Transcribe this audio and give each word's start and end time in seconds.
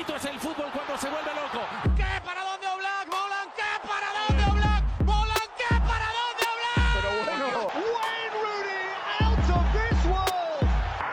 bonito 0.00 0.16
es 0.16 0.24
el 0.32 0.40
fútbol 0.40 0.70
cuando 0.72 0.96
se 0.96 1.10
vuelve 1.10 1.30
loco. 1.34 1.60
¿Qué? 1.94 2.08
¿Para 2.24 2.40
dónde 2.40 2.66
Oblak? 2.68 3.06
¿Molan? 3.12 3.48
¿Qué? 3.52 3.70
¿Para 3.86 4.08
dónde 4.16 4.42
Oblak? 4.48 4.82
¿Molan? 5.04 5.48
¿Qué? 5.60 5.76
¿Para 5.76 6.08
dónde 6.16 6.42
Oblak? 6.48 6.88
Pero 6.96 7.10
bueno. 7.28 7.46
Wayne 7.92 8.32
Rooney 8.40 8.96
out 9.20 9.50
of 9.52 9.64
this 9.76 10.00
world. 10.08 10.64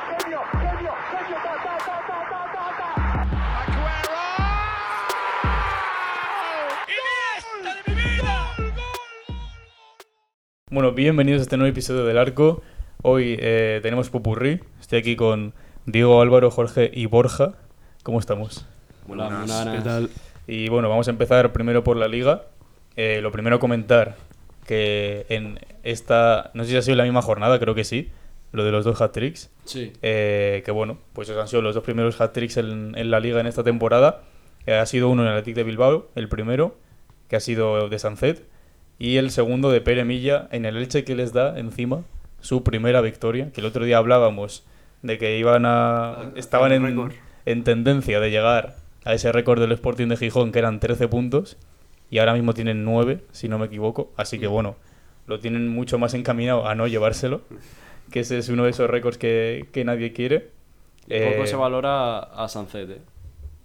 Genio, 0.08 0.40
genio, 0.56 0.94
genio, 1.12 1.38
ta, 1.44 1.54
ta, 1.66 1.76
ta, 1.84 1.96
ta, 2.08 2.20
ta, 2.32 2.42
ta, 2.56 2.66
ta. 2.80 2.90
Aguero. 3.60 4.24
¡Iniesta 6.88 7.70
de 7.76 7.82
mi 7.88 7.96
vida! 8.00 8.36
Bueno, 10.72 10.94
bienvenidos 10.94 11.40
a 11.40 11.44
este 11.44 11.58
nuevo 11.58 11.72
episodio 11.72 12.06
del 12.06 12.18
Arco. 12.18 12.62
Hoy 13.02 13.36
eh, 13.38 13.82
tenemos 13.84 14.10
Popurrí. 14.10 14.62
Estoy 14.80 15.00
aquí 15.00 15.18
con 15.18 15.54
Diego, 15.86 16.22
Álvaro, 16.22 16.52
Jorge 16.52 16.90
y 16.94 17.06
Borja. 17.08 17.56
¿Cómo 18.04 18.20
estamos? 18.22 18.66
Buenas, 19.08 19.50
¿Qué 19.72 19.82
tal? 19.82 20.10
Y 20.48 20.68
bueno, 20.68 20.90
vamos 20.90 21.08
a 21.08 21.12
empezar 21.12 21.54
primero 21.54 21.84
por 21.84 21.96
la 21.96 22.10
liga. 22.10 22.44
Eh, 22.98 23.22
lo 23.22 23.32
primero 23.32 23.58
comentar 23.60 24.16
que 24.66 25.26
en 25.30 25.60
esta, 25.84 26.52
no 26.54 26.66
sé 26.66 26.72
si 26.72 26.78
ha 26.78 26.82
sido 26.82 26.98
la 26.98 27.04
misma 27.04 27.22
jornada, 27.22 27.58
creo 27.58 27.74
que 27.74 27.86
sí, 27.86 28.10
lo 28.52 28.66
de 28.66 28.72
los 28.72 28.84
dos 28.84 29.00
hat-tricks. 29.02 29.50
Sí. 29.64 29.94
Eh, 30.02 30.62
que 30.66 30.72
bueno, 30.72 30.98
pues 31.14 31.30
esos 31.30 31.42
han 31.42 31.48
sido 31.48 31.62
los 31.62 31.74
dos 31.74 31.86
primeros 31.86 32.20
hat-tricks 32.20 32.58
en, 32.58 32.98
en 32.98 33.10
la 33.10 33.22
liga 33.22 33.40
en 33.40 33.48
esta 33.48 33.64
temporada. 33.64 34.24
Eh, 34.66 34.74
ha 34.74 34.86
sido 34.86 35.10
uno 35.10 35.24
en 35.24 35.30
el 35.30 35.36
Athletic 35.36 35.56
de 35.56 35.64
Bilbao, 35.64 36.10
el 36.16 36.28
primero, 36.28 36.76
que 37.30 37.38
ha 37.38 37.40
sido 37.40 37.88
de 37.88 38.00
Sancet, 38.00 38.44
y 39.00 39.16
el 39.16 39.32
segundo 39.32 39.72
de 39.72 39.80
Pere 39.80 40.04
Milla 40.04 40.50
en 40.52 40.66
el 40.66 40.76
Elche 40.76 41.06
que 41.06 41.16
les 41.16 41.32
da 41.32 41.58
encima 41.58 42.04
su 42.42 42.64
primera 42.64 43.00
victoria, 43.00 43.54
que 43.54 43.62
el 43.62 43.68
otro 43.68 43.86
día 43.86 43.98
hablábamos 43.98 44.66
de 45.02 45.18
que 45.18 45.38
iban 45.38 45.66
a 45.66 46.32
estaban 46.36 46.74
en, 46.74 47.12
en 47.46 47.64
tendencia 47.64 48.20
de 48.20 48.32
llegar 48.32 48.76
a 49.08 49.14
ese 49.14 49.32
récord 49.32 49.60
del 49.62 49.72
Sporting 49.72 50.08
de 50.08 50.18
Gijón 50.18 50.52
que 50.52 50.60
eran 50.60 50.80
13 50.80 51.08
puntos 51.08 51.58
y 52.10 52.20
ahora 52.20 52.34
mismo 52.34 52.54
tienen 52.54 52.84
9, 52.84 53.22
si 53.32 53.48
no 53.48 53.58
me 53.58 53.66
equivoco, 53.68 54.12
así 54.18 54.38
que 54.38 54.48
bueno, 54.48 54.76
lo 55.28 55.40
tienen 55.40 55.70
mucho 55.70 55.98
más 55.98 56.14
encaminado 56.14 56.68
a 56.68 56.76
no 56.76 56.88
llevárselo, 56.88 57.42
que 58.12 58.22
ese 58.22 58.38
es 58.38 58.50
uno 58.50 58.66
de 58.66 58.72
esos 58.72 58.90
récords 58.90 59.18
que, 59.18 59.68
que 59.72 59.86
nadie 59.86 60.14
quiere. 60.14 60.40
Poco 60.40 61.44
Eh, 61.44 61.48
se 61.48 61.56
valora 61.56 62.20
a 62.20 62.48
Sancet, 62.50 62.90
¿eh? 62.90 63.02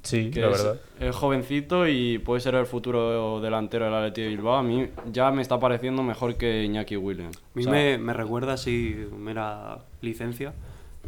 Sí, 0.02 0.30
que 0.30 0.40
la 0.40 0.50
es, 0.50 0.62
verdad. 0.62 0.80
es 0.98 1.14
jovencito 1.14 1.86
y 1.86 2.18
puede 2.18 2.40
ser 2.40 2.56
el 2.56 2.66
futuro 2.66 3.40
delantero 3.40 3.84
del 3.84 3.94
Athletic 3.94 4.24
de 4.24 4.30
Bilbao. 4.30 4.56
A 4.56 4.62
mí 4.62 4.88
ya 5.12 5.30
me 5.30 5.42
está 5.42 5.60
pareciendo 5.60 6.02
mejor 6.02 6.36
que 6.36 6.64
Iñaki 6.64 6.96
Williams. 6.96 7.36
A 7.36 7.40
mí 7.54 7.62
O 7.62 7.64
sea, 7.64 7.72
me, 7.72 7.98
me 7.98 8.12
recuerda, 8.12 8.56
si 8.56 9.06
mera 9.16 9.78
licencia, 10.00 10.54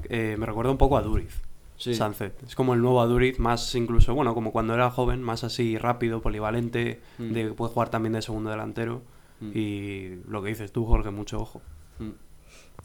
eh, 0.09 0.37
me 0.39 0.47
recuerda 0.47 0.71
un 0.71 0.79
poco 0.79 0.97
a 0.97 1.03
Duriz. 1.03 1.41
Sí. 1.85 1.95
Sunset. 1.95 2.43
Es 2.45 2.55
como 2.55 2.73
el 2.75 2.81
nuevo 2.81 3.01
Aduriz, 3.03 3.39
más 3.39 3.75
incluso, 3.75 4.15
bueno, 4.15 4.33
como 4.35 4.53
cuando 4.53 4.73
era 4.75 4.91
joven, 4.91 5.23
más 5.23 5.45
así 5.45 5.77
rápido, 5.77 6.23
polivalente, 6.23 7.01
Mm. 7.19 7.33
de, 7.33 7.53
puede 7.53 7.73
jugar 7.73 7.91
también 7.91 8.13
de 8.15 8.23
segundo 8.23 8.49
delantero. 8.51 9.03
Mm. 9.41 9.51
Y 9.55 10.17
lo 10.29 10.43
que 10.43 10.49
dices 10.49 10.73
tú, 10.73 10.87
Jorge, 10.87 11.11
mucho 11.11 11.39
ojo. 11.41 11.61
mm, 11.99 12.11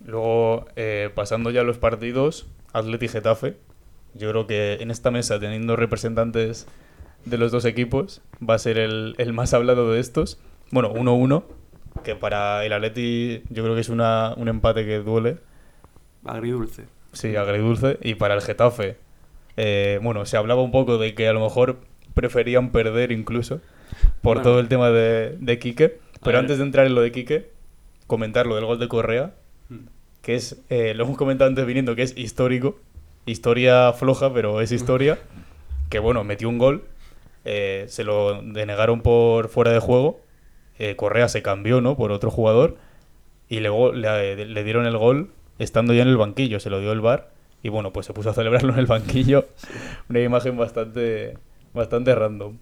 Luego, 0.06 0.66
eh, 0.76 1.10
pasando 1.16 1.50
ya 1.52 1.62
a 1.62 1.64
los 1.64 1.78
partidos, 1.78 2.48
Atleti 2.74 3.08
Getafe. 3.08 3.58
Yo 4.16 4.30
creo 4.32 4.48
que 4.48 4.74
en 4.82 4.92
esta 4.92 5.12
mesa, 5.12 5.40
teniendo 5.40 5.76
representantes 5.76 6.68
de 7.26 7.38
los 7.38 7.52
dos 7.52 7.66
equipos, 7.66 8.22
va 8.48 8.56
a 8.56 8.60
ser 8.60 8.78
el, 8.78 9.16
el 9.18 9.34
más 9.34 9.54
hablado 9.54 9.92
de 9.92 10.00
estos. 10.00 10.40
Bueno, 10.72 10.94
1-1, 10.94 11.44
que 12.04 12.16
para 12.16 12.66
el 12.66 12.74
Atleti 12.74 13.44
yo 13.50 13.64
creo 13.64 13.76
que 13.76 13.82
es 13.82 13.90
una, 13.90 14.34
un 14.36 14.48
empate 14.48 14.86
que 14.86 15.00
duele. 15.00 15.38
Agridulce. 16.26 16.86
Sí, 17.14 17.36
agridulce. 17.36 17.98
Y 18.02 18.16
para 18.16 18.36
el 18.36 18.42
Getafe, 18.42 18.98
eh, 19.58 20.00
bueno, 20.02 20.26
se 20.26 20.38
hablaba 20.38 20.62
un 20.62 20.72
poco 20.72 20.98
de 20.98 21.16
que 21.16 21.28
a 21.28 21.34
lo 21.34 21.42
mejor 21.42 21.78
preferían 22.14 22.72
perder 22.72 23.12
incluso 23.12 23.62
por 24.22 24.38
Bueno. 24.38 24.42
todo 24.44 24.60
el 24.60 24.68
tema 24.68 24.90
de, 24.92 25.36
de 25.40 25.60
Quique. 25.60 26.00
Pero 26.24 26.38
antes 26.40 26.58
de 26.58 26.64
entrar 26.64 26.86
en 26.86 26.96
lo 26.96 27.02
de 27.02 27.12
Quique, 27.12 27.50
comentar 28.08 28.46
lo 28.46 28.56
del 28.56 28.66
gol 28.66 28.80
de 28.80 28.88
Correa, 28.88 29.34
que 30.22 30.36
es, 30.36 30.62
eh, 30.70 30.94
lo 30.94 31.06
hemos 31.06 31.18
comentado 31.18 31.48
antes 31.50 31.66
viniendo, 31.66 31.96
que 31.96 32.04
es 32.04 32.18
histórico. 32.18 32.78
Historia 33.26 33.94
floja, 33.94 34.34
pero 34.34 34.62
es 34.62 34.72
historia. 34.72 35.18
Que 35.90 35.98
bueno, 35.98 36.24
metió 36.24 36.48
un 36.50 36.60
gol, 36.60 36.84
eh, 37.46 37.86
se 37.88 38.04
lo 38.04 38.44
denegaron 38.44 39.02
por 39.02 39.50
fuera 39.50 39.72
de 39.72 39.80
juego. 39.80 40.22
Correa 40.98 41.28
se 41.30 41.42
cambió, 41.42 41.82
¿no? 41.82 41.98
Por 41.98 42.12
otro 42.12 42.30
jugador. 42.30 42.78
Y 43.50 43.60
luego 43.60 43.92
le, 43.92 44.46
le 44.46 44.64
dieron 44.64 44.86
el 44.86 44.96
gol 44.98 45.32
estando 45.60 45.94
ya 45.94 46.02
en 46.02 46.08
el 46.08 46.18
banquillo, 46.18 46.60
se 46.60 46.70
lo 46.70 46.80
dio 46.80 46.92
el 46.92 47.02
bar. 47.02 47.30
Y 47.62 47.70
bueno, 47.70 47.92
pues 47.92 48.06
se 48.06 48.14
puso 48.14 48.30
a 48.30 48.34
celebrarlo 48.34 48.74
en 48.74 48.80
el 48.80 48.86
banquillo. 48.86 49.46
Una 50.10 50.22
imagen 50.22 50.58
bastante, 50.58 51.38
bastante 51.74 52.16
random. 52.16 52.58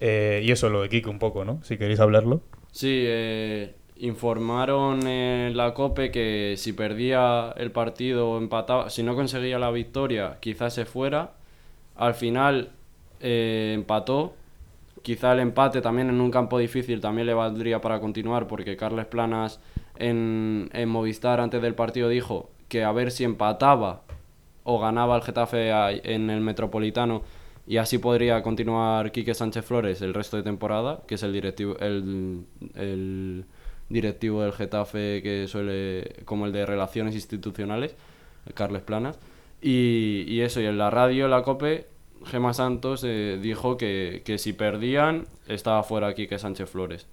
Eh, 0.00 0.42
y 0.44 0.52
eso 0.52 0.68
lo 0.68 0.82
de 0.82 0.88
Kike 0.88 1.08
un 1.08 1.18
poco, 1.18 1.44
¿no? 1.44 1.60
Si 1.64 1.76
queréis 1.78 2.00
hablarlo. 2.00 2.42
Sí, 2.70 3.04
eh, 3.06 3.74
informaron 3.96 5.06
en 5.06 5.56
la 5.56 5.74
COPE 5.74 6.10
que 6.10 6.54
si 6.56 6.72
perdía 6.72 7.52
el 7.56 7.72
partido 7.72 8.30
o 8.30 8.38
empataba, 8.38 8.90
si 8.90 9.02
no 9.02 9.14
conseguía 9.14 9.58
la 9.58 9.70
victoria, 9.70 10.36
quizás 10.40 10.74
se 10.74 10.84
fuera. 10.84 11.32
Al 11.96 12.14
final 12.14 12.70
eh, 13.20 13.72
empató. 13.74 14.34
Quizá 15.02 15.32
el 15.32 15.40
empate 15.40 15.80
también 15.80 16.10
en 16.10 16.20
un 16.20 16.30
campo 16.30 16.58
difícil 16.58 17.00
también 17.00 17.26
le 17.26 17.34
valdría 17.34 17.80
para 17.80 17.98
continuar 17.98 18.46
porque 18.46 18.76
Carles 18.76 19.06
Planas 19.06 19.60
en, 19.98 20.70
en 20.72 20.88
Movistar 20.88 21.40
antes 21.40 21.60
del 21.60 21.74
partido 21.74 22.08
dijo 22.08 22.50
que 22.68 22.84
a 22.84 22.92
ver 22.92 23.10
si 23.10 23.24
empataba 23.24 24.02
o 24.64 24.78
ganaba 24.78 25.16
el 25.16 25.22
Getafe 25.22 25.70
en 26.14 26.30
el 26.30 26.40
Metropolitano 26.40 27.22
y 27.66 27.76
así 27.76 27.98
podría 27.98 28.42
continuar 28.42 29.12
Quique 29.12 29.34
Sánchez 29.34 29.64
Flores 29.64 30.00
el 30.02 30.14
resto 30.14 30.36
de 30.36 30.42
temporada, 30.42 31.02
que 31.06 31.16
es 31.16 31.22
el 31.22 31.32
directivo 31.32 31.76
el, 31.80 32.44
el 32.74 33.44
directivo 33.88 34.42
del 34.42 34.52
Getafe 34.52 35.22
que 35.22 35.46
suele 35.48 36.16
como 36.24 36.46
el 36.46 36.52
de 36.52 36.66
relaciones 36.66 37.14
institucionales, 37.14 37.96
Carles 38.54 38.82
Planas. 38.82 39.18
Y, 39.60 40.24
y 40.28 40.42
eso, 40.42 40.60
y 40.60 40.66
en 40.66 40.78
la 40.78 40.90
radio, 40.90 41.28
la 41.28 41.42
COPE, 41.42 41.86
Gema 42.26 42.54
Santos 42.54 43.02
eh, 43.04 43.38
dijo 43.42 43.76
que, 43.76 44.22
que 44.24 44.38
si 44.38 44.52
perdían 44.52 45.26
estaba 45.46 45.82
fuera 45.82 46.14
Quique 46.14 46.38
Sánchez 46.38 46.70
Flores. 46.70 47.06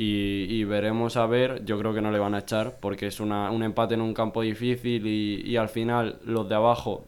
Y, 0.00 0.62
veremos 0.64 1.16
a 1.16 1.26
ver, 1.26 1.64
yo 1.64 1.76
creo 1.78 1.92
que 1.92 2.00
no 2.00 2.12
le 2.12 2.20
van 2.20 2.34
a 2.34 2.38
echar 2.40 2.78
porque 2.80 3.08
es 3.08 3.18
una, 3.18 3.50
un 3.50 3.64
empate 3.64 3.94
en 3.94 4.00
un 4.00 4.14
campo 4.14 4.42
difícil 4.42 5.04
y, 5.06 5.42
y 5.44 5.56
al 5.56 5.68
final 5.68 6.20
los 6.24 6.48
de 6.48 6.54
abajo 6.54 7.04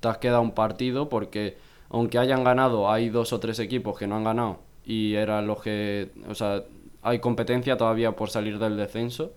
te 0.00 0.08
has 0.08 0.18
quedado 0.18 0.42
un 0.42 0.52
partido 0.52 1.08
porque 1.08 1.56
aunque 1.90 2.18
hayan 2.18 2.42
ganado 2.44 2.90
hay 2.90 3.08
dos 3.08 3.32
o 3.32 3.38
tres 3.40 3.58
equipos 3.60 3.96
que 3.98 4.06
no 4.08 4.16
han 4.16 4.24
ganado 4.24 4.58
y 4.84 5.14
eran 5.14 5.46
los 5.46 5.62
que, 5.62 6.10
o 6.28 6.34
sea, 6.34 6.64
hay 7.02 7.18
competencia 7.20 7.76
todavía 7.76 8.12
por 8.16 8.30
salir 8.30 8.58
del 8.58 8.76
descenso. 8.76 9.32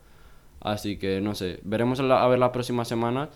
Así 0.61 0.97
que 0.97 1.21
no 1.21 1.35
sé, 1.35 1.59
veremos 1.63 1.99
a 1.99 2.27
ver 2.27 2.39
las 2.39 2.49
próximas 2.51 2.87
semanas. 2.87 3.29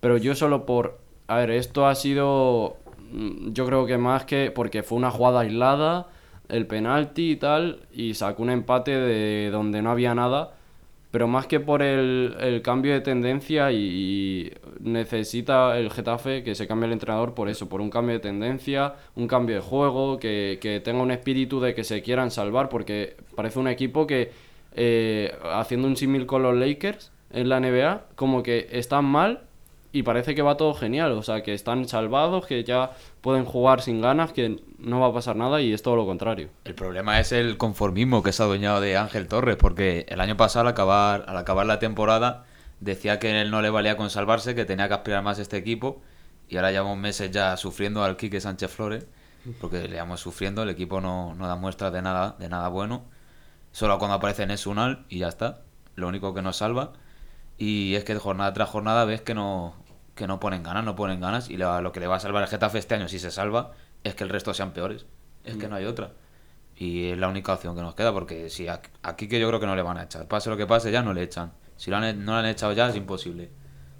Pero 0.00 0.16
yo 0.16 0.34
solo 0.34 0.66
por... 0.66 0.98
A 1.28 1.36
ver, 1.36 1.50
esto 1.50 1.86
ha 1.86 1.94
sido... 1.94 2.76
mm, 3.12 3.52
Yo 3.52 3.66
creo 3.66 3.86
que 3.86 3.98
más 3.98 4.24
que... 4.24 4.50
Porque 4.50 4.82
fue 4.82 4.98
una 4.98 5.10
jugada 5.10 5.40
aislada, 5.40 6.08
el 6.48 6.66
penalti 6.66 7.32
y 7.32 7.36
tal, 7.36 7.80
y 7.92 8.14
sacó 8.14 8.42
un 8.42 8.50
empate 8.50 8.92
de 8.92 9.50
donde 9.50 9.82
no 9.82 9.90
había 9.90 10.14
nada. 10.14 10.54
Pero 11.10 11.28
más 11.28 11.46
que 11.46 11.60
por 11.60 11.82
el, 11.82 12.36
el 12.40 12.62
cambio 12.62 12.94
de 12.94 13.02
tendencia 13.02 13.70
y, 13.70 14.50
necesita 14.80 15.78
el 15.78 15.90
Getafe 15.90 16.42
que 16.42 16.54
se 16.54 16.66
cambie 16.66 16.86
el 16.86 16.92
entrenador 16.92 17.34
por 17.34 17.50
eso, 17.50 17.68
por 17.68 17.82
un 17.82 17.90
cambio 17.90 18.14
de 18.14 18.20
tendencia, 18.20 18.94
un 19.14 19.28
cambio 19.28 19.56
de 19.56 19.60
juego, 19.60 20.18
que, 20.18 20.58
que 20.60 20.80
tenga 20.80 21.02
un 21.02 21.10
espíritu 21.10 21.60
de 21.60 21.74
que 21.74 21.84
se 21.84 22.02
quieran 22.02 22.30
salvar, 22.30 22.70
porque 22.70 23.16
parece 23.36 23.58
un 23.58 23.68
equipo 23.68 24.06
que, 24.06 24.32
eh, 24.74 25.34
haciendo 25.52 25.86
un 25.86 25.96
símil 25.96 26.24
con 26.24 26.42
los 26.42 26.56
Lakers 26.56 27.12
en 27.30 27.50
la 27.50 27.60
NBA, 27.60 28.06
como 28.16 28.42
que 28.42 28.68
están 28.72 29.04
mal 29.04 29.42
y 29.92 30.02
parece 30.02 30.34
que 30.34 30.40
va 30.42 30.56
todo 30.56 30.72
genial, 30.72 31.12
o 31.12 31.22
sea, 31.22 31.42
que 31.42 31.52
están 31.52 31.86
salvados, 31.86 32.46
que 32.46 32.64
ya 32.64 32.92
pueden 33.20 33.44
jugar 33.44 33.82
sin 33.82 34.00
ganas, 34.00 34.32
que 34.32 34.60
no 34.78 35.00
va 35.00 35.08
a 35.08 35.12
pasar 35.12 35.36
nada 35.36 35.60
y 35.60 35.72
es 35.72 35.82
todo 35.82 35.96
lo 35.96 36.06
contrario. 36.06 36.48
El 36.64 36.74
problema 36.74 37.20
es 37.20 37.30
el 37.32 37.58
conformismo 37.58 38.22
que 38.22 38.32
se 38.32 38.42
ha 38.42 38.46
adueñado 38.46 38.80
de 38.80 38.96
Ángel 38.96 39.28
Torres, 39.28 39.56
porque 39.56 40.06
el 40.08 40.20
año 40.20 40.36
pasado, 40.36 40.62
al 40.62 40.72
acabar, 40.72 41.24
al 41.28 41.36
acabar 41.36 41.66
la 41.66 41.78
temporada, 41.78 42.46
decía 42.80 43.18
que 43.18 43.42
él 43.42 43.50
no 43.50 43.60
le 43.60 43.68
valía 43.68 43.98
con 43.98 44.08
salvarse, 44.08 44.54
que 44.54 44.64
tenía 44.64 44.88
que 44.88 44.94
aspirar 44.94 45.22
más 45.22 45.38
este 45.38 45.58
equipo, 45.58 46.00
y 46.48 46.56
ahora 46.56 46.72
llevamos 46.72 46.96
meses 46.96 47.30
ya 47.30 47.56
sufriendo 47.58 48.02
al 48.02 48.16
Quique 48.16 48.40
Sánchez 48.40 48.70
Flores, 48.70 49.06
porque 49.60 49.82
le 49.82 49.88
llevamos 49.88 50.20
sufriendo, 50.20 50.62
el 50.62 50.70
equipo 50.70 51.02
no, 51.02 51.34
no 51.34 51.46
da 51.46 51.56
muestras 51.56 51.92
de 51.92 52.00
nada, 52.00 52.36
de 52.38 52.48
nada 52.48 52.68
bueno, 52.68 53.04
solo 53.72 53.98
cuando 53.98 54.14
aparece 54.14 54.46
Nesunal 54.46 55.04
y 55.10 55.18
ya 55.18 55.28
está, 55.28 55.60
lo 55.96 56.08
único 56.08 56.32
que 56.32 56.40
nos 56.40 56.56
salva, 56.56 56.92
y 57.58 57.94
es 57.94 58.04
que 58.04 58.14
jornada 58.16 58.52
tras 58.52 58.68
jornada 58.68 59.04
ves 59.04 59.20
que 59.20 59.34
no, 59.34 59.74
que 60.14 60.26
no 60.26 60.38
ponen 60.40 60.62
ganas, 60.62 60.84
no 60.84 60.94
ponen 60.96 61.20
ganas, 61.20 61.48
y 61.50 61.56
la- 61.56 61.80
lo 61.80 61.92
que 61.92 62.00
le 62.00 62.06
va 62.06 62.16
a 62.16 62.20
salvar 62.20 62.42
el 62.42 62.48
Getafe 62.48 62.78
este 62.78 62.94
año, 62.94 63.08
si 63.08 63.18
se 63.18 63.30
salva, 63.30 63.72
es 64.04 64.14
que 64.14 64.24
el 64.24 64.30
resto 64.30 64.52
sean 64.54 64.72
peores, 64.72 65.06
es 65.44 65.56
que 65.56 65.68
no 65.68 65.76
hay 65.76 65.84
otra. 65.86 66.12
Y 66.76 67.10
es 67.10 67.18
la 67.18 67.28
única 67.28 67.52
opción 67.54 67.74
que 67.76 67.82
nos 67.82 67.94
queda, 67.94 68.12
porque 68.12 68.50
si 68.50 68.66
aquí 68.68 69.28
que 69.28 69.38
yo 69.38 69.48
creo 69.48 69.60
que 69.60 69.66
no 69.66 69.76
le 69.76 69.82
van 69.82 69.98
a 69.98 70.04
echar. 70.04 70.26
Pase 70.26 70.50
lo 70.50 70.56
que 70.56 70.66
pase, 70.66 70.90
ya 70.90 71.02
no 71.02 71.12
le 71.12 71.22
echan. 71.22 71.52
Si 71.76 71.90
lo 71.90 71.96
han 71.98 72.04
e- 72.04 72.14
no 72.14 72.32
lo 72.32 72.38
han 72.38 72.46
echado 72.46 72.72
ya, 72.72 72.88
es 72.88 72.96
imposible. 72.96 73.50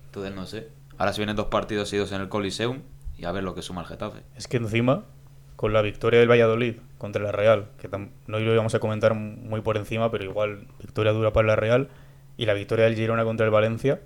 Entonces, 0.07 0.35
no 0.35 0.47
sé. 0.47 0.69
Ahora 0.99 1.13
se 1.13 1.21
vienen 1.21 1.37
dos 1.37 1.47
partidos 1.47 1.89
seguidos 1.89 2.13
en 2.13 2.21
el 2.21 2.29
Coliseum 2.29 2.81
y 3.19 3.25
a 3.25 3.33
ver 3.33 3.45
lo 3.45 3.55
que 3.55 3.63
suma 3.63 3.83
el 3.83 3.87
Getafe. 3.87 4.21
Es 4.37 4.49
que 4.49 4.57
encima, 4.57 5.05
con 5.57 5.73
la 5.73 5.83
victoria 5.83 6.19
del 6.21 6.31
Valladolid 6.31 6.77
contra 6.99 7.23
la 7.23 7.33
Real, 7.33 7.69
que 7.79 7.89
no 7.89 8.39
lo 8.39 8.53
íbamos 8.53 8.75
a 8.75 8.79
comentar 8.81 9.15
muy 9.15 9.61
por 9.61 9.77
encima, 9.77 10.11
pero 10.11 10.25
igual 10.25 10.67
victoria 10.81 11.13
dura 11.13 11.33
para 11.33 11.47
la 11.49 11.57
Real, 11.57 11.89
y 12.37 12.47
la 12.47 12.55
victoria 12.55 12.85
del 12.87 12.95
Girona 12.97 13.25
contra 13.25 13.45
el 13.47 13.53
Valencia, 13.53 14.01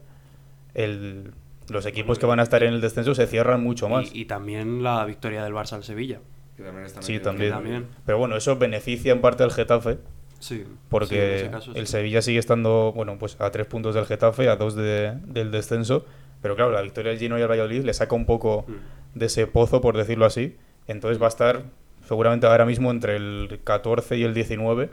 el- 0.74 1.32
los 1.68 1.84
equipos 1.86 2.18
que 2.18 2.26
van 2.26 2.40
a 2.40 2.42
estar 2.42 2.62
en 2.62 2.72
el 2.74 2.80
descenso 2.80 3.14
se 3.14 3.26
cierran 3.26 3.62
mucho 3.62 3.88
más. 3.88 4.14
Y, 4.14 4.22
y 4.22 4.24
también 4.26 4.82
la 4.82 5.04
victoria 5.04 5.42
del 5.44 5.52
Barça 5.52 5.72
al 5.74 5.84
Sevilla. 5.84 6.20
Que 6.56 6.62
también 6.62 6.86
está 6.86 7.02
Sí, 7.02 7.18
también. 7.18 7.50
también. 7.52 7.86
Pero 8.06 8.18
bueno, 8.18 8.36
eso 8.36 8.56
beneficia 8.56 9.12
en 9.12 9.20
parte 9.20 9.42
al 9.42 9.50
Getafe, 9.52 9.98
Sí. 10.38 10.56
sí, 10.56 10.60
en 10.62 10.78
porque 10.88 11.36
ese 11.36 11.50
caso 11.50 11.72
sí. 11.72 11.78
el 11.78 11.86
Sevilla 11.86 12.22
sigue 12.22 12.38
estando, 12.38 12.92
bueno, 12.94 13.18
pues 13.18 13.36
a 13.40 13.50
tres 13.50 13.66
puntos 13.66 13.94
del 13.94 14.06
Getafe, 14.06 14.48
a 14.48 14.56
dos 14.56 14.74
de- 14.74 15.12
del 15.26 15.50
descenso. 15.50 16.06
Pero 16.42 16.54
claro, 16.56 16.70
la 16.72 16.82
victoria 16.82 17.10
del 17.10 17.18
Gino 17.18 17.38
y 17.38 17.42
el 17.42 17.48
Valladolid 17.48 17.82
le 17.84 17.92
saca 17.94 18.14
un 18.14 18.26
poco 18.26 18.64
Mm. 18.68 19.18
de 19.18 19.26
ese 19.26 19.46
pozo, 19.46 19.80
por 19.80 19.96
decirlo 19.96 20.24
así. 20.26 20.56
Entonces 20.86 21.20
va 21.20 21.26
a 21.26 21.28
estar 21.30 21.64
seguramente 22.06 22.46
ahora 22.46 22.64
mismo 22.64 22.90
entre 22.90 23.16
el 23.16 23.60
14 23.64 24.16
y 24.16 24.22
el 24.22 24.32
19 24.34 24.90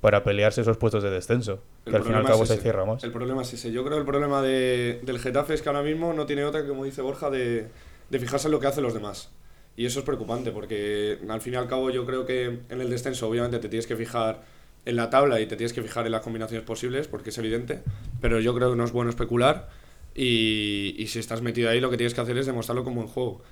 para 0.00 0.22
pelearse 0.24 0.60
esos 0.60 0.76
puestos 0.76 1.02
de 1.02 1.10
descenso. 1.10 1.62
El 1.84 1.92
que 1.92 1.96
al 1.96 2.02
fin 2.04 2.12
y 2.12 2.16
al 2.16 2.24
cabo 2.24 2.44
se 2.46 2.56
cierra 2.58 2.84
más. 2.84 3.02
El 3.04 3.12
problema 3.12 3.42
es 3.42 3.52
ese. 3.54 3.72
Yo 3.72 3.82
creo 3.82 3.94
que 3.96 4.00
el 4.00 4.06
problema 4.06 4.42
de- 4.42 5.00
del 5.02 5.18
Getafe 5.18 5.54
es 5.54 5.62
que 5.62 5.68
ahora 5.68 5.82
mismo 5.82 6.12
no 6.12 6.26
tiene 6.26 6.44
otra 6.44 6.66
como 6.66 6.84
dice 6.84 7.02
Borja, 7.02 7.30
de, 7.30 7.68
de 8.10 8.18
fijarse 8.18 8.48
en 8.48 8.52
lo 8.52 8.60
que 8.60 8.66
hacen 8.66 8.82
los 8.84 8.94
demás. 8.94 9.30
Y 9.76 9.84
eso 9.86 9.98
es 10.00 10.04
preocupante 10.04 10.52
porque 10.52 11.18
al 11.28 11.40
fin 11.40 11.54
y 11.54 11.56
al 11.56 11.66
cabo 11.68 11.90
yo 11.90 12.06
creo 12.06 12.24
que 12.24 12.44
en 12.68 12.80
el 12.80 12.88
descenso 12.90 13.28
obviamente 13.28 13.58
te 13.58 13.68
tienes 13.68 13.86
que 13.86 13.96
fijar 13.96 14.42
en 14.86 14.96
la 14.96 15.10
tabla 15.10 15.40
y 15.40 15.46
te 15.46 15.56
tienes 15.56 15.72
que 15.72 15.82
fijar 15.82 16.06
en 16.06 16.12
las 16.12 16.22
combinaciones 16.22 16.64
posibles 16.64 17.08
porque 17.08 17.30
es 17.30 17.38
evidente, 17.38 17.82
pero 18.20 18.38
yo 18.40 18.54
creo 18.54 18.70
que 18.70 18.76
no 18.76 18.84
es 18.84 18.92
bueno 18.92 19.10
especular 19.10 19.68
y, 20.14 20.94
y 20.96 21.06
si 21.08 21.18
estás 21.18 21.42
metido 21.42 21.68
ahí 21.70 21.80
lo 21.80 21.90
que 21.90 21.96
tienes 21.96 22.14
que 22.14 22.20
hacer 22.20 22.38
es 22.38 22.46
demostrarlo 22.46 22.84
como 22.84 23.02
en 23.02 23.08
juego. 23.08 23.42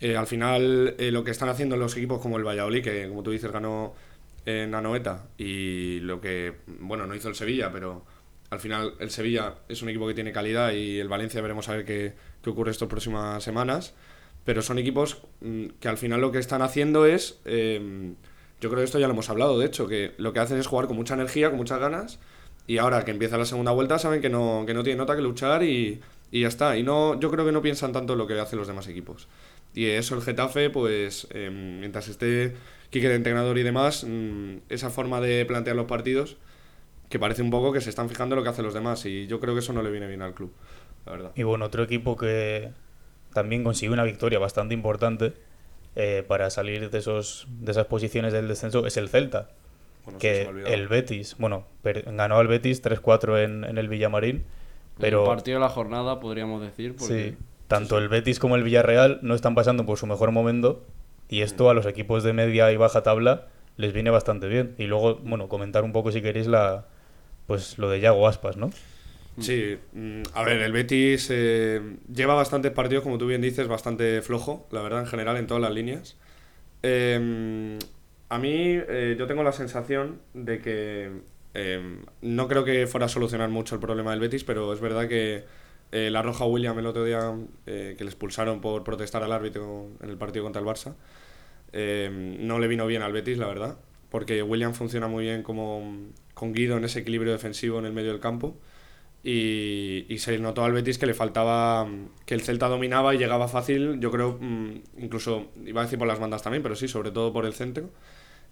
Eh, 0.00 0.16
al 0.16 0.26
final 0.26 0.94
eh, 0.98 1.10
lo 1.12 1.24
que 1.24 1.30
están 1.30 1.48
haciendo 1.48 1.76
los 1.76 1.96
equipos 1.96 2.20
como 2.20 2.36
el 2.36 2.44
Valladolid, 2.46 2.82
que 2.82 3.08
como 3.08 3.22
tú 3.22 3.30
dices 3.30 3.50
ganó 3.52 3.94
en 4.46 4.74
Anoeta 4.74 5.28
y 5.38 6.00
lo 6.00 6.20
que, 6.20 6.54
bueno, 6.66 7.06
no 7.06 7.14
hizo 7.14 7.28
el 7.28 7.34
Sevilla, 7.34 7.70
pero 7.72 8.04
al 8.50 8.60
final 8.60 8.94
el 8.98 9.10
Sevilla 9.10 9.54
es 9.68 9.82
un 9.82 9.88
equipo 9.88 10.06
que 10.06 10.14
tiene 10.14 10.32
calidad 10.32 10.72
y 10.72 10.98
el 10.98 11.08
Valencia 11.08 11.40
veremos 11.40 11.68
a 11.68 11.76
ver 11.76 11.84
qué, 11.84 12.14
qué 12.42 12.50
ocurre 12.50 12.70
estas 12.70 12.88
próximas 12.88 13.42
semanas. 13.42 13.94
Pero 14.44 14.60
son 14.60 14.78
equipos 14.78 15.22
mm, 15.40 15.66
que 15.80 15.88
al 15.88 15.96
final 15.96 16.20
lo 16.20 16.32
que 16.32 16.38
están 16.38 16.62
haciendo 16.62 17.06
es, 17.06 17.40
eh, 17.44 18.14
yo 18.60 18.70
creo 18.70 18.80
que 18.80 18.84
esto 18.84 18.98
ya 18.98 19.06
lo 19.06 19.12
hemos 19.12 19.30
hablado, 19.30 19.58
de 19.58 19.66
hecho, 19.66 19.86
que 19.86 20.14
lo 20.18 20.32
que 20.32 20.40
hacen 20.40 20.58
es 20.58 20.66
jugar 20.66 20.86
con 20.86 20.96
mucha 20.96 21.14
energía, 21.14 21.48
con 21.48 21.58
muchas 21.58 21.78
ganas, 21.78 22.18
y 22.66 22.78
ahora 22.78 23.04
que 23.04 23.10
empieza 23.10 23.38
la 23.38 23.44
segunda 23.44 23.72
vuelta 23.72 23.98
saben 23.98 24.20
que 24.20 24.28
no, 24.28 24.64
que 24.66 24.74
no 24.74 24.82
tienen 24.82 24.98
nota 24.98 25.16
que 25.16 25.22
luchar 25.22 25.62
y, 25.62 26.00
y 26.30 26.40
ya 26.42 26.48
está. 26.48 26.76
Y 26.76 26.82
no, 26.82 27.18
yo 27.18 27.30
creo 27.30 27.44
que 27.44 27.52
no 27.52 27.62
piensan 27.62 27.92
tanto 27.92 28.16
lo 28.16 28.26
que 28.26 28.38
hacen 28.38 28.58
los 28.58 28.68
demás 28.68 28.88
equipos. 28.88 29.28
Y 29.74 29.86
eso 29.86 30.14
el 30.14 30.22
Getafe, 30.22 30.70
pues 30.70 31.26
eh, 31.30 31.50
mientras 31.50 32.08
esté 32.08 32.54
Quique 32.92 33.08
de 33.08 33.16
entrenador 33.16 33.58
y 33.58 33.62
demás, 33.64 34.04
mm, 34.08 34.58
esa 34.68 34.90
forma 34.90 35.20
de 35.20 35.44
plantear 35.46 35.74
los 35.74 35.86
partidos, 35.86 36.36
que 37.08 37.18
parece 37.18 37.42
un 37.42 37.50
poco 37.50 37.72
que 37.72 37.80
se 37.80 37.90
están 37.90 38.08
fijando 38.08 38.34
en 38.34 38.38
lo 38.38 38.42
que 38.44 38.50
hacen 38.50 38.64
los 38.64 38.74
demás, 38.74 39.04
y 39.06 39.26
yo 39.26 39.40
creo 39.40 39.54
que 39.54 39.60
eso 39.60 39.72
no 39.72 39.82
le 39.82 39.90
viene 39.90 40.06
bien 40.06 40.22
al 40.22 40.34
club, 40.34 40.52
la 41.06 41.12
verdad. 41.12 41.32
Y 41.34 41.42
bueno, 41.42 41.64
otro 41.64 41.82
equipo 41.82 42.16
que 42.16 42.70
también 43.32 43.64
consiguió 43.64 43.92
una 43.94 44.04
victoria 44.04 44.38
bastante 44.38 44.74
importante 44.74 45.32
eh, 45.96 46.22
para 46.28 46.50
salir 46.50 46.90
de, 46.90 46.98
esos, 46.98 47.46
de 47.48 47.72
esas 47.72 47.86
posiciones 47.86 48.32
del 48.32 48.46
descenso 48.46 48.86
es 48.86 48.96
el 48.98 49.08
Celta. 49.08 49.48
Bueno, 50.04 50.18
que 50.18 50.50
el 50.66 50.88
Betis, 50.88 51.36
bueno, 51.38 51.64
per- 51.82 52.02
ganó 52.12 52.36
al 52.38 52.46
Betis 52.48 52.82
3-4 52.82 53.44
en, 53.44 53.64
en 53.64 53.78
el 53.78 53.88
Villamarín, 53.88 54.44
pero 54.98 55.22
El 55.22 55.28
partido 55.28 55.56
de 55.58 55.60
la 55.64 55.70
jornada, 55.70 56.20
podríamos 56.20 56.60
decir. 56.60 56.94
Porque... 56.96 57.30
sí, 57.30 57.36
tanto 57.68 57.96
el 57.98 58.08
Betis 58.08 58.38
como 58.38 58.56
el 58.56 58.62
Villarreal 58.64 59.20
no 59.22 59.34
están 59.34 59.54
pasando 59.54 59.86
por 59.86 59.96
su 59.98 60.06
mejor 60.06 60.30
momento 60.32 60.84
y 61.32 61.40
esto 61.40 61.70
a 61.70 61.74
los 61.74 61.86
equipos 61.86 62.22
de 62.24 62.34
media 62.34 62.70
y 62.72 62.76
baja 62.76 63.02
tabla 63.02 63.46
les 63.78 63.94
viene 63.94 64.10
bastante 64.10 64.48
bien. 64.48 64.74
Y 64.76 64.84
luego, 64.84 65.14
bueno, 65.14 65.48
comentar 65.48 65.82
un 65.82 65.90
poco 65.90 66.12
si 66.12 66.20
queréis 66.20 66.46
la 66.46 66.84
pues 67.46 67.78
lo 67.78 67.88
de 67.88 68.00
Yago 68.00 68.28
Aspas, 68.28 68.58
¿no? 68.58 68.68
Sí, 69.40 69.78
mm, 69.94 70.24
a 70.34 70.44
ver, 70.44 70.60
el 70.60 70.72
Betis 70.72 71.28
eh, 71.30 71.80
lleva 72.14 72.34
bastantes 72.34 72.70
partidos, 72.72 73.02
como 73.02 73.16
tú 73.16 73.26
bien 73.26 73.40
dices, 73.40 73.66
bastante 73.66 74.20
flojo, 74.20 74.68
la 74.72 74.82
verdad, 74.82 75.00
en 75.00 75.06
general, 75.06 75.38
en 75.38 75.46
todas 75.46 75.62
las 75.62 75.72
líneas. 75.72 76.18
Eh, 76.82 77.78
a 78.28 78.38
mí, 78.38 78.52
eh, 78.54 79.16
yo 79.18 79.26
tengo 79.26 79.42
la 79.42 79.52
sensación 79.52 80.20
de 80.34 80.60
que 80.60 81.12
eh, 81.54 81.96
no 82.20 82.46
creo 82.46 82.62
que 82.64 82.86
fuera 82.86 83.06
a 83.06 83.08
solucionar 83.08 83.48
mucho 83.48 83.74
el 83.74 83.80
problema 83.80 84.10
del 84.10 84.20
Betis, 84.20 84.44
pero 84.44 84.70
es 84.74 84.80
verdad 84.80 85.08
que 85.08 85.44
eh, 85.92 86.10
la 86.10 86.22
roja 86.22 86.46
William 86.46 86.78
el 86.78 86.86
otro 86.86 87.04
día, 87.04 87.34
eh, 87.66 87.94
que 87.96 88.04
le 88.04 88.10
expulsaron 88.10 88.62
por 88.62 88.82
protestar 88.82 89.22
al 89.22 89.32
árbitro 89.32 89.88
en 90.00 90.08
el 90.08 90.16
partido 90.16 90.42
contra 90.44 90.60
el 90.60 90.66
Barça, 90.66 90.94
eh, 91.72 92.10
no 92.40 92.58
le 92.58 92.68
vino 92.68 92.86
bien 92.86 93.02
al 93.02 93.12
Betis, 93.12 93.38
la 93.38 93.46
verdad, 93.46 93.78
porque 94.10 94.42
William 94.42 94.74
funciona 94.74 95.08
muy 95.08 95.24
bien 95.24 95.42
como 95.42 95.96
con 96.34 96.52
Guido 96.52 96.76
en 96.76 96.84
ese 96.84 97.00
equilibrio 97.00 97.32
defensivo 97.32 97.78
en 97.78 97.86
el 97.86 97.92
medio 97.92 98.10
del 98.10 98.20
campo 98.20 98.58
y, 99.24 100.06
y 100.08 100.18
se 100.18 100.38
notó 100.38 100.64
al 100.64 100.72
Betis 100.72 100.98
que 100.98 101.06
le 101.06 101.14
faltaba 101.14 101.88
que 102.26 102.34
el 102.34 102.42
Celta 102.42 102.68
dominaba 102.68 103.14
y 103.14 103.18
llegaba 103.18 103.46
fácil, 103.48 104.00
yo 104.00 104.10
creo, 104.10 104.38
mm, 104.40 104.82
incluso 104.98 105.52
iba 105.64 105.80
a 105.80 105.84
decir 105.84 105.98
por 105.98 106.08
las 106.08 106.18
bandas 106.18 106.42
también, 106.42 106.62
pero 106.62 106.74
sí, 106.74 106.88
sobre 106.88 107.10
todo 107.12 107.32
por 107.32 107.46
el 107.46 107.54
centro. 107.54 107.90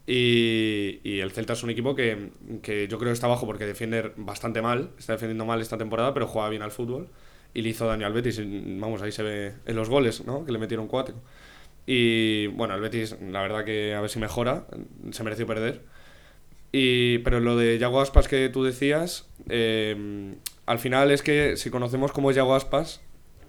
Y, 0.07 1.21
el 1.21 1.31
Celta 1.33 1.53
es 1.53 1.63
un 1.63 1.71
equipo 1.71 1.95
que, 1.95 2.31
que 2.63 2.89
yo 2.89 2.99
creo 2.99 3.13
está 3.13 3.27
bajo 3.27 3.47
porque 3.47 3.67
defiende 3.67 4.13
bastante 4.17 4.63
mal, 4.63 4.91
está 4.99 5.15
defendiendo 5.15 5.45
mal 5.45 5.61
esta 5.61 5.79
temporada, 5.79 6.15
pero 6.15 6.27
juega 6.27 6.49
bien 6.49 6.63
al 6.63 6.71
fútbol 6.71 7.09
y 7.55 7.63
le 7.63 7.69
hizo 7.71 7.87
daño 7.87 8.07
al 8.07 8.13
Betis. 8.13 8.41
Vamos, 8.45 9.03
ahí 9.03 9.13
se 9.13 9.23
ve 9.23 9.55
en 9.67 9.77
los 9.77 9.89
goles, 9.89 10.25
¿no? 10.27 10.45
Que 10.45 10.53
le 10.53 10.59
metieron 10.59 10.89
cuatro. 10.89 11.17
Y 11.87 12.49
bueno, 12.49 12.75
el 12.75 12.81
Betis, 12.81 13.17
la 13.21 13.43
verdad 13.43 13.65
que 13.65 13.95
a 13.95 14.01
ver 14.01 14.11
si 14.11 14.19
mejora, 14.19 14.67
se 15.11 15.25
mereció 15.25 15.47
perder. 15.47 15.83
Y, 16.73 17.19
pero 17.19 17.41
lo 17.41 17.57
de 17.57 17.79
Yago 17.79 18.01
Aspas 18.01 18.29
que 18.29 18.49
tú 18.49 18.63
decías, 18.63 19.29
eh, 19.49 20.35
al 20.67 20.79
final 20.79 21.11
es 21.11 21.23
que 21.23 21.57
si 21.57 21.71
conocemos 21.71 22.13
cómo 22.13 22.31
es 22.31 22.37
Yago 22.37 22.55
Aspas, 22.55 23.01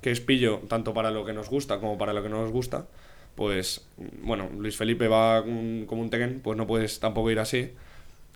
que 0.01 0.11
es 0.11 0.21
pillo 0.21 0.61
tanto 0.67 0.93
para 0.93 1.11
lo 1.11 1.25
que 1.25 1.33
nos 1.33 1.49
gusta 1.49 1.79
como 1.79 1.97
para 1.97 2.13
lo 2.13 2.23
que 2.23 2.29
no 2.29 2.41
nos 2.41 2.51
gusta, 2.51 2.87
pues 3.35 3.85
bueno, 4.23 4.49
Luis 4.57 4.75
Felipe 4.75 5.07
va 5.07 5.43
como 5.43 6.01
un 6.01 6.09
Tekken, 6.09 6.41
pues 6.41 6.57
no 6.57 6.65
puedes 6.67 6.99
tampoco 6.99 7.29
ir 7.31 7.39
así. 7.39 7.71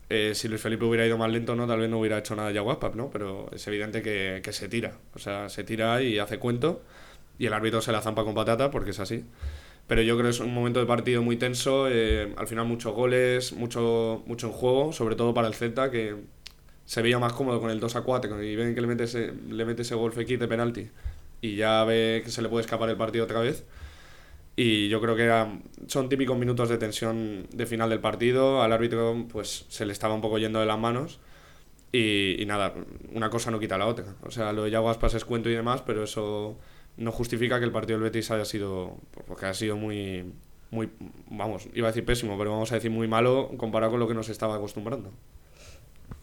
Eh, 0.09 0.33
si 0.35 0.47
Luis 0.47 0.61
Felipe 0.61 0.85
hubiera 0.85 1.05
ido 1.05 1.17
más 1.17 1.31
lento, 1.31 1.55
no 1.55 1.65
tal 1.65 1.79
vez 1.79 1.89
no 1.89 1.99
hubiera 1.99 2.19
hecho 2.19 2.35
nada 2.35 2.51
Yago 2.51 2.71
Aspas, 2.71 2.95
¿no? 2.95 3.09
Pero 3.09 3.49
es 3.53 3.65
evidente 3.67 4.03
que, 4.03 4.41
que 4.43 4.53
se 4.53 4.69
tira, 4.69 4.99
o 5.15 5.19
sea, 5.19 5.49
se 5.49 5.63
tira 5.63 6.03
y 6.03 6.19
hace 6.19 6.37
cuento 6.37 6.83
y 7.39 7.47
el 7.47 7.53
árbitro 7.53 7.81
se 7.81 7.91
la 7.91 8.01
zampa 8.01 8.23
con 8.23 8.35
patata 8.35 8.69
porque 8.71 8.91
es 8.91 8.99
así. 8.99 9.25
Pero 9.87 10.01
yo 10.01 10.15
creo 10.15 10.25
que 10.25 10.31
es 10.31 10.39
un 10.39 10.53
momento 10.53 10.79
de 10.79 10.85
partido 10.87 11.21
muy 11.21 11.37
tenso, 11.37 11.87
eh, 11.87 12.33
al 12.37 12.47
final 12.47 12.65
muchos 12.65 12.93
goles, 12.93 13.53
mucho, 13.53 14.23
mucho 14.25 14.47
en 14.47 14.53
juego, 14.53 14.93
sobre 14.93 15.15
todo 15.15 15.33
para 15.33 15.47
el 15.47 15.53
Celta, 15.53 15.91
que 15.91 16.15
se 16.85 17.01
veía 17.01 17.19
más 17.19 17.33
cómodo 17.33 17.59
con 17.61 17.69
el 17.69 17.79
2 17.79 17.95
a 17.95 18.01
4 18.01 18.43
y 18.43 18.55
ven 18.55 18.75
que 18.75 18.81
le 18.81 18.87
mete 18.87 19.03
ese, 19.05 19.33
le 19.49 19.65
mete 19.65 19.83
ese 19.83 19.95
gol 19.95 20.13
de 20.13 20.47
penalti 20.47 20.89
y 21.41 21.55
ya 21.55 21.83
ve 21.83 22.21
que 22.23 22.31
se 22.31 22.41
le 22.41 22.49
puede 22.49 22.61
escapar 22.61 22.89
el 22.89 22.97
partido 22.97 23.25
otra 23.25 23.41
vez. 23.41 23.65
Y 24.55 24.87
yo 24.89 25.01
creo 25.01 25.15
que 25.15 25.29
son 25.87 26.07
típicos 26.09 26.37
minutos 26.37 26.69
de 26.69 26.77
tensión 26.77 27.45
de 27.51 27.65
final 27.65 27.89
del 27.89 27.99
partido, 27.99 28.61
al 28.61 28.71
árbitro 28.71 29.25
pues 29.31 29.65
se 29.69 29.85
le 29.85 29.91
estaba 29.93 30.13
un 30.13 30.21
poco 30.21 30.37
yendo 30.37 30.59
de 30.61 30.65
las 30.65 30.79
manos 30.79 31.19
y, 31.91 32.41
y 32.41 32.45
nada, 32.45 32.73
una 33.13 33.29
cosa 33.29 33.51
no 33.51 33.59
quita 33.59 33.77
la 33.77 33.87
otra. 33.87 34.15
O 34.23 34.31
sea, 34.31 34.53
lo 34.53 34.63
de 34.63 34.71
Yago 34.71 34.89
Aspas 34.89 35.13
es 35.13 35.25
cuento 35.25 35.49
y 35.49 35.53
demás, 35.53 35.81
pero 35.85 36.03
eso 36.03 36.57
no 36.97 37.11
justifica 37.11 37.59
que 37.59 37.65
el 37.65 37.71
partido 37.71 37.99
del 37.99 38.09
Betis 38.09 38.31
haya 38.31 38.45
sido, 38.45 38.97
porque 39.27 39.45
ha 39.45 39.53
sido 39.53 39.75
muy, 39.75 40.33
muy, 40.71 40.89
vamos, 41.29 41.67
iba 41.73 41.87
a 41.87 41.91
decir 41.91 42.05
pésimo, 42.05 42.37
pero 42.37 42.51
vamos 42.51 42.71
a 42.71 42.75
decir 42.75 42.91
muy 42.91 43.07
malo 43.07 43.51
comparado 43.57 43.91
con 43.91 43.99
lo 43.99 44.07
que 44.07 44.13
nos 44.13 44.29
estaba 44.29 44.55
acostumbrando. 44.55 45.11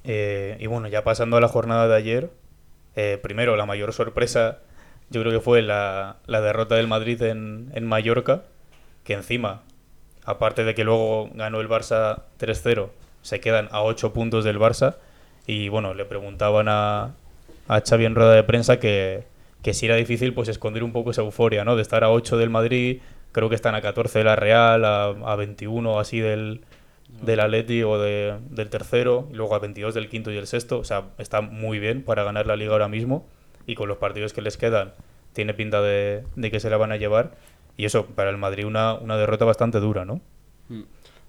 Eh, 0.05 0.57
y 0.61 0.67
bueno, 0.67 0.89
ya 0.89 1.05
pasando 1.05 1.37
a 1.37 1.41
la 1.41 1.49
jornada 1.49 1.89
de 1.89 1.97
ayer, 1.97 2.31
eh, 2.97 3.19
primero 3.23 3.57
la 3.57 3.67
mayor 3.67 3.93
sorpresa 3.93 4.61
yo 5.13 5.21
creo 5.21 5.33
que 5.33 5.41
fue 5.41 5.61
la, 5.61 6.17
la 6.27 6.41
derrota 6.41 6.75
del 6.75 6.89
Madrid 6.89 7.21
en, 7.23 7.71
en 7.75 7.87
Mallorca, 7.87 8.45
que 9.05 9.13
encima, 9.13 9.63
aparte 10.25 10.65
de 10.65 10.75
que 10.75 10.85
luego 10.85 11.29
ganó 11.35 11.61
el 11.61 11.69
Barça 11.69 12.23
3-0, 12.41 12.89
se 13.21 13.41
quedan 13.41 13.69
a 13.73 13.83
8 13.83 14.13
puntos 14.15 14.43
del 14.43 14.59
Barça. 14.59 14.97
Y 15.47 15.69
bueno, 15.69 15.93
le 15.93 16.07
preguntaban 16.07 16.67
a, 16.69 17.15
a 17.69 17.81
Xavi 17.81 18.07
en 18.07 18.15
rueda 18.15 18.33
de 18.33 18.43
prensa 18.43 18.81
que, 18.81 19.25
que 19.63 19.75
si 19.75 19.87
era 19.87 19.97
difícil 19.97 20.35
pues 20.35 20.49
esconder 20.49 20.83
un 20.85 20.93
poco 20.93 21.11
esa 21.13 21.23
euforia, 21.23 21.65
¿no? 21.65 21.77
De 21.77 21.83
estar 21.83 22.05
a 22.05 22.11
8 22.11 22.37
del 22.37 22.51
Madrid, 22.51 23.01
creo 23.33 23.49
que 23.49 23.55
están 23.55 23.75
a 23.75 23.81
14 23.83 24.19
de 24.21 24.25
la 24.25 24.37
Real, 24.37 24.85
a, 24.85 25.07
a 25.07 25.37
21 25.37 25.93
o 25.95 26.01
así 26.01 26.21
del, 26.21 26.63
del 27.23 27.41
Atleti 27.41 27.83
o 27.83 27.99
de- 27.99 28.39
del 28.51 28.69
tercero, 28.71 29.29
y 29.33 29.35
luego 29.37 29.55
a 29.55 29.59
22 29.61 29.95
del 29.95 30.09
quinto 30.09 30.31
y 30.33 30.37
el 30.37 30.47
sexto. 30.47 30.79
O 30.79 30.85
sea, 30.85 31.05
está 31.19 31.41
muy 31.41 31.79
bien 31.79 32.03
para 32.03 32.25
ganar 32.25 32.47
la 32.47 32.57
liga 32.57 32.73
ahora 32.73 32.89
mismo. 32.89 33.27
Y 33.67 33.75
con 33.77 33.89
los 33.89 33.99
partidos 33.99 34.33
que 34.33 34.43
les 34.43 34.57
quedan, 34.57 34.93
tiene 35.33 35.55
pinta 35.55 35.81
de, 35.81 36.25
de 36.35 36.51
que 36.51 36.59
se 36.61 36.69
la 36.71 36.77
van 36.77 36.91
a 36.93 36.97
llevar. 36.97 37.33
Y 37.77 37.85
eso, 37.85 38.07
para 38.07 38.31
el 38.31 38.37
Madrid, 38.39 38.67
una, 38.67 38.95
una 38.95 39.17
derrota 39.17 39.45
bastante 39.45 39.79
dura, 39.81 40.05
¿no? 40.05 40.21
Mm. 40.69 40.83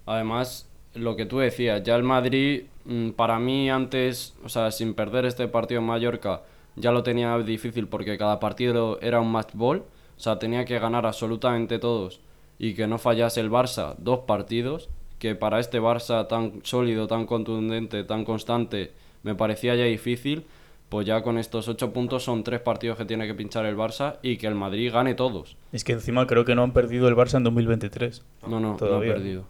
Además, 0.06 0.68
lo 0.94 1.16
que 1.16 1.26
tú 1.26 1.38
decías, 1.38 1.82
ya 1.82 1.94
el 1.96 2.02
Madrid, 2.02 2.64
mm, 2.84 3.10
para 3.10 3.38
mí 3.38 3.70
antes, 3.70 4.34
o 4.44 4.48
sea, 4.48 4.70
sin 4.70 4.94
perder 4.94 5.24
este 5.24 5.48
partido 5.48 5.80
en 5.80 5.86
Mallorca, 5.86 6.42
ya 6.76 6.92
lo 6.92 7.02
tenía 7.02 7.36
difícil 7.38 7.86
porque 7.86 8.18
cada 8.18 8.40
partido 8.40 8.98
era 9.00 9.20
un 9.20 9.30
match 9.30 9.50
ball. 9.54 9.84
O 10.16 10.20
sea, 10.20 10.38
tenía 10.38 10.64
que 10.64 10.78
ganar 10.78 11.06
absolutamente 11.06 11.78
todos 11.78 12.20
y 12.58 12.74
que 12.74 12.86
no 12.86 12.98
fallase 12.98 13.40
el 13.40 13.50
Barça 13.50 13.96
dos 13.98 14.20
partidos, 14.20 14.88
que 15.18 15.34
para 15.34 15.58
este 15.58 15.80
Barça 15.80 16.28
tan 16.28 16.60
sólido, 16.62 17.06
tan 17.06 17.26
contundente, 17.26 18.04
tan 18.04 18.24
constante, 18.24 18.92
me 19.22 19.34
parecía 19.34 19.74
ya 19.74 19.84
difícil. 19.84 20.44
Pues 20.88 21.06
ya 21.06 21.22
con 21.22 21.38
estos 21.38 21.66
ocho 21.66 21.92
puntos 21.92 22.22
son 22.22 22.44
tres 22.44 22.60
partidos 22.60 22.96
que 22.98 23.04
tiene 23.04 23.26
que 23.26 23.34
pinchar 23.34 23.64
el 23.66 23.76
Barça 23.76 24.18
y 24.22 24.36
que 24.36 24.46
el 24.46 24.54
Madrid 24.54 24.92
gane 24.92 25.14
todos. 25.14 25.56
Es 25.72 25.82
que 25.82 25.92
encima 25.92 26.26
creo 26.26 26.44
que 26.44 26.54
no 26.54 26.62
han 26.62 26.72
perdido 26.72 27.08
el 27.08 27.16
Barça 27.16 27.38
en 27.38 27.44
2023. 27.44 28.22
No, 28.46 28.60
no, 28.60 28.76
Todavía. 28.76 29.08
no 29.08 29.12
ha 29.12 29.16
perdido. 29.16 29.44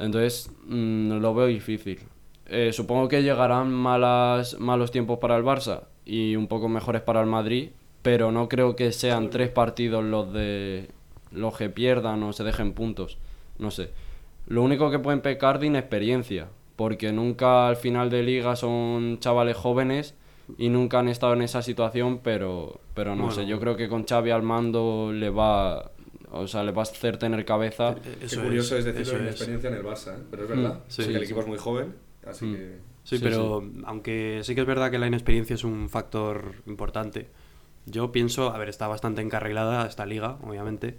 Entonces, 0.00 0.50
mm, 0.66 1.18
lo 1.20 1.34
veo 1.34 1.46
difícil. 1.46 2.00
Eh, 2.46 2.72
supongo 2.72 3.06
que 3.06 3.22
llegarán 3.22 3.70
malas, 3.70 4.58
malos 4.58 4.90
tiempos 4.90 5.18
para 5.18 5.36
el 5.36 5.44
Barça 5.44 5.82
y 6.12 6.34
un 6.36 6.48
poco 6.48 6.68
mejores 6.68 7.02
para 7.02 7.20
el 7.20 7.26
Madrid, 7.26 7.70
pero 8.02 8.32
no 8.32 8.48
creo 8.48 8.74
que 8.74 8.90
sean 8.92 9.30
tres 9.30 9.48
partidos 9.50 10.02
los 10.04 10.32
de 10.32 10.88
los 11.30 11.56
que 11.56 11.68
pierdan 11.70 12.22
o 12.24 12.32
se 12.32 12.42
dejen 12.42 12.72
puntos. 12.72 13.18
No 13.58 13.70
sé. 13.70 13.90
Lo 14.48 14.62
único 14.62 14.90
que 14.90 14.98
pueden 14.98 15.20
pecar 15.20 15.58
de 15.60 15.66
inexperiencia, 15.68 16.48
porque 16.76 17.12
nunca 17.12 17.68
al 17.68 17.76
final 17.76 18.10
de 18.10 18.22
liga 18.24 18.56
son 18.56 19.18
chavales 19.20 19.56
jóvenes 19.56 20.14
y 20.58 20.68
nunca 20.70 20.98
han 20.98 21.08
estado 21.08 21.34
en 21.34 21.42
esa 21.42 21.62
situación, 21.62 22.18
pero, 22.24 22.80
pero 22.94 23.14
no 23.14 23.24
Bueno. 23.26 23.34
sé. 23.36 23.46
Yo 23.46 23.60
creo 23.60 23.76
que 23.76 23.88
con 23.88 24.04
Xavi 24.04 24.30
al 24.30 24.42
mando 24.42 25.12
le 25.12 25.30
va, 25.30 25.92
o 26.32 26.48
sea, 26.48 26.64
le 26.64 26.72
va 26.72 26.82
a 26.82 26.84
hacer 26.84 27.18
tener 27.18 27.44
cabeza. 27.44 27.94
Qué 28.02 28.24
Eso 28.26 28.42
curioso 28.42 28.76
es, 28.76 28.84
eso 28.86 28.98
decirlo 28.98 29.20
en 29.20 29.26
es. 29.26 29.30
experiencia 29.34 29.68
en 29.70 29.76
el 29.76 29.84
Barça, 29.84 30.14
¿eh? 30.16 30.22
pero 30.30 30.42
es 30.44 30.48
verdad. 30.48 30.74
Mm, 30.74 30.82
sí, 30.88 31.02
porque 31.02 31.12
el 31.12 31.18
sí. 31.20 31.24
equipo 31.26 31.40
es 31.42 31.46
muy 31.46 31.58
joven, 31.58 31.94
así 32.26 32.46
Mm. 32.46 32.54
que. 32.56 32.89
Sí, 33.10 33.18
Sí, 33.18 33.24
pero 33.24 33.64
aunque 33.86 34.40
sí 34.44 34.54
que 34.54 34.60
es 34.60 34.66
verdad 34.68 34.88
que 34.90 34.98
la 34.98 35.08
inexperiencia 35.08 35.54
es 35.54 35.64
un 35.64 35.88
factor 35.88 36.54
importante, 36.66 37.28
yo 37.84 38.12
pienso, 38.12 38.54
a 38.54 38.58
ver, 38.58 38.68
está 38.68 38.86
bastante 38.86 39.20
encarrilada 39.20 39.84
esta 39.84 40.06
liga, 40.06 40.38
obviamente. 40.42 40.96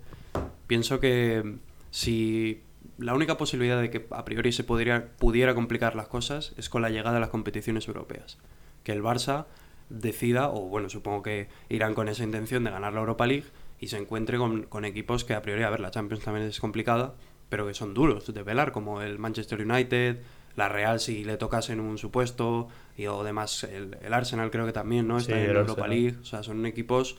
Pienso 0.67 0.99
que 0.99 1.59
si 1.89 2.63
la 2.97 3.13
única 3.13 3.37
posibilidad 3.37 3.79
de 3.79 3.89
que 3.89 4.07
a 4.09 4.25
priori 4.25 4.51
se 4.51 4.65
podría, 4.65 5.07
pudiera 5.19 5.55
complicar 5.55 5.95
las 5.95 6.09
cosas 6.09 6.53
es 6.57 6.67
con 6.67 6.81
la 6.81 6.89
llegada 6.89 7.13
de 7.13 7.21
las 7.21 7.29
competiciones 7.29 7.87
europeas. 7.87 8.37
Que 8.83 8.91
el 8.91 9.01
Barça 9.01 9.45
decida, 9.89 10.49
o 10.49 10.67
bueno, 10.67 10.89
supongo 10.89 11.23
que 11.23 11.47
irán 11.69 11.93
con 11.93 12.09
esa 12.09 12.25
intención 12.25 12.65
de 12.65 12.71
ganar 12.71 12.91
la 12.91 12.99
Europa 12.99 13.25
League 13.25 13.45
y 13.79 13.87
se 13.87 13.97
encuentre 13.97 14.37
con, 14.37 14.63
con 14.63 14.83
equipos 14.83 15.23
que 15.23 15.33
a 15.33 15.41
priori, 15.41 15.63
a 15.63 15.69
ver, 15.69 15.79
la 15.79 15.91
Champions 15.91 16.25
también 16.25 16.45
es 16.45 16.59
complicada, 16.59 17.15
pero 17.47 17.65
que 17.65 17.73
son 17.73 17.93
duros 17.93 18.33
de 18.33 18.43
velar, 18.43 18.73
como 18.73 19.01
el 19.01 19.17
Manchester 19.17 19.61
United, 19.61 20.19
la 20.55 20.69
Real 20.69 20.99
si 20.99 21.23
le 21.23 21.37
tocase 21.37 21.73
en 21.73 21.79
un 21.79 21.97
supuesto, 21.97 22.67
y 22.97 23.07
o 23.07 23.23
demás, 23.23 23.63
el, 23.63 23.97
el 24.01 24.13
Arsenal 24.13 24.51
creo 24.51 24.65
que 24.65 24.73
también, 24.73 25.07
¿no? 25.07 25.17
Está 25.17 25.33
Sí, 25.33 25.39
en 25.39 25.49
el 25.49 25.55
Europa 25.57 25.71
Arsenal. 25.83 25.89
League, 25.89 26.17
o 26.21 26.25
sea, 26.25 26.43
son 26.43 26.65
equipos 26.65 27.17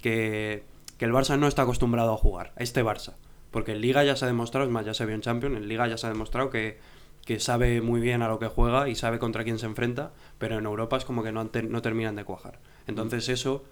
que, 0.00 0.64
que 0.98 1.04
el 1.04 1.12
Barça 1.12 1.38
no 1.38 1.46
está 1.46 1.62
acostumbrado 1.62 2.12
a 2.12 2.16
jugar, 2.16 2.52
este 2.56 2.84
Barça. 2.84 3.14
Porque 3.50 3.72
en 3.72 3.80
Liga 3.82 4.02
ya 4.04 4.16
se 4.16 4.24
ha 4.24 4.28
demostrado, 4.28 4.66
es 4.66 4.72
más, 4.72 4.86
ya 4.86 4.94
se 4.94 5.04
vio 5.06 5.14
en 5.14 5.20
Champions, 5.20 5.56
en 5.56 5.68
Liga 5.68 5.86
ya 5.86 5.96
se 5.98 6.06
ha 6.06 6.10
demostrado 6.10 6.48
que, 6.50 6.78
que 7.26 7.38
sabe 7.38 7.80
muy 7.82 8.00
bien 8.00 8.22
a 8.22 8.28
lo 8.28 8.38
que 8.38 8.46
juega 8.48 8.88
y 8.88 8.94
sabe 8.94 9.18
contra 9.18 9.44
quién 9.44 9.58
se 9.58 9.66
enfrenta, 9.66 10.12
pero 10.38 10.58
en 10.58 10.64
Europa 10.64 10.96
es 10.96 11.04
como 11.04 11.22
que 11.22 11.32
no, 11.32 11.44
no 11.68 11.82
terminan 11.82 12.16
de 12.16 12.24
cuajar. 12.24 12.58
Entonces 12.86 13.28
eso, 13.28 13.62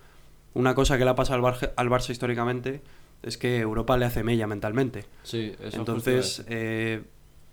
una 0.55 0.75
cosa 0.75 0.99
que 0.99 1.05
le 1.05 1.11
ha 1.11 1.15
pasado 1.15 1.37
al, 1.47 1.55
Barge- 1.55 1.73
al 1.77 1.89
Barça 1.89 2.11
históricamente 2.11 2.83
es 3.23 3.39
que 3.39 3.59
Europa 3.59 3.97
le 3.97 4.05
hace 4.05 4.23
mella 4.23 4.47
mentalmente. 4.47 5.07
Sí, 5.23 5.55
eso 5.61 5.79
Entonces, 5.79 6.45
eh, 6.47 7.03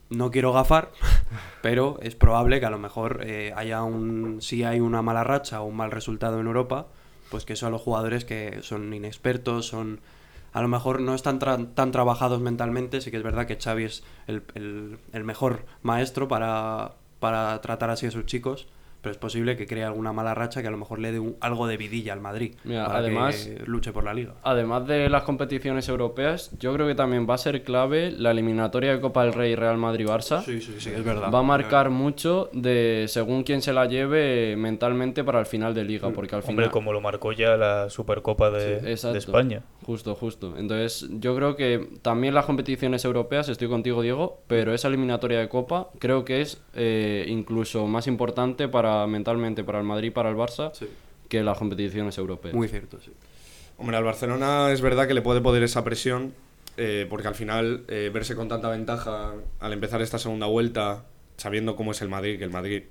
no 0.10 0.32
quiero 0.32 0.54
gafar, 0.54 0.92
pero 1.62 1.98
es 2.02 2.16
probable 2.16 2.60
que 2.60 2.66
a 2.66 2.70
lo 2.70 2.80
mejor 2.80 3.22
eh, 3.24 3.54
haya 3.56 3.84
un. 3.84 4.42
Si 4.42 4.64
hay 4.64 4.80
una 4.80 5.02
mala 5.02 5.24
racha 5.24 5.62
o 5.62 5.66
un 5.66 5.76
mal 5.76 5.92
resultado 5.92 6.40
en 6.40 6.48
Europa, 6.48 6.88
pues 7.30 7.46
que 7.46 7.54
eso 7.54 7.68
a 7.68 7.70
los 7.70 7.82
jugadores 7.82 8.26
que 8.26 8.60
son 8.62 8.94
inexpertos, 8.94 9.68
son. 9.68 10.00
A 10.54 10.62
lo 10.62 10.70
mejor 10.70 11.02
no 11.02 11.14
están 11.14 11.40
tra- 11.40 11.68
tan 11.76 11.92
trabajados 11.92 12.40
mentalmente. 12.42 13.02
Sí 13.02 13.12
que 13.12 13.18
es 13.18 13.24
verdad 13.24 13.46
que 13.46 13.58
Xavi 13.62 13.84
es 13.84 14.04
el, 14.28 14.42
el- 14.56 15.24
mejor 15.24 15.66
maestro 15.84 16.28
para, 16.28 16.94
para 17.20 17.62
tratar 17.62 17.90
así 17.92 18.08
a 18.08 18.12
sus 18.12 18.26
chicos. 18.26 18.68
Pero 19.08 19.14
es 19.14 19.18
posible 19.20 19.56
que 19.56 19.66
cree 19.66 19.86
alguna 19.86 20.12
mala 20.12 20.34
racha 20.36 20.62
que 20.62 20.68
a 20.68 20.72
lo 20.72 20.76
mejor 20.76 21.00
le 21.00 21.14
dé 21.14 21.20
un- 21.20 21.38
algo 21.40 21.66
de 21.66 21.78
vidilla 21.78 22.12
al 22.12 22.20
Madrid. 22.20 22.56
Mira, 22.66 22.86
para 22.88 23.00
además- 23.00 23.46
que 23.46 23.64
luche 23.66 23.94
por 23.94 24.04
la 24.04 24.14
liga. 24.14 24.34
Además 24.44 24.86
de 24.86 25.08
las 25.10 25.24
competiciones 25.24 25.88
europeas, 25.88 26.52
yo 26.60 26.74
creo 26.74 26.86
que 26.88 26.94
también 26.96 27.26
va 27.30 27.36
a 27.36 27.38
ser 27.38 27.64
clave 27.64 28.12
la 28.12 28.32
eliminatoria 28.32 28.92
de 28.92 29.00
Copa 29.00 29.24
del 29.24 29.34
Rey 29.34 29.56
Real 29.56 29.78
Madrid-Barça. 29.78 30.42
Sí, 30.44 30.60
sí, 30.60 30.76
sí, 30.78 30.90
es 30.94 31.06
verdad. 31.06 31.32
Va 31.34 31.40
a 31.40 31.44
marcar 31.44 31.90
mucho 31.90 32.50
de 32.52 33.06
según 33.08 33.44
quién 33.44 33.62
se 33.62 33.72
la 33.72 33.86
lleve 33.86 34.56
mentalmente 34.58 35.24
para 35.24 35.40
el 35.40 35.46
final 35.46 35.74
de 35.74 35.86
liga, 35.86 36.10
porque 36.10 36.36
al 36.36 36.42
final... 36.42 36.56
Hombre, 36.66 36.70
como 36.72 36.92
lo 36.92 37.00
marcó 37.00 37.32
ya 37.32 37.56
la 37.56 37.90
Supercopa 37.90 38.52
de. 38.52 38.92
España. 38.92 39.62
Justo, 39.86 40.16
justo. 40.16 40.56
Entonces, 40.58 41.08
yo 41.12 41.34
creo 41.36 41.56
que 41.56 41.88
también 42.02 42.34
las 42.34 42.46
competiciones 42.46 43.06
europeas, 43.06 43.48
estoy 43.48 43.70
contigo, 43.70 44.02
Diego, 44.02 44.42
pero 44.48 44.74
esa 44.74 44.90
eliminatoria 44.90 45.40
de 45.40 45.48
Copa 45.48 45.92
creo 46.00 46.26
que 46.26 46.42
es 46.42 46.62
eh, 46.74 47.26
incluso 47.30 47.88
más 47.88 48.08
importante 48.08 48.68
para 48.68 48.97
mentalmente 49.06 49.64
para 49.64 49.80
el 49.80 49.86
Madrid 49.86 50.08
y 50.08 50.12
para 50.12 50.30
el 50.30 50.36
Barça 50.36 50.72
Sí. 50.74 50.88
que 51.30 51.44
las 51.44 51.58
competiciones 51.58 52.18
europeas. 52.18 52.56
Muy 52.56 52.68
cierto, 52.68 53.00
sí. 53.04 53.12
Hombre, 53.78 53.98
al 53.98 54.04
Barcelona 54.04 54.72
es 54.72 54.82
verdad 54.82 55.08
que 55.08 55.14
le 55.14 55.22
puede 55.22 55.42
poder 55.42 55.62
esa 55.62 55.84
presión, 55.84 56.34
eh, 56.78 57.06
porque 57.10 57.28
al 57.28 57.36
final 57.36 57.84
eh, 57.88 58.10
verse 58.12 58.36
con 58.36 58.48
tanta 58.48 58.70
ventaja 58.70 59.34
al 59.60 59.74
empezar 59.74 60.02
esta 60.02 60.18
segunda 60.18 60.48
vuelta, 60.48 61.04
sabiendo 61.38 61.76
cómo 61.76 61.92
es 61.92 62.02
el 62.02 62.10
Madrid, 62.10 62.38
que 62.40 62.46
el 62.46 62.50
Madrid 62.50 62.84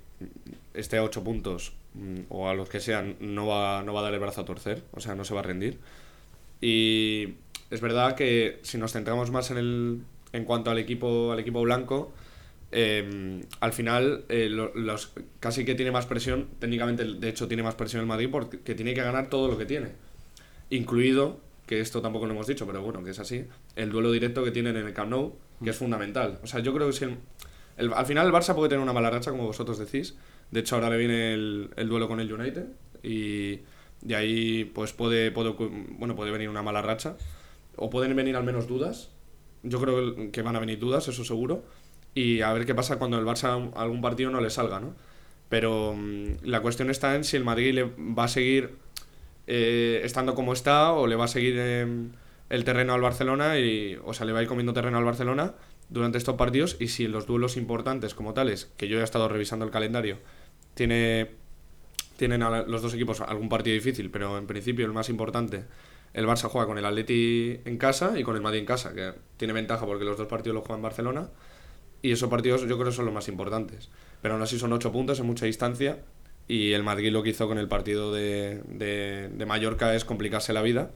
esté 0.75 0.99
a 0.99 1.03
8 1.03 1.25
puntos 1.25 1.73
mm, 1.95 2.21
o 2.29 2.49
a 2.49 2.55
los 2.55 2.69
que 2.69 2.79
sean, 2.81 3.17
no 3.21 3.47
va, 3.47 3.83
no 3.83 3.95
va 3.95 4.01
a 4.01 4.03
dar 4.05 4.15
el 4.15 4.21
brazo 4.21 4.43
a 4.43 4.45
torcer, 4.45 4.85
o 4.93 5.01
sea, 5.01 5.15
no 5.17 5.25
se 5.25 5.35
va 5.35 5.41
a 5.41 5.43
rendir. 5.43 5.79
Y 6.61 7.35
es 7.71 7.81
verdad 7.81 8.15
que 8.15 8.61
si 8.63 8.79
nos 8.79 8.93
centramos 8.93 9.31
más 9.31 9.51
en, 9.51 9.59
el, 9.59 10.01
en 10.33 10.45
cuanto 10.45 10.71
al 10.71 10.79
equipo, 10.79 11.33
al 11.33 11.41
equipo 11.41 11.61
blanco, 11.63 12.13
eh, 12.73 13.43
al 13.61 13.73
final 13.73 14.25
eh, 14.29 14.49
lo- 14.49 14.75
los, 14.75 15.13
casi 15.41 15.65
que 15.65 15.75
tiene 15.75 15.91
más 15.93 16.07
presión, 16.07 16.49
técnicamente 16.59 17.05
de 17.05 17.29
hecho 17.29 17.49
tiene 17.49 17.63
más 17.63 17.75
presión 17.75 18.01
el 18.01 18.07
Madrid 18.07 18.29
porque 18.31 18.75
tiene 18.75 18.95
que 18.95 19.03
ganar 19.03 19.29
todo 19.31 19.49
lo 19.49 19.57
que 19.59 19.67
tiene 19.67 19.91
incluido, 20.71 21.41
que 21.67 21.81
esto 21.81 22.01
tampoco 22.03 22.27
lo 22.27 22.33
hemos 22.33 22.47
dicho, 22.47 22.67
pero 22.67 22.83
bueno, 22.83 23.03
que 23.03 23.11
es 23.11 23.19
así, 23.19 23.45
el 23.77 23.91
duelo 23.91 24.11
directo 24.13 24.45
que 24.45 24.51
tienen 24.51 24.77
en 24.77 24.87
el 24.87 24.93
Camp 24.95 25.11
Nou, 25.11 25.33
que 25.63 25.71
es 25.71 25.77
fundamental. 25.77 26.39
O 26.43 26.47
sea, 26.47 26.61
yo 26.61 26.75
creo 26.75 26.87
que 26.89 26.93
si 26.93 27.05
al 27.79 28.07
final 28.07 28.27
el 28.27 28.33
Barça 28.33 28.55
puede 28.55 28.69
tener 28.69 28.83
una 28.83 28.93
mala 28.93 29.11
racha, 29.11 29.31
como 29.31 29.45
vosotros 29.45 29.79
decís. 29.79 30.17
De 30.51 30.61
hecho, 30.61 30.77
ahora 30.77 30.91
le 30.91 30.97
viene 30.99 31.35
el, 31.35 31.71
el 31.77 31.89
duelo 31.89 32.09
con 32.09 32.21
el 32.21 32.33
United 32.33 32.67
y 33.03 33.61
de 34.03 34.15
ahí 34.17 34.65
pues 34.65 34.93
puede, 34.93 35.31
puede, 35.33 35.51
bueno, 35.51 36.15
puede 36.17 36.31
venir 36.31 36.49
una 36.49 36.63
mala 36.63 36.83
racha. 36.83 37.17
O 37.77 37.91
pueden 37.91 38.15
venir 38.17 38.37
al 38.37 38.45
menos 38.45 38.67
dudas. 38.67 39.11
Yo 39.63 39.81
creo 39.81 40.31
que 40.31 40.43
van 40.43 40.57
a 40.57 40.61
venir 40.61 40.79
dudas, 40.79 41.09
eso 41.09 41.25
seguro. 41.25 41.65
Y 42.17 42.41
a 42.41 42.51
ver 42.55 42.65
qué 42.65 42.75
pasa 42.75 42.99
cuando 42.99 43.19
el 43.19 43.27
Barça 43.27 43.71
algún 43.77 44.01
partido 44.01 44.31
no 44.31 44.41
le 44.41 44.49
salga, 44.49 44.81
¿no? 44.81 44.95
Pero 45.51 45.95
mm, 45.95 46.45
la 46.45 46.63
cuestión 46.63 46.89
está 46.89 47.15
en 47.15 47.25
si 47.25 47.37
el 47.37 47.45
Madrid 47.45 47.75
le 47.75 47.85
va 47.85 48.25
a 48.25 48.29
seguir 48.29 48.79
eh, 49.47 50.01
estando 50.03 50.35
como 50.35 50.55
está 50.55 50.93
o 50.93 51.07
le 51.07 51.15
va 51.15 51.27
a 51.27 51.29
seguir 51.29 51.57
eh, 51.59 51.87
el 52.49 52.65
terreno 52.65 52.95
al 52.95 53.03
Barcelona 53.03 53.59
y 53.59 53.99
o 54.03 54.15
sea 54.15 54.25
le 54.25 54.33
va 54.33 54.39
a 54.39 54.43
ir 54.43 54.49
comiendo 54.49 54.73
terreno 54.73 54.97
al 54.97 55.05
Barcelona 55.05 55.55
durante 55.91 56.17
estos 56.17 56.37
partidos 56.37 56.79
y 56.81 56.89
si 56.89 57.05
en 57.05 57.13
los 57.13 57.27
duelos 57.27 57.59
importantes 57.59 58.15
como 58.15 58.33
tales 58.33 58.73
que 58.79 58.89
yo 58.89 58.99
he 58.99 59.05
estado 59.05 59.29
revisando 59.29 59.67
el 59.67 59.71
calendario 59.71 60.19
tiene 60.75 61.31
tienen 62.17 62.43
a 62.43 62.63
los 62.63 62.83
dos 62.83 62.95
equipos 62.95 63.21
algún 63.21 63.49
partido 63.49 63.75
difícil 63.75 64.11
pero 64.11 64.39
en 64.39 64.47
principio 64.47 64.87
el 64.87 64.93
más 64.93 65.11
importante 65.11 65.65
el 66.13 66.27
Barça 66.27 66.49
juega 66.49 66.67
con 66.67 66.79
el 66.79 66.87
Atleti 66.87 67.61
en 67.65 67.77
casa 67.77 68.19
y 68.19 68.25
con 68.25 68.35
el 68.35 68.43
Madrid 68.43 68.61
en 68.61 68.67
casa 68.67 68.95
que 68.95 69.13
tiene 69.37 69.53
ventaja 69.53 69.87
porque 69.87 70.05
los 70.05 70.17
dos 70.17 70.27
partidos 70.27 70.55
los 70.55 70.65
juega 70.65 70.79
en 70.79 70.83
Barcelona 70.83 71.29
y 72.03 72.13
esos 72.13 72.29
partidos 72.31 72.63
yo 72.63 72.77
creo 72.77 72.85
que 72.91 72.93
son 72.93 73.05
los 73.07 73.15
más 73.15 73.29
importantes 73.29 73.89
pero 74.23 74.35
aún 74.35 74.43
así 74.43 74.59
son 74.59 74.73
ocho 74.73 74.93
puntos 74.93 75.21
en 75.21 75.27
mucha 75.27 75.47
distancia 75.47 75.99
y 76.49 76.73
el 76.73 76.83
Madrid 76.83 77.11
lo 77.13 77.23
que 77.23 77.31
hizo 77.31 77.49
con 77.49 77.59
el 77.59 77.69
partido 77.69 78.13
de, 78.13 78.61
de, 78.69 79.29
de 79.33 79.47
Mallorca 79.47 79.95
es 79.97 80.05
complicarse 80.05 80.53
la 80.53 80.63
vida. 80.63 80.91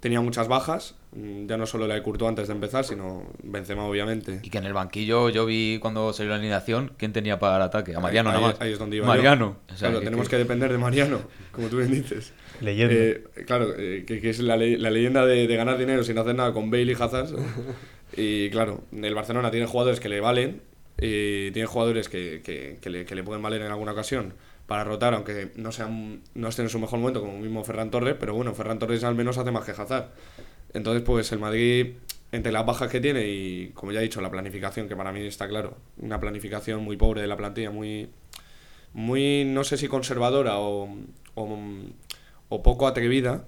Tenía 0.00 0.22
muchas 0.22 0.48
bajas, 0.48 0.94
mm, 1.14 1.44
ya 1.46 1.58
no 1.58 1.66
solo 1.66 1.86
la 1.86 1.94
de 1.96 2.02
Courtois 2.02 2.30
antes 2.30 2.48
de 2.48 2.54
empezar, 2.54 2.84
sino 2.86 3.24
Benzema 3.42 3.84
obviamente. 3.84 4.40
Y 4.42 4.48
que 4.48 4.56
en 4.56 4.64
el 4.64 4.72
banquillo 4.72 5.28
yo 5.28 5.44
vi 5.44 5.78
cuando 5.82 6.14
salió 6.14 6.30
la 6.30 6.36
alineación, 6.36 6.92
¿quién 6.96 7.12
tenía 7.12 7.38
para 7.38 7.56
el 7.56 7.62
ataque? 7.62 7.94
A 7.94 8.00
Mariano 8.00 8.30
ahí, 8.30 8.36
nada 8.36 8.46
más. 8.52 8.60
ahí 8.62 8.72
es 8.72 8.78
donde 8.78 8.96
iba 8.96 9.06
Mariano. 9.06 9.58
yo. 9.68 9.74
O 9.74 9.76
sea, 9.76 9.90
claro, 9.90 10.02
tenemos 10.02 10.26
que... 10.30 10.38
depender 10.38 10.72
de 10.72 10.78
Mariano, 10.78 11.20
como 11.52 11.68
tú 11.68 11.76
bien 11.76 11.90
dices. 11.92 12.32
Leyenda. 12.62 12.94
Eh, 12.94 13.24
claro, 13.46 13.74
eh, 13.76 14.04
que, 14.06 14.22
que 14.22 14.30
es 14.30 14.38
la, 14.40 14.56
ley- 14.56 14.78
la 14.78 14.90
leyenda 14.90 15.26
de, 15.26 15.46
de 15.46 15.56
ganar 15.56 15.76
dinero 15.76 16.02
sin 16.04 16.16
hacer 16.16 16.34
nada 16.34 16.54
con 16.54 16.70
Bale 16.70 16.90
y 16.92 16.94
Hazard. 16.94 17.28
y 18.16 18.50
claro, 18.50 18.82
el 18.92 19.14
Barcelona 19.14 19.50
tiene 19.50 19.66
jugadores 19.66 20.00
que 20.00 20.08
le 20.08 20.20
valen, 20.20 20.62
y 20.98 21.50
tiene 21.52 21.66
jugadores 21.66 22.08
que, 22.08 22.42
que- 22.44 22.78
que 22.80 23.14
le, 23.14 23.22
pueden 23.24 23.42
valer 23.42 23.62
en 23.62 23.68
alguna 23.72 23.92
ocasión 23.92 24.34
para 24.66 24.84
rotar, 24.84 25.14
aunque 25.14 25.50
no 25.56 25.72
sean 25.72 26.20
no 26.34 26.48
estén 26.48 26.66
en 26.66 26.68
su 26.70 26.78
mejor 26.78 26.98
momento, 27.00 27.20
como 27.20 27.38
mismo 27.38 27.64
Ferran 27.64 27.90
Torres, 27.90 28.16
pero 28.20 28.34
bueno, 28.34 28.54
Ferran 28.54 28.78
Torres 28.78 29.02
al 29.04 29.14
menos 29.14 29.38
hace 29.38 29.50
más 29.50 29.64
que 29.64 29.72
Hazard. 29.72 30.10
Entonces, 30.74 31.02
pues 31.02 31.32
el 31.32 31.38
Madrid, 31.40 31.94
entre 32.32 32.52
las 32.52 32.64
bajas 32.66 32.90
que 32.90 33.00
tiene 33.00 33.26
y, 33.28 33.70
como 33.74 33.92
ya 33.92 34.00
he 34.00 34.02
dicho, 34.04 34.20
la 34.20 34.30
planificación, 34.30 34.88
que 34.88 34.96
para 34.96 35.12
mí 35.12 35.20
está 35.26 35.48
claro, 35.48 35.76
una 35.98 36.20
planificación 36.20 36.82
muy 36.84 36.96
pobre 36.96 37.22
de 37.22 37.26
la 37.28 37.36
plantilla, 37.36 37.70
muy, 37.70 38.08
muy 38.92 39.44
no 39.46 39.64
sé 39.64 39.76
si 39.76 39.88
conservadora 39.88 40.58
o, 40.58 40.88
o, 41.34 41.58
o 42.48 42.62
poco 42.62 42.86
atrevida, 42.86 43.44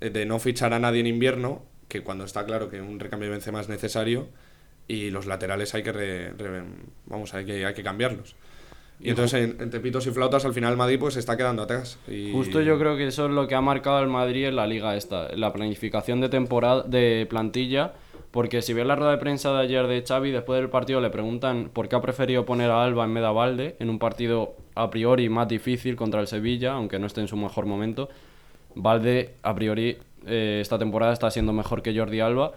eh, 0.00 0.10
de 0.10 0.26
no 0.26 0.38
fichar 0.38 0.72
a 0.72 0.78
nadie 0.78 1.00
en 1.00 1.06
invierno, 1.06 1.62
que 1.88 2.02
cuando 2.02 2.24
está 2.24 2.44
claro 2.44 2.68
que 2.68 2.80
un 2.80 2.98
recambio 3.00 3.28
de 3.28 3.32
Benzema 3.32 3.60
es 3.60 3.68
necesario 3.68 4.28
y 4.88 5.10
los 5.10 5.26
laterales 5.26 5.74
hay 5.74 5.82
que 5.82 5.92
re- 5.92 6.30
re- 6.32 6.62
vamos 7.06 7.32
hay 7.34 7.44
que 7.44 7.64
hay 7.66 7.74
que 7.74 7.82
cambiarlos. 7.82 8.34
Y 8.98 9.10
entonces 9.10 9.44
en- 9.50 9.60
entre 9.60 9.80
pitos 9.80 10.06
y 10.06 10.10
flautas 10.10 10.44
al 10.46 10.54
final 10.54 10.70
el 10.72 10.76
Madrid 10.78 10.98
pues 10.98 11.14
se 11.14 11.20
está 11.20 11.36
quedando 11.36 11.62
atrás. 11.62 11.98
Y... 12.08 12.32
Justo 12.32 12.60
yo 12.62 12.78
creo 12.78 12.96
que 12.96 13.06
eso 13.08 13.26
es 13.26 13.32
lo 13.32 13.46
que 13.46 13.54
ha 13.54 13.60
marcado 13.60 13.98
al 13.98 14.08
Madrid 14.08 14.46
en 14.46 14.56
la 14.56 14.66
liga 14.66 14.96
esta, 14.96 15.28
la 15.36 15.52
planificación 15.52 16.20
de 16.20 16.28
temporada 16.30 16.82
de 16.82 17.26
plantilla, 17.28 17.92
porque 18.30 18.62
si 18.62 18.72
ves 18.72 18.86
la 18.86 18.96
rueda 18.96 19.10
de 19.12 19.18
prensa 19.18 19.52
de 19.52 19.60
ayer 19.60 19.86
de 19.86 20.02
Xavi, 20.02 20.30
después 20.30 20.58
del 20.60 20.70
partido 20.70 21.00
le 21.00 21.10
preguntan 21.10 21.70
por 21.72 21.88
qué 21.88 21.96
ha 21.96 22.00
preferido 22.00 22.46
poner 22.46 22.70
a 22.70 22.82
Alba 22.84 23.04
en 23.04 23.12
vez 23.14 23.22
de 23.22 23.26
a 23.28 23.32
Valde 23.32 23.76
en 23.80 23.90
un 23.90 23.98
partido 23.98 24.54
a 24.74 24.88
priori 24.90 25.28
más 25.28 25.46
difícil 25.48 25.94
contra 25.94 26.20
el 26.20 26.26
Sevilla, 26.26 26.72
aunque 26.72 26.98
no 26.98 27.06
esté 27.06 27.20
en 27.20 27.28
su 27.28 27.36
mejor 27.36 27.66
momento. 27.66 28.08
Valde 28.74 29.34
a 29.42 29.54
priori 29.54 29.96
eh, 30.26 30.58
esta 30.60 30.78
temporada 30.78 31.12
está 31.12 31.30
siendo 31.30 31.52
mejor 31.52 31.82
que 31.82 31.96
Jordi 31.96 32.20
Alba 32.20 32.52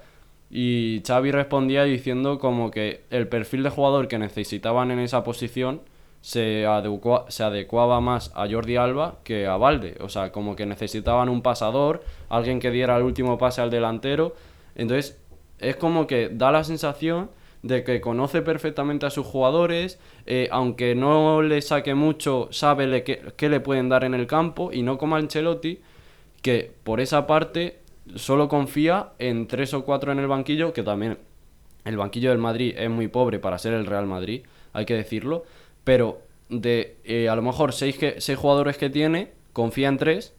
y 0.52 1.02
Xavi 1.06 1.32
respondía 1.32 1.84
diciendo 1.84 2.40
como 2.40 2.72
que 2.72 3.04
el 3.12 3.28
perfil 3.28 3.64
de 3.64 3.70
jugador 3.70 4.08
que 4.08 4.18
necesitaban 4.18 4.90
en 4.92 5.00
esa 5.00 5.24
posición 5.24 5.82
se, 6.22 6.66
se 7.28 7.44
adecuaba 7.44 8.02
más 8.02 8.32
a 8.36 8.48
Jordi 8.50 8.76
Alba 8.76 9.18
que 9.24 9.48
a 9.48 9.58
Valde. 9.58 9.98
O 10.02 10.10
sea, 10.10 10.32
como 10.32 10.56
que 10.56 10.66
necesitaban 10.66 11.30
un 11.30 11.42
pasador, 11.42 12.04
alguien 12.30 12.60
que 12.60 12.72
diera 12.72 12.98
el 12.98 13.04
último 13.04 13.38
pase 13.38 13.62
al 13.62 13.70
delantero. 13.70 14.36
Entonces, 14.76 15.20
es 15.60 15.76
como 15.76 16.08
que 16.08 16.30
da 16.30 16.52
la 16.52 16.64
sensación 16.64 17.30
de 17.62 17.84
que 17.84 18.02
conoce 18.02 18.42
perfectamente 18.42 19.06
a 19.06 19.10
sus 19.10 19.26
jugadores, 19.26 20.00
eh, 20.26 20.48
aunque 20.52 20.96
no 20.96 21.42
le 21.42 21.62
saque 21.62 21.94
mucho, 21.94 22.48
sabe 22.52 23.04
qué, 23.04 23.22
qué 23.36 23.50
le 23.50 23.60
pueden 23.60 23.90
dar 23.90 24.06
en 24.06 24.14
el 24.14 24.28
campo, 24.28 24.72
y 24.72 24.82
no 24.82 24.98
como 24.98 25.18
Ancelotti, 25.18 25.82
que 26.42 26.72
por 26.84 27.00
esa 27.00 27.28
parte 27.28 27.80
solo 28.16 28.48
confía 28.48 29.10
en 29.20 29.48
tres 29.48 29.74
o 29.74 29.84
cuatro 29.84 30.12
en 30.12 30.20
el 30.20 30.28
banquillo, 30.28 30.74
que 30.74 30.84
también 30.84 31.18
el 31.86 31.98
banquillo 31.98 32.30
del 32.30 32.40
Madrid 32.40 32.76
es 32.78 32.90
muy 32.90 33.08
pobre 33.08 33.40
para 33.40 33.58
ser 33.58 33.74
el 33.74 33.86
Real 33.86 34.06
Madrid, 34.06 34.44
hay 34.74 34.86
que 34.86 34.96
decirlo, 34.96 35.44
pero 35.84 36.22
de 36.50 36.98
eh, 37.04 37.30
a 37.30 37.36
lo 37.36 37.42
mejor 37.42 37.74
seis, 37.74 37.98
que, 37.98 38.22
seis 38.22 38.38
jugadores 38.38 38.78
que 38.78 38.90
tiene, 38.90 39.32
confía 39.54 39.88
en 39.88 39.98
tres, 39.98 40.34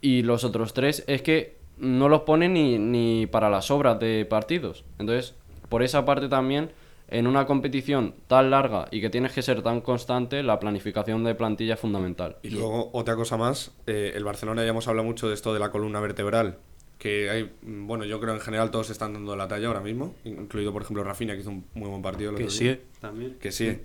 y 0.00 0.22
los 0.22 0.44
otros 0.44 0.72
tres 0.72 1.04
es 1.06 1.22
que 1.22 1.56
no 1.76 2.08
los 2.08 2.22
pone 2.22 2.48
ni, 2.48 2.78
ni 2.78 3.26
para 3.26 3.50
las 3.50 3.70
obras 3.70 3.98
de 4.00 4.26
partidos. 4.26 4.84
Entonces, 4.98 5.34
por 5.68 5.82
esa 5.82 6.04
parte 6.04 6.28
también, 6.28 6.70
en 7.10 7.26
una 7.26 7.44
competición 7.46 8.14
tan 8.28 8.50
larga 8.50 8.86
y 8.90 9.00
que 9.00 9.10
tienes 9.10 9.32
que 9.32 9.42
ser 9.42 9.62
tan 9.62 9.80
constante, 9.80 10.42
la 10.42 10.58
planificación 10.60 11.24
de 11.24 11.34
plantilla 11.34 11.74
es 11.74 11.80
fundamental. 11.80 12.36
Y 12.42 12.50
luego, 12.50 12.90
otra 12.92 13.16
cosa 13.16 13.36
más, 13.36 13.72
eh, 13.86 14.12
el 14.14 14.24
Barcelona 14.24 14.62
ya 14.62 14.70
hemos 14.70 14.86
hablado 14.88 15.06
mucho 15.06 15.28
de 15.28 15.34
esto 15.34 15.52
de 15.52 15.60
la 15.60 15.70
columna 15.70 16.00
vertebral, 16.00 16.58
que 16.98 17.30
hay, 17.30 17.50
mm, 17.62 17.86
bueno, 17.86 18.04
yo 18.04 18.20
creo 18.20 18.34
en 18.34 18.40
general 18.40 18.70
todos 18.70 18.90
están 18.90 19.12
dando 19.14 19.34
la 19.36 19.48
talla 19.48 19.66
ahora 19.68 19.80
mismo, 19.80 20.14
incluido 20.24 20.72
por 20.72 20.82
ejemplo 20.82 21.02
Rafinha, 21.02 21.34
que 21.34 21.40
hizo 21.40 21.50
un 21.50 21.64
muy 21.74 21.88
buen 21.88 22.02
partido. 22.02 22.30
el 22.30 22.36
Que 22.36 22.44
otro 22.44 22.54
sí, 22.56 22.64
día. 22.64 22.78
también. 23.00 23.36
Que 23.40 23.50
sí. 23.52 23.78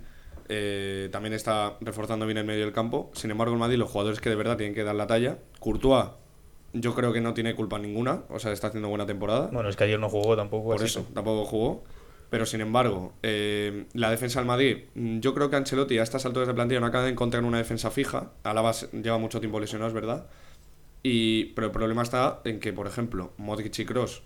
Eh, 0.48 1.08
también 1.10 1.32
está 1.32 1.76
reforzando 1.80 2.24
bien 2.26 2.38
el 2.38 2.44
medio 2.44 2.60
del 2.64 2.72
campo. 2.72 3.10
Sin 3.14 3.30
embargo, 3.32 3.54
el 3.54 3.58
Madrid, 3.58 3.78
los 3.78 3.90
jugadores 3.90 4.20
que 4.20 4.28
de 4.30 4.36
verdad 4.36 4.56
tienen 4.56 4.74
que 4.74 4.84
dar 4.84 4.94
la 4.94 5.06
talla. 5.08 5.38
Courtois, 5.58 6.10
yo 6.72 6.94
creo 6.94 7.12
que 7.12 7.20
no 7.20 7.34
tiene 7.34 7.54
culpa 7.56 7.78
ninguna, 7.78 8.22
o 8.28 8.38
sea, 8.38 8.52
está 8.52 8.68
haciendo 8.68 8.88
buena 8.88 9.06
temporada. 9.06 9.48
Bueno, 9.52 9.68
es 9.68 9.74
que 9.76 9.84
ayer 9.84 9.98
no 9.98 10.08
jugó 10.08 10.36
tampoco. 10.36 10.66
Por 10.66 10.76
así 10.76 10.84
eso, 10.84 11.06
que- 11.08 11.14
tampoco 11.14 11.44
jugó. 11.46 11.84
Pero 12.30 12.44
sin 12.44 12.60
embargo, 12.60 13.14
eh, 13.22 13.86
la 13.94 14.10
defensa 14.10 14.40
del 14.40 14.46
Madrid, 14.46 14.78
mm, 14.94 15.20
yo 15.20 15.34
creo 15.34 15.48
que 15.48 15.56
Ancelotti 15.56 15.98
a 15.98 16.02
estas 16.02 16.26
alturas 16.26 16.48
de 16.48 16.54
plantilla 16.54 16.80
no 16.80 16.86
acaba 16.86 17.04
de 17.04 17.10
encontrar 17.10 17.44
una 17.44 17.58
defensa 17.58 17.90
fija. 17.90 18.32
Alaba 18.42 18.72
lleva 18.92 19.18
mucho 19.18 19.40
tiempo 19.40 19.60
lesionado, 19.60 19.88
es 19.88 19.94
verdad. 19.94 20.26
Y, 21.02 21.46
pero 21.54 21.68
el 21.68 21.72
problema 21.72 22.02
está 22.02 22.40
en 22.44 22.58
que, 22.58 22.72
por 22.72 22.86
ejemplo, 22.86 23.32
Modric 23.36 23.78
y 23.78 23.84
Kroos 23.84 24.22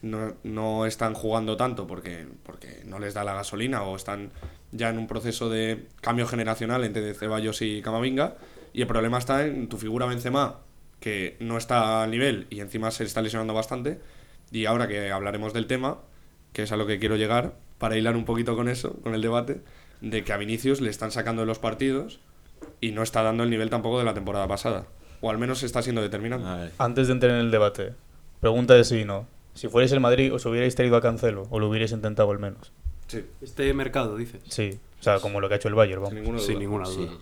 no, 0.00 0.34
no 0.44 0.86
están 0.86 1.14
jugando 1.14 1.56
tanto 1.56 1.86
porque, 1.86 2.26
porque 2.42 2.82
no 2.86 2.98
les 2.98 3.14
da 3.14 3.22
la 3.24 3.34
gasolina 3.34 3.82
o 3.82 3.96
están 3.96 4.30
ya 4.72 4.88
en 4.88 4.98
un 4.98 5.06
proceso 5.06 5.50
de 5.50 5.88
cambio 6.00 6.26
generacional 6.26 6.84
entre 6.84 7.14
Ceballos 7.14 7.60
y 7.62 7.82
Camavinga. 7.82 8.36
Y 8.72 8.80
el 8.80 8.86
problema 8.86 9.18
está 9.18 9.46
en 9.46 9.68
tu 9.68 9.76
figura 9.76 10.06
Benzema, 10.06 10.60
que 11.00 11.36
no 11.40 11.58
está 11.58 12.02
al 12.02 12.10
nivel 12.10 12.46
y 12.48 12.60
encima 12.60 12.90
se 12.90 13.04
está 13.04 13.20
lesionando 13.20 13.52
bastante. 13.52 14.00
Y 14.50 14.64
ahora 14.64 14.88
que 14.88 15.10
hablaremos 15.10 15.52
del 15.52 15.66
tema, 15.66 15.98
que 16.52 16.62
es 16.64 16.72
a 16.72 16.76
lo 16.76 16.86
que 16.86 16.98
quiero 16.98 17.16
llegar, 17.16 17.54
para 17.78 17.96
hilar 17.96 18.16
un 18.16 18.24
poquito 18.24 18.54
con 18.56 18.68
eso, 18.68 18.94
con 19.02 19.14
el 19.14 19.22
debate, 19.22 19.60
de 20.00 20.24
que 20.24 20.32
a 20.32 20.36
Vinicius 20.36 20.80
le 20.80 20.90
están 20.90 21.10
sacando 21.10 21.42
de 21.42 21.46
los 21.46 21.58
partidos 21.58 22.20
y 22.80 22.92
no 22.92 23.02
está 23.02 23.22
dando 23.22 23.42
el 23.44 23.50
nivel 23.50 23.70
tampoco 23.70 23.98
de 23.98 24.04
la 24.04 24.14
temporada 24.14 24.46
pasada. 24.48 24.86
O 25.20 25.30
al 25.30 25.38
menos 25.38 25.62
está 25.62 25.82
siendo 25.82 26.02
determinante. 26.02 26.72
Antes 26.78 27.06
de 27.06 27.12
entrar 27.14 27.32
en 27.32 27.38
el 27.38 27.50
debate, 27.50 27.94
pregunta 28.40 28.74
de 28.74 28.84
sí 28.84 29.00
y 29.00 29.04
no. 29.04 29.26
Si 29.54 29.68
fuerais 29.68 29.92
el 29.92 30.00
Madrid, 30.00 30.32
¿os 30.34 30.44
hubierais 30.46 30.74
traído 30.74 30.96
a 30.96 31.00
Cancelo? 31.00 31.46
¿O 31.50 31.60
lo 31.60 31.68
hubierais 31.68 31.92
intentado 31.92 32.30
al 32.30 32.38
menos? 32.38 32.72
Sí, 33.06 33.24
Este 33.42 33.72
mercado, 33.74 34.16
dices. 34.16 34.40
Sí. 34.48 34.78
O 34.98 35.02
sea, 35.02 35.18
como 35.20 35.40
lo 35.40 35.48
que 35.48 35.54
ha 35.54 35.56
hecho 35.58 35.68
el 35.68 35.74
Bayern, 35.74 36.06
sin 36.06 36.14
vamos. 36.14 36.20
ninguna 36.22 36.38
duda. 36.38 36.46
Sin 36.46 36.58
ninguna 36.58 36.86
Sí, 36.86 36.96
duda. 36.96 37.12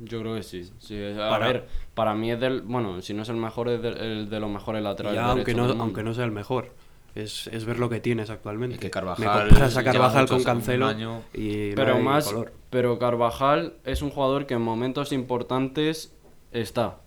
yo 0.00 0.20
creo 0.20 0.34
que 0.34 0.42
sí. 0.42 0.70
sí. 0.78 1.02
A 1.14 1.30
Para- 1.30 1.46
ver, 1.46 1.68
para 1.94 2.14
mí 2.14 2.30
es 2.30 2.38
del. 2.38 2.60
Bueno, 2.62 3.00
si 3.00 3.14
no 3.14 3.22
es 3.22 3.28
el 3.30 3.36
mejor, 3.36 3.68
es 3.68 3.80
del- 3.82 3.96
el 3.98 4.28
de 4.30 4.40
los 4.40 4.50
mejores 4.50 4.82
laterales. 4.82 5.16
Ya, 5.18 5.26
aunque 5.30 5.54
no, 5.54 5.64
aunque 5.64 6.02
no 6.02 6.12
sea 6.14 6.24
el 6.24 6.32
mejor. 6.32 6.70
Es, 7.14 7.48
es 7.48 7.64
ver 7.64 7.78
lo 7.78 7.88
que 7.88 8.00
tienes 8.00 8.30
actualmente. 8.30 8.74
Es 8.74 8.80
que 8.80 8.86
Me 8.86 8.90
Carvajal 8.90 9.48
comparas 9.48 9.76
a 9.76 9.80
lleva 9.80 9.92
Carvajal 9.92 10.28
con 10.28 10.42
Cancelo 10.44 10.86
año. 10.86 11.22
y 11.34 11.70
no 11.70 11.74
Pero 11.76 11.94
hay 11.96 12.02
más. 12.02 12.26
color. 12.28 12.52
Pero 12.70 12.98
Carvajal 12.98 13.74
es 13.84 14.02
un 14.02 14.10
jugador 14.10 14.46
que 14.46 14.54
en 14.54 14.62
momentos 14.62 15.12
importantes 15.12 16.14
está. 16.52 16.98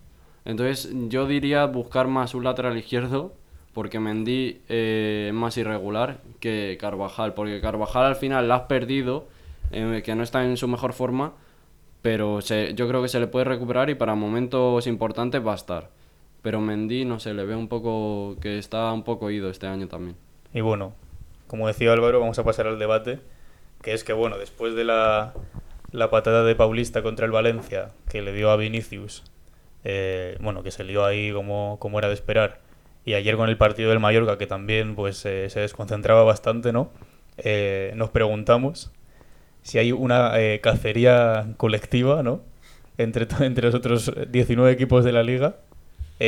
Entonces 0.45 0.89
yo 1.07 1.25
diría 1.25 1.65
buscar 1.65 2.07
más 2.07 2.33
un 2.35 2.43
lateral 2.43 2.77
izquierdo. 2.77 3.33
Porque 3.73 3.99
Mendy 3.99 4.61
eh, 4.69 5.27
es 5.29 5.33
más 5.33 5.57
irregular 5.57 6.19
que 6.39 6.77
Carvajal. 6.79 7.33
Porque 7.33 7.59
Carvajal 7.61 8.05
al 8.05 8.15
final 8.15 8.47
la 8.47 8.55
has 8.55 8.61
perdido. 8.63 9.27
eh, 9.71 10.03
que 10.05 10.13
no 10.15 10.21
está 10.21 10.43
en 10.45 10.57
su 10.57 10.67
mejor 10.67 10.93
forma. 10.93 11.33
Pero 12.03 12.41
se- 12.41 12.73
yo 12.75 12.87
creo 12.87 13.01
que 13.01 13.07
se 13.07 13.19
le 13.19 13.27
puede 13.27 13.45
recuperar 13.45 13.89
y 13.89 13.95
para 13.95 14.13
momentos 14.13 14.85
importantes 14.85 15.43
va 15.45 15.53
a 15.53 15.55
estar. 15.55 15.89
Pero 16.43 16.59
Mendy, 16.59 17.05
no 17.05 17.19
sé, 17.19 17.33
le 17.33 17.45
ve 17.45 17.55
un 17.55 17.69
poco 17.69 18.35
que 18.41 18.59
está 18.59 18.91
un 18.91 19.03
poco 19.03 19.31
ido 19.31 19.49
este 19.49 19.65
año 19.65 19.87
también. 19.87 20.17
Y 20.53 20.59
bueno, 20.59 20.93
como 21.47 21.67
decía 21.67 21.93
Álvaro, 21.93 22.19
vamos 22.19 22.37
a 22.37 22.43
pasar 22.43 22.67
al 22.67 22.77
debate. 22.77 23.21
Que 23.81 23.93
es 23.93 24.03
que, 24.03 24.13
bueno, 24.13 24.37
después 24.37 24.75
de 24.75 24.83
la, 24.83 25.33
la 25.91 26.09
patada 26.09 26.43
de 26.43 26.53
Paulista 26.53 27.01
contra 27.01 27.25
el 27.25 27.31
Valencia, 27.31 27.91
que 28.09 28.21
le 28.21 28.33
dio 28.33 28.51
a 28.51 28.57
Vinicius, 28.57 29.23
eh, 29.85 30.37
bueno, 30.41 30.63
que 30.63 30.71
se 30.71 30.83
lió 30.83 31.05
ahí 31.05 31.31
como, 31.31 31.77
como 31.79 31.97
era 31.97 32.09
de 32.09 32.13
esperar. 32.13 32.59
Y 33.05 33.13
ayer 33.13 33.37
con 33.37 33.49
el 33.49 33.57
partido 33.57 33.89
del 33.89 33.99
Mallorca, 33.99 34.37
que 34.37 34.47
también 34.47 34.95
pues 34.95 35.25
eh, 35.25 35.49
se 35.49 35.61
desconcentraba 35.61 36.23
bastante, 36.23 36.73
¿no? 36.73 36.91
Eh, 37.37 37.93
nos 37.95 38.09
preguntamos 38.09 38.91
si 39.61 39.77
hay 39.77 39.93
una 39.93 40.39
eh, 40.39 40.59
cacería 40.61 41.53
colectiva, 41.55 42.21
¿no? 42.21 42.41
Entre, 42.97 43.27
entre 43.45 43.67
los 43.67 43.75
otros 43.75 44.11
19 44.29 44.71
equipos 44.71 45.05
de 45.05 45.13
la 45.13 45.23
liga 45.23 45.55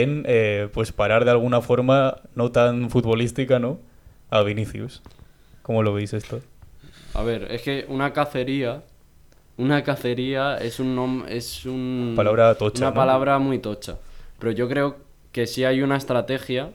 en 0.01 0.23
eh, 0.27 0.67
pues 0.73 0.91
parar 0.91 1.23
de 1.25 1.31
alguna 1.31 1.61
forma 1.61 2.17
no 2.35 2.51
tan 2.51 2.89
futbolística, 2.89 3.59
¿no? 3.59 3.79
A 4.29 4.41
Vinicius. 4.43 5.01
¿Cómo 5.61 5.83
lo 5.83 5.93
veis 5.93 6.13
esto? 6.13 6.41
A 7.13 7.23
ver, 7.23 7.47
es 7.51 7.61
que 7.61 7.85
una 7.87 8.11
cacería. 8.13 8.83
Una 9.57 9.83
cacería 9.83 10.57
es 10.57 10.81
un 10.81 10.97
nom- 10.97 11.25
es 11.29 11.65
un 11.65 12.13
Palabra 12.15 12.55
tocha, 12.55 12.79
Una 12.79 12.89
¿no? 12.89 12.95
palabra 12.95 13.39
muy 13.39 13.59
tocha. 13.59 13.97
Pero 14.37 14.51
yo 14.51 14.67
creo 14.67 14.97
que 15.31 15.47
sí 15.47 15.63
hay 15.63 15.81
una 15.81 15.95
estrategia 15.95 16.71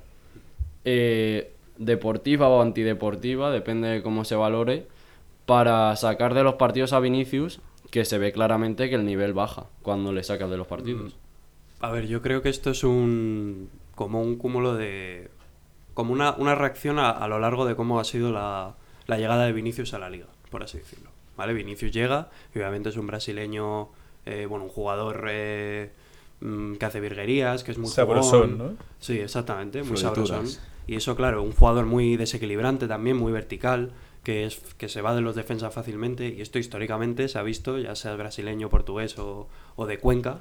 eh, 0.84 1.52
deportiva 1.76 2.48
o 2.48 2.62
antideportiva, 2.62 3.50
depende 3.50 3.88
de 3.88 4.02
cómo 4.02 4.24
se 4.24 4.34
valore, 4.34 4.86
para 5.44 5.94
sacar 5.96 6.32
de 6.32 6.42
los 6.42 6.54
partidos 6.54 6.92
a 6.94 7.00
Vinicius, 7.00 7.60
que 7.90 8.04
se 8.06 8.16
ve 8.18 8.32
claramente 8.32 8.88
que 8.88 8.94
el 8.94 9.04
nivel 9.04 9.34
baja 9.34 9.66
cuando 9.82 10.12
le 10.12 10.22
sacas 10.22 10.48
de 10.50 10.56
los 10.56 10.66
partidos. 10.66 11.14
A 11.80 11.90
ver, 11.90 12.06
yo 12.06 12.22
creo 12.22 12.42
que 12.42 12.48
esto 12.48 12.70
es 12.70 12.84
un. 12.84 13.70
como 13.94 14.22
un 14.22 14.36
cúmulo 14.36 14.74
de. 14.74 15.30
como 15.94 16.12
una, 16.12 16.32
una 16.32 16.54
reacción 16.54 16.98
a, 16.98 17.10
a 17.10 17.28
lo 17.28 17.38
largo 17.38 17.64
de 17.64 17.74
cómo 17.74 18.00
ha 18.00 18.04
sido 18.04 18.32
la, 18.32 18.74
la 19.06 19.16
llegada 19.18 19.44
de 19.46 19.52
Vinicius 19.52 19.94
a 19.94 19.98
la 19.98 20.10
liga, 20.10 20.26
por 20.50 20.62
así 20.62 20.78
decirlo. 20.78 21.10
¿Vale? 21.36 21.54
Vinicius 21.54 21.90
llega, 21.92 22.28
y 22.54 22.58
obviamente 22.58 22.90
es 22.90 22.96
un 22.98 23.06
brasileño, 23.06 23.88
eh, 24.26 24.44
bueno, 24.46 24.64
un 24.66 24.70
jugador 24.70 25.26
eh, 25.30 25.90
mm, 26.40 26.74
que 26.74 26.84
hace 26.84 27.00
virguerías, 27.00 27.64
que 27.64 27.70
es 27.72 27.78
muy 27.78 27.88
Sabrosón, 27.88 28.52
jugón. 28.58 28.58
¿no? 28.58 28.84
Sí, 28.98 29.18
exactamente, 29.18 29.82
muy 29.82 29.96
Florituras. 29.96 30.28
sabrosón. 30.28 30.62
Y 30.86 30.96
eso, 30.96 31.16
claro, 31.16 31.42
un 31.42 31.52
jugador 31.52 31.86
muy 31.86 32.18
desequilibrante 32.18 32.88
también, 32.88 33.16
muy 33.16 33.32
vertical, 33.32 33.92
que 34.22 34.44
es 34.44 34.58
que 34.76 34.90
se 34.90 35.00
va 35.00 35.14
de 35.14 35.22
los 35.22 35.34
defensas 35.34 35.72
fácilmente. 35.72 36.28
Y 36.28 36.42
esto 36.42 36.58
históricamente 36.58 37.26
se 37.28 37.38
ha 37.38 37.42
visto, 37.42 37.78
ya 37.78 37.94
sea 37.94 38.16
brasileño, 38.16 38.68
portugués 38.68 39.18
o, 39.18 39.48
o 39.76 39.86
de 39.86 39.98
Cuenca, 39.98 40.40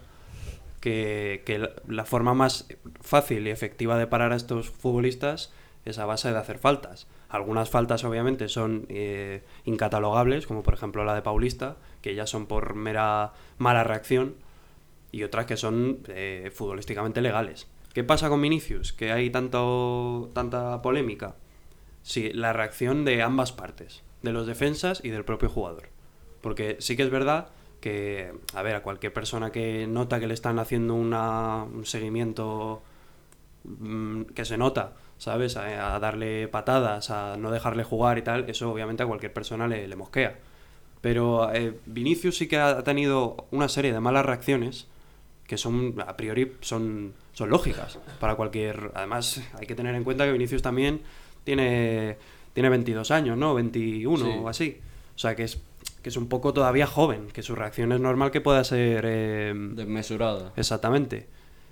que, 0.79 1.69
la- 1.87 2.05
forma 2.05 2.33
más 2.33 2.67
fácil 3.01 3.47
y 3.47 3.51
efectiva 3.51 3.97
de 3.97 4.07
parar 4.07 4.31
a 4.31 4.35
estos 4.35 4.69
futbolistas 4.69 5.51
es 5.85 5.99
a 5.99 6.05
base 6.05 6.31
de 6.31 6.37
hacer 6.37 6.57
faltas. 6.59 7.07
Algunas 7.29 7.69
faltas 7.69 8.03
obviamente 8.03 8.49
son 8.49 8.85
eh, 8.89 9.43
incatalogables, 9.65 10.47
como 10.47 10.63
por 10.63 10.73
ejemplo 10.73 11.03
la 11.05 11.13
de 11.15 11.21
Paulista, 11.21 11.77
que 12.01 12.15
ya 12.15 12.25
son 12.27 12.47
por 12.47 12.75
mera 12.75 13.33
mala 13.57 13.83
reacción, 13.83 14.35
y 15.11 15.23
otras 15.23 15.45
que 15.45 15.57
son 15.57 15.99
eh, 16.07 16.51
futbolísticamente 16.53 17.21
legales. 17.21 17.67
¿Qué 17.93 18.03
pasa 18.03 18.29
con 18.29 18.41
Vinicius? 18.41 18.93
Que 18.93 19.11
hay 19.11 19.29
tanto, 19.31 20.29
tanta 20.33 20.81
polémica. 20.81 21.35
Sí, 22.03 22.31
la 22.33 22.53
reacción 22.53 23.05
de 23.05 23.21
ambas 23.23 23.51
partes, 23.51 24.03
de 24.21 24.31
los 24.31 24.45
defensas 24.47 25.01
y 25.03 25.09
del 25.09 25.25
propio 25.25 25.49
jugador. 25.49 25.89
Porque 26.41 26.77
sí 26.79 26.95
que 26.95 27.03
es 27.03 27.09
verdad 27.09 27.49
que, 27.79 28.31
a 28.53 28.61
ver, 28.61 28.75
a 28.75 28.83
cualquier 28.83 29.13
persona 29.13 29.51
que 29.51 29.87
nota 29.87 30.19
que 30.19 30.27
le 30.27 30.33
están 30.33 30.59
haciendo 30.59 30.95
una, 30.95 31.63
un 31.63 31.85
seguimiento 31.85 32.81
mm, 33.63 34.23
que 34.35 34.45
se 34.45 34.57
nota, 34.57 34.93
¿sabes? 35.17 35.57
A, 35.57 35.95
a 35.95 35.99
darle 35.99 36.47
patadas, 36.47 37.09
a 37.09 37.37
no 37.37 37.51
dejarle 37.51 37.83
jugar 37.83 38.17
y 38.17 38.21
tal, 38.21 38.49
eso 38.49 38.71
obviamente 38.71 39.03
a 39.03 39.07
cualquier 39.07 39.33
persona 39.33 39.67
le, 39.67 39.87
le 39.87 39.95
mosquea. 39.95 40.37
Pero 41.01 41.51
eh, 41.53 41.79
Vinicius 41.85 42.37
sí 42.37 42.47
que 42.47 42.57
ha 42.57 42.83
tenido 42.83 43.47
una 43.51 43.69
serie 43.69 43.93
de 43.93 43.99
malas 43.99 44.25
reacciones 44.25 44.87
que 45.47 45.57
son, 45.57 45.95
a 46.05 46.15
priori, 46.15 46.53
son, 46.61 47.13
son 47.33 47.49
lógicas 47.49 47.97
para 48.19 48.35
cualquier... 48.35 48.91
Además, 48.93 49.41
hay 49.57 49.65
que 49.65 49.73
tener 49.75 49.95
en 49.95 50.03
cuenta 50.03 50.25
que 50.25 50.31
Vinicius 50.31 50.61
también 50.61 51.01
tiene, 51.43 52.17
tiene 52.53 52.69
22 52.69 53.09
años, 53.11 53.37
¿no? 53.37 53.55
21 53.55 54.25
Sí. 54.25 54.31
o 54.43 54.47
así. 54.47 54.77
O 55.15 55.17
sea, 55.17 55.35
que 55.35 55.45
es, 55.45 55.59
que 56.01 56.09
es 56.09 56.17
un 56.17 56.27
poco 56.29 56.53
todavía 56.53 56.87
joven, 56.87 57.27
que 57.33 57.41
su 57.43 57.55
reacción 57.55 57.91
es 57.91 57.99
normal 57.99 58.31
que 58.31 58.41
pueda 58.41 58.63
ser... 58.63 59.03
eh, 59.07 59.53
Desmesurada. 59.75 60.53
Exactamente. 60.55 61.27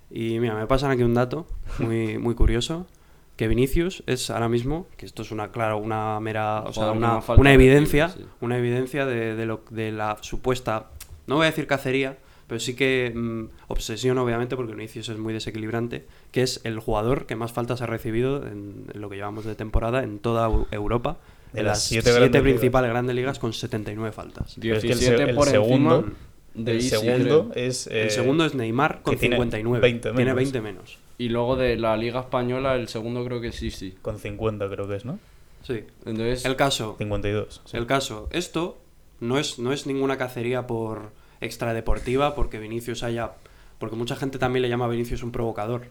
Y 0.10 0.40
mira, 0.40 0.56
me 0.56 0.68
pasan 0.68 0.92
aquí 0.92 1.04
un 1.04 1.14
dato 1.14 1.48
muy, 1.80 2.18
muy 2.20 2.36
curioso. 2.36 2.88
Que 3.36 3.48
Vinicius 3.48 4.04
es 4.08 4.32
ahora 4.32 4.50
mismo, 4.50 4.88
que 4.98 5.06
esto 5.06 5.22
es 5.22 5.30
una, 5.32 5.52
claro, 5.52 5.78
una 5.78 6.20
mera, 6.20 6.62
o 6.62 6.74
sea, 6.74 6.92
una, 6.92 7.20
una 7.38 7.54
evidencia, 7.54 8.10
sí. 8.10 8.26
una 8.42 8.58
evidencia 8.58 9.06
de, 9.06 9.36
de 9.36 9.46
lo, 9.46 9.62
de 9.70 9.92
la 9.92 10.18
supuesta, 10.22 10.88
no 11.28 11.36
voy 11.36 11.44
a 11.44 11.50
decir 11.52 11.68
cacería, 11.68 12.18
pero 12.48 12.60
sí 12.60 12.76
que 12.76 13.14
mm, 13.16 13.44
obsesión, 13.68 14.18
obviamente, 14.18 14.56
porque 14.56 14.74
Vinicius 14.74 15.10
es 15.10 15.20
muy 15.20 15.34
desequilibrante, 15.34 16.08
que 16.32 16.42
es 16.42 16.62
el 16.64 16.80
jugador 16.80 17.28
que 17.28 17.36
más 17.36 17.52
faltas 17.54 17.84
ha 17.84 17.86
recibido 17.86 18.38
en, 18.48 18.86
en 18.92 19.02
lo 19.02 19.08
que 19.10 19.18
llevamos 19.18 19.46
de 19.46 19.54
temporada 19.54 20.02
en 20.02 20.18
toda 20.18 20.50
Eu- 20.50 20.66
Europa, 20.72 21.18
De 21.54 21.60
en 21.62 21.66
las 21.66 21.78
las 21.78 21.84
siete 21.84 22.04
siete, 22.12 22.20
grandes 22.20 22.42
principales 22.42 22.90
grandes 22.92 23.16
ligas 23.16 23.40
con 23.40 23.54
79 23.54 24.12
faltas. 24.12 24.56
Pero 24.60 24.76
es 24.78 24.82
que 24.84 24.92
el 24.92 25.00
17 25.00 25.24
se- 25.24 25.30
el 25.30 25.36
por 25.36 25.48
segundo- 25.48 25.96
encima 26.00 26.16
de 26.56 26.72
el 26.72 26.82
segundo 26.82 27.52
es. 27.56 27.88
el 27.88 28.08
eh, 28.08 28.10
segundo 28.10 28.46
es 28.46 28.56
Neymar 28.56 29.02
con 29.02 29.16
tiene 29.18 29.36
59, 29.36 29.80
20 29.80 30.10
tiene 30.10 30.18
menos. 30.26 30.36
20 30.36 30.62
menos. 30.62 30.98
Y 31.20 31.30
luego 31.30 31.56
de 31.56 31.78
la 31.78 31.96
Liga 31.98 32.20
Española, 32.22 32.76
el 32.76 32.88
segundo 32.88 33.24
creo 33.26 33.42
que 33.42 33.52
sí, 33.52 33.72
sí. 33.72 33.96
Con 34.02 34.20
50, 34.20 34.68
creo 34.70 34.88
que 34.88 34.96
es, 34.96 35.06
¿no? 35.06 35.20
Sí. 35.64 35.84
Entonces, 36.06 36.46
El 36.46 36.56
caso, 36.56 36.96
52. 36.98 37.62
sí. 37.66 37.76
El 37.78 37.86
caso, 37.88 38.28
esto 38.32 38.78
no 39.20 39.38
es, 39.40 39.58
no 39.60 39.74
es 39.74 39.88
ninguna 39.88 40.18
cacería 40.18 40.68
por 40.68 41.12
extradeportiva, 41.42 42.36
porque 42.36 42.60
Vinicius 42.60 43.04
haya. 43.04 43.32
Porque 43.80 43.96
mucha 43.96 44.16
gente 44.16 44.38
también 44.40 44.62
le 44.64 44.70
llama 44.70 44.86
a 44.86 44.90
Vinicius 44.90 45.24
un 45.24 45.32
provocador. 45.32 45.84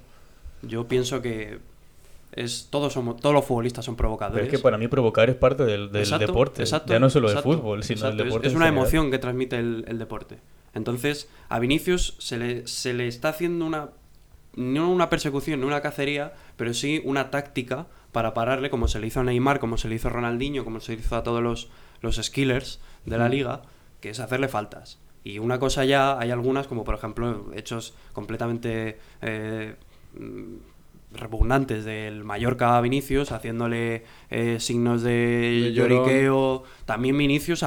Yo 0.62 0.86
pienso 0.88 1.22
que 1.22 1.58
es 2.36 2.68
todos 2.70 2.92
somos 2.92 3.16
todos 3.16 3.34
los 3.34 3.44
futbolistas 3.44 3.84
son 3.84 3.96
Pero 3.96 4.04
provocadores. 4.08 4.44
es 4.46 4.50
que 4.50 4.58
para 4.58 4.78
mí 4.78 4.86
provocar 4.88 5.28
es 5.28 5.36
parte 5.36 5.64
del, 5.64 5.90
del 5.90 6.02
Exacto, 6.02 6.26
deporte. 6.28 6.62
exacto, 6.62 6.92
ya 6.92 7.00
no 7.00 7.10
solo 7.10 7.28
exacto, 7.28 7.50
fútbol, 7.52 7.82
sino 7.82 8.08
Es- 8.08 8.16
deporte. 8.16 8.46
Es, 8.46 8.54
una 8.54 8.66
general. 8.66 8.82
emoción 8.84 9.10
que 9.10 9.18
transmite 9.18 9.58
el, 9.58 9.84
el 9.88 9.98
deporte. 9.98 10.38
Entonces, 10.74 11.28
a 11.48 11.58
Vinicius 11.58 12.14
se 12.18 12.36
le, 12.38 12.66
se 12.68 12.92
le 12.94 13.08
está 13.08 13.30
haciendo 13.30 13.64
una. 13.66 13.88
No 14.54 14.90
una 14.90 15.10
persecución, 15.10 15.60
no 15.60 15.66
una 15.66 15.82
cacería, 15.82 16.32
pero 16.56 16.72
sí 16.72 17.02
una 17.04 17.30
táctica 17.30 17.86
para 18.12 18.32
pararle, 18.32 18.70
como 18.70 18.88
se 18.88 19.00
le 19.00 19.06
hizo 19.06 19.20
a 19.20 19.22
Neymar, 19.24 19.58
como 19.60 19.76
se 19.76 19.86
le 19.88 19.96
hizo 19.96 20.08
a 20.08 20.10
Ronaldinho, 20.10 20.64
como 20.64 20.80
se 20.80 20.92
le 20.94 21.00
hizo 21.00 21.14
a 21.16 21.22
todos 21.22 21.42
los, 21.42 21.68
los 22.00 22.16
skillers 22.16 22.80
de 23.04 23.18
la 23.18 23.28
liga, 23.28 23.62
que 24.00 24.08
es 24.08 24.18
hacerle 24.20 24.48
faltas. 24.48 24.98
Y 25.24 25.40
una 25.40 25.58
cosa 25.58 25.84
ya, 25.84 26.18
hay 26.18 26.30
algunas, 26.30 26.66
como 26.68 26.84
por 26.84 26.94
ejemplo, 26.94 27.50
hechos 27.54 27.92
completamente 28.14 28.98
eh, 29.20 29.74
repugnantes 31.20 31.84
del 31.84 32.24
Mallorca 32.24 32.76
a 32.76 32.80
Vinicius, 32.80 33.32
haciéndole 33.32 34.04
eh, 34.30 34.58
signos 34.60 35.02
de 35.02 35.72
lloriqueo. 35.74 36.64
También 36.84 37.16
Vinicius 37.16 37.62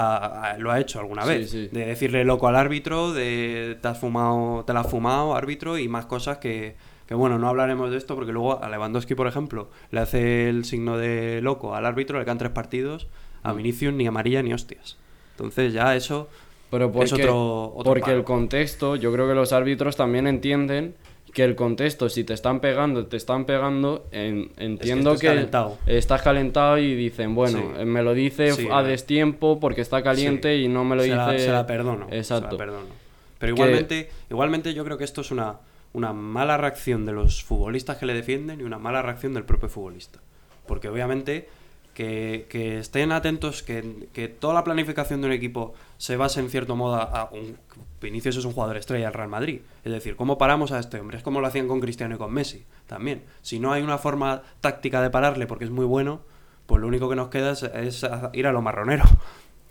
lo 0.57 0.71
ha 0.71 0.79
hecho 0.79 0.99
alguna 0.99 1.25
vez. 1.25 1.51
sí. 1.51 1.69
De 1.71 1.85
decirle 1.85 2.23
loco 2.25 2.47
al 2.47 2.55
árbitro, 2.55 3.13
de 3.13 3.77
te 3.81 3.87
has 3.87 3.97
fumado, 3.97 4.63
te 4.65 4.73
la 4.73 4.81
has 4.81 4.89
fumado, 4.89 5.35
árbitro, 5.35 5.77
y 5.77 5.87
más 5.87 6.05
cosas 6.05 6.37
que, 6.37 6.75
que, 7.07 7.15
bueno, 7.15 7.37
no 7.39 7.47
hablaremos 7.47 7.91
de 7.91 7.97
esto 7.97 8.15
porque 8.15 8.31
luego 8.31 8.63
a 8.63 8.69
Lewandowski, 8.69 9.15
por 9.15 9.27
ejemplo, 9.27 9.69
le 9.91 9.99
hace 9.99 10.49
el 10.49 10.65
signo 10.65 10.97
de 10.97 11.41
loco 11.41 11.75
al 11.75 11.85
árbitro, 11.85 12.19
le 12.19 12.25
quedan 12.25 12.37
tres 12.37 12.51
partidos, 12.51 13.07
a 13.43 13.53
Mm. 13.53 13.57
Vinicius 13.57 13.93
ni 13.93 14.07
amarilla 14.07 14.43
ni 14.43 14.53
hostias. 14.53 14.97
Entonces 15.31 15.73
ya 15.73 15.95
eso 15.95 16.27
pero 16.69 16.91
porque, 16.91 17.05
es 17.05 17.13
otro, 17.13 17.73
otro 17.75 17.83
porque 17.83 18.11
el 18.11 18.23
contexto, 18.23 18.95
yo 18.95 19.11
creo 19.11 19.27
que 19.27 19.33
los 19.33 19.53
árbitros 19.53 19.95
también 19.95 20.27
entienden 20.27 20.95
que 21.33 21.43
el 21.43 21.55
contexto, 21.55 22.09
si 22.09 22.23
te 22.23 22.33
están 22.33 22.59
pegando, 22.59 23.05
te 23.07 23.17
están 23.17 23.45
pegando, 23.45 24.05
en- 24.11 24.51
entiendo 24.57 25.15
que, 25.17 25.27
calentado. 25.27 25.77
estás 25.85 26.21
calentado 26.21 26.77
y 26.77 26.95
dicen, 26.95 27.35
bueno, 27.35 27.59
Sí. 27.59 27.81
eh, 27.81 27.85
me 27.85 28.01
lo 28.03 28.13
dice 28.13 28.51
Sí, 28.53 28.67
a 28.71 28.81
destiempo 28.83 29.59
porque 29.59 29.81
está 29.81 30.01
caliente 30.03 30.55
Sí. 30.57 30.63
y 30.63 30.67
no 30.67 30.83
me 30.85 30.95
lo 30.95 31.01
se 31.03 31.07
dice... 31.09 31.17
La, 31.17 31.37
se 31.39 31.51
la 31.51 31.67
perdono. 31.67 32.05
se 32.07 32.11
la 32.11 32.17
Exacto. 32.17 32.57
perdono. 32.57 32.87
Pero 33.37 33.55
Que- 33.55 33.61
igualmente, 33.61 34.09
igualmente 34.29 34.73
yo 34.73 34.83
creo 34.83 34.97
que 34.97 35.03
esto 35.05 35.21
es 35.21 35.31
una, 35.31 35.57
una 35.93 36.13
mala 36.13 36.57
reacción 36.57 37.05
de 37.05 37.13
los 37.13 37.43
futbolistas 37.43 37.97
que 37.97 38.05
le 38.05 38.13
defienden 38.13 38.59
y 38.59 38.63
una 38.63 38.77
mala 38.79 39.01
reacción 39.01 39.33
del 39.33 39.43
propio 39.43 39.69
futbolista. 39.69 40.19
Porque 40.67 40.87
obviamente 40.89 41.47
que, 41.99 42.79
estén 42.79 43.11
atentos, 43.11 43.61
que, 43.61 44.07
que 44.13 44.29
toda 44.29 44.53
la 44.53 44.63
planificación 44.63 45.19
de 45.19 45.27
un 45.27 45.33
equipo 45.33 45.73
se 45.97 46.15
base 46.15 46.39
en 46.39 46.49
cierto 46.49 46.77
modo 46.77 46.95
a, 46.95 47.03
a 47.03 47.29
un... 47.31 47.57
Vinicius 48.01 48.37
es 48.37 48.45
un 48.45 48.53
jugador 48.53 48.77
estrella 48.77 49.05
del 49.05 49.13
Real 49.13 49.27
Madrid. 49.27 49.59
Es 49.83 49.91
decir, 49.91 50.15
¿cómo 50.15 50.37
paramos 50.37 50.71
a 50.71 50.79
este 50.79 50.97
hombre? 50.99 51.17
Es 51.17 51.23
como 51.23 51.41
lo 51.41 51.47
hacían 51.47 51.67
con 51.67 51.81
Cristiano 51.81 52.15
y 52.15 52.17
con 52.17 52.31
Messi 52.31 52.63
también. 52.87 53.23
Si 53.41 53.59
no 53.59 53.73
hay 53.73 53.81
una 53.83 53.97
forma 53.97 54.43
táctica 54.61 55.01
de 55.01 55.09
pararle 55.09 55.45
porque 55.45 55.65
es 55.65 55.71
muy 55.71 55.83
bueno, 55.83 56.21
pues 56.67 56.79
lo 56.79 56.87
único 56.87 57.09
que 57.09 57.17
nos 57.17 57.27
queda 57.27 57.51
es, 57.51 57.63
es 57.63 58.05
ir 58.31 58.47
a 58.47 58.53
lo 58.53 58.61
marronero. 58.61 59.03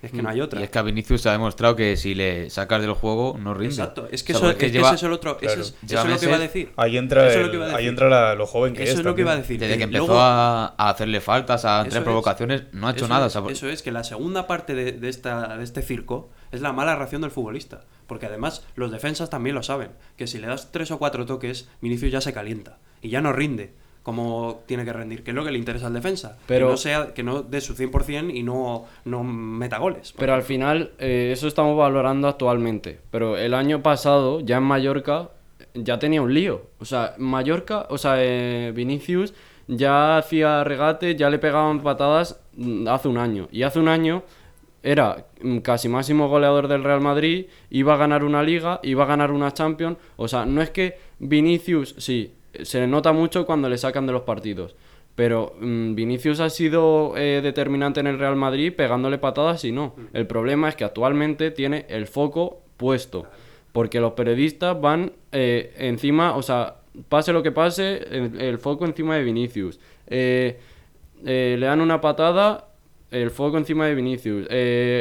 Es 0.01 0.13
que 0.13 0.23
no 0.23 0.29
hay 0.29 0.41
otra. 0.41 0.61
Y 0.61 0.63
es 0.63 0.71
que 0.71 0.79
a 0.79 0.83
Vinicius 0.83 1.23
se 1.23 1.29
ha 1.29 1.33
demostrado 1.33 1.75
que 1.75 1.97
si 1.97 2.15
le 2.15 2.51
sacas 2.51 2.81
del 2.81 2.93
juego 2.93 3.37
no 3.37 3.53
rinde. 3.53 3.75
Exacto, 3.75 4.07
es 4.13 4.23
que, 4.23 4.33
O 4.33 4.39
sea, 4.39 4.51
eso, 4.51 4.53
es 4.53 4.57
que 4.59 4.71
lleva- 4.71 4.87
ese 4.89 4.95
es 4.97 5.03
el 5.03 5.13
otro. 5.13 5.37
claro, 5.39 5.61
ese 5.61 5.73
es, 5.73 5.91
eso 5.91 6.03
es 6.03 6.09
lo 6.09 6.19
que 6.21 6.27
iba 6.27 6.37
a 6.37 6.39
decir. 6.39 6.73
Ahí 6.77 6.97
entra, 6.97 7.29
Eso 7.29 7.41
es 7.41 7.49
el- 7.53 7.63
ahí 7.75 7.89
entra 7.89 8.09
la- 8.09 8.35
lo 8.37 8.47
joven 8.47 8.75
que 8.75 8.85
Eso 8.85 8.93
es. 8.93 8.99
es 9.01 9.05
lo 9.05 9.17
que 9.17 9.23
iba 9.23 9.33
a 9.33 9.37
decir. 9.37 9.59
Desde 9.59 9.77
que 9.77 9.83
empezó 9.85 10.07
luego- 10.07 10.21
a, 10.21 10.67
a 10.79 10.91
hacerle 10.91 11.21
faltas, 11.21 11.65
a 11.65 11.81
Eso 11.81 11.89
hacer 11.89 11.99
es. 11.99 12.05
provocaciones, 12.05 12.63
no 12.73 12.87
ha 12.87 12.93
hecho 12.93 13.07
Eso 13.07 13.13
nada. 13.15 13.27
es, 13.27 13.35
o 13.35 13.43
sea, 13.45 13.53
eso 13.53 13.69
es 13.69 13.83
que 13.83 13.91
la 13.91 14.05
segunda 14.05 14.47
parte 14.47 14.75
de, 14.77 14.93
de 14.93 15.09
esta, 15.09 15.57
de 15.57 15.65
este 15.65 15.83
circo 15.83 16.31
es 16.53 16.61
la 16.61 16.73
mala 16.73 16.95
reacción 16.95 17.23
del 17.23 17.33
futbolista. 17.33 17.81
Porque 18.07 18.27
además 18.27 18.65
los 18.77 18.93
defensas 18.93 19.31
también 19.31 19.55
lo 19.57 19.63
saben. 19.65 19.91
Que 20.17 20.27
si 20.29 20.39
le 20.39 20.47
das 20.47 20.71
tres 20.71 20.91
o 20.93 20.99
cuatro 20.99 21.27
toques, 21.27 21.69
Vinicius 21.83 22.13
ya 22.13 22.21
se 22.21 22.33
calienta. 22.33 22.79
Y 23.03 23.11
ya 23.11 23.21
no 23.21 23.33
rinde 23.33 23.75
como 24.09 24.62
tiene 24.64 24.87
que 24.87 24.92
rendir. 24.94 25.23
Que 25.23 25.33
es 25.33 25.35
lo 25.35 25.44
que 25.44 25.51
le 25.51 25.59
interesa 25.59 25.88
al 25.88 25.92
defensa. 25.92 26.38
Pero- 26.47 26.68
que 26.68 26.71
no 26.71 26.77
sea 26.79 27.12
que 27.12 27.23
no 27.23 27.42
dé 27.42 27.61
su 27.61 27.75
100% 27.75 28.31
y 28.35 28.42
no, 28.42 28.87
no 29.05 29.23
meta 29.23 29.77
goles. 29.77 30.14
Pero 30.16 30.33
al 30.33 30.42
final, 30.42 30.92
eh, 30.99 31.29
eso 31.31 31.47
estamos 31.47 31.77
valorando 31.77 32.27
actualmente. 32.27 33.01
Pero 33.11 33.37
el 33.37 33.53
año 33.53 33.83
pasado, 33.83 34.40
ya 34.40 34.57
en 34.57 34.62
Mallorca, 34.62 35.29
ya 35.75 35.99
tenía 35.99 36.23
un 36.23 36.33
lío. 36.33 36.71
O 36.79 36.87
sea, 36.87 37.16
Mallorca, 37.18 37.85
o 37.90 37.99
sea, 37.99 38.14
eh, 38.16 38.73
Vinicius 38.75 39.35
ya 39.66 40.16
hacía 40.16 40.64
regate, 40.64 41.14
ya 41.14 41.29
le 41.29 41.38
pegaban 41.38 41.83
patadas 41.83 42.40
mm, 42.55 42.88
hace 42.88 43.09
un 43.09 43.18
año. 43.18 43.49
Y 43.53 43.62
hace 43.64 43.79
un 43.79 43.88
año 43.88 44.23
era 44.83 45.27
mm, 45.42 45.59
casi 45.59 45.90
máximo 45.90 46.31
goleador 46.31 46.66
del 46.66 46.83
Real 46.83 47.03
Madrid, 47.03 47.49
iba 47.68 47.92
a 47.92 47.99
ganar 47.99 48.25
una 48.25 48.42
liga, 48.42 48.81
iba 48.83 49.05
a 49.05 49.07
ganar 49.07 49.33
una 49.33 49.53
Champions. 49.53 49.99
O 50.16 50.29
sea, 50.29 50.47
no 50.47 50.62
es 50.62 50.71
que 50.71 50.97
Vinicius, 51.18 51.94
sí, 51.99 52.38
se 52.63 52.81
le 52.81 52.87
nota 52.87 53.13
mucho 53.13 53.47
cuando 53.47 53.69
le 53.69 53.79
sacan 53.79 54.07
de 54.07 54.13
los 54.13 54.23
partidos. 54.23 54.75
Pero 55.19 55.57
mm, 55.59 55.97
Vinicius 55.97 56.39
ha 56.39 56.49
sido 56.49 57.15
eh, 57.17 57.41
determinante 57.43 57.99
en 57.99 58.07
el 58.07 58.21
Real 58.21 58.37
Madrid 58.37 58.73
pegándole 58.73 59.19
patadas 59.19 59.65
y 59.65 59.73
no. 59.73 59.97
El 60.13 60.29
problema 60.29 60.69
es 60.69 60.77
que 60.77 60.85
actualmente 60.85 61.51
tiene 61.51 61.87
el 61.89 62.07
foco 62.07 62.61
puesto. 62.77 63.27
Porque 63.73 63.99
los 63.99 64.13
periodistas 64.13 64.81
van 64.81 65.11
eh, 65.33 65.75
encima, 65.77 66.37
o 66.37 66.43
sea, 66.43 66.77
pase 67.09 67.33
lo 67.33 67.43
que 67.43 67.51
pase, 67.51 67.97
el, 68.11 68.41
el 68.41 68.59
foco 68.59 68.85
encima 68.85 69.17
de 69.17 69.25
Vinicius. 69.25 69.81
Eh, 70.07 70.61
le 71.25 71.59
dan 71.59 71.81
una 71.81 72.01
patada, 72.01 72.69
el 73.11 73.33
foco 73.33 73.59
encima 73.59 73.87
de 73.87 73.97
Vinicius. 73.97 74.47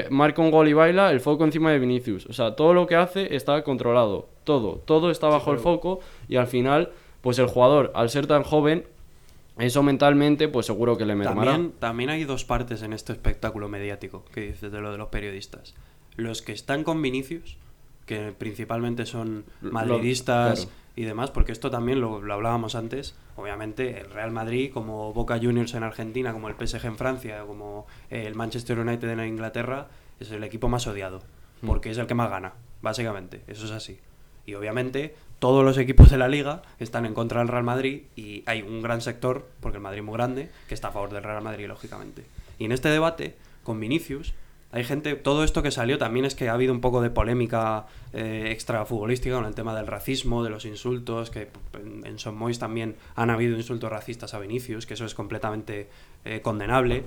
Marca 0.10 0.42
un 0.42 0.50
gol 0.50 0.68
y 0.68 0.74
baila, 0.74 1.12
el 1.12 1.20
foco 1.20 1.44
encima 1.44 1.72
de 1.72 1.78
Vinicius. 1.78 2.26
O 2.26 2.34
sea, 2.34 2.56
todo 2.56 2.74
lo 2.74 2.88
que 2.88 2.96
hace 2.96 3.36
está 3.36 3.64
controlado. 3.64 4.30
Todo, 4.44 4.82
todo 4.84 5.12
está 5.12 5.28
bajo 5.28 5.52
el 5.52 5.60
foco 5.60 6.00
y 6.28 6.38
al 6.38 6.48
final, 6.48 6.90
pues 7.22 7.40
el 7.40 7.48
jugador, 7.48 7.92
al 7.96 8.10
ser 8.10 8.28
tan 8.28 8.44
joven, 8.44 8.86
eso 9.58 9.82
mentalmente, 9.84 10.48
pues 10.48 10.66
seguro 10.66 10.98
que 10.98 11.06
le 11.06 11.16
mermará. 11.16 11.52
También, 11.52 11.74
también 11.80 12.10
hay 12.10 12.24
dos 12.26 12.46
partes 12.46 12.82
en 12.84 12.94
este 12.94 13.14
espectáculo 13.14 13.70
mediático 13.70 14.24
que 14.34 14.42
dices 14.42 14.72
de 14.72 14.82
lo 14.82 14.92
de 14.92 14.98
los 14.98 15.10
periodistas. 15.10 15.74
Los 16.16 16.42
que 16.42 16.52
están 16.52 16.84
con 16.84 17.02
Vinicius, 17.02 17.58
que 18.06 18.34
principalmente 18.38 19.06
son 19.06 19.46
madridistas 19.62 20.62
claro. 20.66 20.72
y 20.96 21.04
demás, 21.04 21.32
porque 21.32 21.52
esto 21.52 21.70
también 21.70 22.02
lo, 22.02 22.22
lo 22.22 22.34
hablábamos 22.34 22.76
antes. 22.76 23.16
Obviamente, 23.36 24.00
el 24.00 24.10
Real 24.12 24.32
Madrid, 24.32 24.72
como 24.74 25.14
Boca 25.14 25.38
Juniors 25.40 25.74
en 25.74 25.84
Argentina, 25.84 26.34
como 26.34 26.50
el 26.50 26.56
PSG 26.56 26.86
en 26.86 26.98
Francia, 26.98 27.44
como 27.46 27.88
el 28.10 28.36
Manchester 28.36 28.80
United 28.80 29.10
en 29.10 29.28
Inglaterra, 29.28 29.88
es 30.20 30.32
el 30.32 30.44
equipo 30.44 30.70
más 30.70 30.88
odiado, 30.88 31.22
Hmm. 31.62 31.68
porque 31.68 31.90
es 31.90 31.98
el 31.98 32.08
que 32.08 32.14
más 32.14 32.30
gana, 32.30 32.54
básicamente. 32.82 33.42
Eso 33.48 33.66
es 33.66 33.72
así. 33.72 34.00
Y 34.46 34.54
obviamente 34.54 35.16
todos 35.40 35.64
los 35.64 35.78
equipos 35.78 36.10
de 36.10 36.18
la 36.18 36.28
liga 36.28 36.64
están 36.80 37.06
en 37.06 37.14
contra 37.14 37.40
del 37.40 37.48
Real 37.48 37.64
Madrid 37.64 38.04
y 38.16 38.44
hay 38.46 38.62
un 38.62 38.82
gran 38.82 39.02
sector, 39.02 39.48
porque 39.60 39.78
el 39.78 39.84
Madrid 39.84 40.00
es 40.00 40.06
muy 40.06 40.14
grande, 40.14 40.50
que 40.68 40.74
está 40.74 40.90
a 40.90 40.92
favor 40.92 41.12
del 41.12 41.24
Real 41.24 41.44
Madrid, 41.44 41.68
lógicamente. 41.68 42.24
Y 42.58 42.66
en 42.66 42.72
este 42.72 42.90
debate, 42.90 43.36
con 43.64 43.80
Vinicius, 43.80 44.34
hay 44.72 44.84
gente, 44.84 45.16
todo 45.16 45.44
esto 45.44 45.64
que 45.64 45.72
salió 45.72 45.98
también 45.98 46.26
es 46.26 46.36
que 46.36 46.50
ha 46.50 46.54
habido 46.54 46.74
un 46.74 46.82
poco 46.82 47.02
de 47.02 47.10
polémica 47.10 47.86
eh, 48.14 48.50
extra 48.52 48.86
futbolística 48.86 49.36
con 49.36 49.46
el 49.46 49.56
tema 49.56 49.76
del 49.76 49.88
racismo, 49.88 50.44
de 50.44 50.50
los 50.50 50.66
insultos, 50.66 51.30
que 51.30 51.50
en, 51.74 52.06
en 52.06 52.20
Son 52.20 52.36
Mois 52.36 52.60
también 52.60 52.96
han 53.16 53.30
habido 53.30 53.56
insultos 53.56 53.90
racistas 53.90 54.34
a 54.34 54.40
Vinicius, 54.40 54.86
que 54.86 54.96
eso 54.96 55.06
es 55.06 55.14
completamente 55.14 55.88
eh, 56.26 56.42
condenable. 56.42 57.04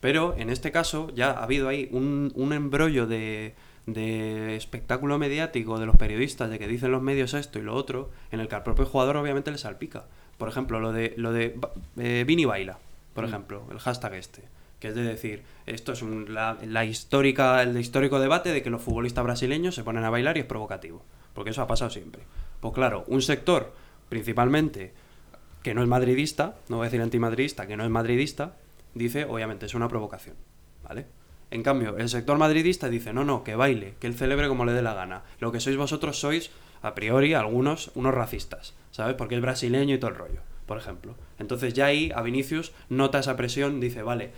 Pero 0.00 0.34
en 0.38 0.48
este 0.48 0.70
caso 0.70 1.10
ya 1.14 1.32
ha 1.32 1.42
habido 1.42 1.68
ahí 1.68 1.88
un 1.90 2.52
embrollo 2.52 3.08
de, 3.08 3.54
de 3.92 4.56
espectáculo 4.56 5.18
mediático 5.18 5.78
de 5.78 5.86
los 5.86 5.96
periodistas, 5.96 6.50
de 6.50 6.58
que 6.58 6.68
dicen 6.68 6.92
los 6.92 7.02
medios 7.02 7.34
esto 7.34 7.58
y 7.58 7.62
lo 7.62 7.74
otro, 7.74 8.10
en 8.30 8.40
el 8.40 8.48
que 8.48 8.54
al 8.54 8.62
propio 8.62 8.86
jugador 8.86 9.16
obviamente 9.16 9.50
le 9.50 9.58
salpica. 9.58 10.04
Por 10.36 10.48
ejemplo, 10.48 10.78
lo 10.80 10.92
de, 10.92 11.14
lo 11.16 11.32
de 11.32 11.58
eh, 11.96 12.24
Vini 12.26 12.44
Baila, 12.44 12.78
por 13.14 13.24
ejemplo, 13.24 13.64
el 13.70 13.78
hashtag 13.78 14.14
este 14.14 14.42
que 14.78 14.86
es 14.88 14.94
de 14.94 15.02
decir, 15.02 15.42
esto 15.66 15.90
es 15.92 16.02
un- 16.02 16.32
la, 16.32 16.56
la 16.64 16.84
histórica, 16.84 17.60
el 17.64 17.76
histórico 17.76 18.20
debate 18.20 18.52
de 18.52 18.62
que 18.62 18.70
los 18.70 18.80
futbolistas 18.80 19.24
brasileños 19.24 19.74
se 19.74 19.82
ponen 19.82 20.04
a 20.04 20.10
bailar 20.10 20.36
y 20.36 20.40
es 20.40 20.46
provocativo, 20.46 21.02
porque 21.34 21.50
eso 21.50 21.62
ha 21.62 21.66
pasado 21.66 21.90
siempre. 21.90 22.22
Pues 22.60 22.74
claro, 22.74 23.02
un 23.08 23.20
sector, 23.20 23.72
principalmente, 24.08 24.92
que 25.64 25.74
no 25.74 25.82
es 25.82 25.88
madridista, 25.88 26.54
no 26.68 26.76
voy 26.76 26.84
a 26.84 26.90
decir 26.90 27.02
antimadridista, 27.02 27.66
que 27.66 27.76
no 27.76 27.82
es 27.82 27.90
madridista, 27.90 28.54
dice, 28.94 29.24
obviamente, 29.24 29.66
es 29.66 29.74
una 29.74 29.88
provocación, 29.88 30.36
¿vale? 30.84 31.06
En 31.50 31.62
cambio, 31.62 31.96
el 31.96 32.08
sector 32.08 32.38
madridista 32.38 32.88
dice, 32.88 33.12
no, 33.12 33.24
no, 33.24 33.42
que 33.42 33.56
baile, 33.56 33.94
que 34.00 34.06
él 34.06 34.14
celebre 34.14 34.48
como 34.48 34.64
le 34.64 34.72
dé 34.72 34.82
la 34.82 34.94
gana. 34.94 35.22
Lo 35.40 35.50
que 35.50 35.60
sois 35.60 35.76
vosotros 35.76 36.20
sois, 36.20 36.50
a 36.82 36.94
priori, 36.94 37.34
algunos, 37.34 37.90
unos 37.94 38.14
racistas, 38.14 38.74
¿sabes? 38.90 39.14
Porque 39.14 39.36
es 39.36 39.40
brasileño 39.40 39.94
y 39.94 39.98
todo 39.98 40.10
el 40.10 40.16
rollo, 40.16 40.40
por 40.66 40.76
ejemplo. 40.76 41.14
Entonces 41.38 41.72
ya 41.72 41.86
ahí 41.86 42.12
a 42.14 42.22
Vinicius 42.22 42.72
nota 42.90 43.20
esa 43.20 43.36
presión, 43.36 43.80
dice, 43.80 44.02
vale, 44.02 44.32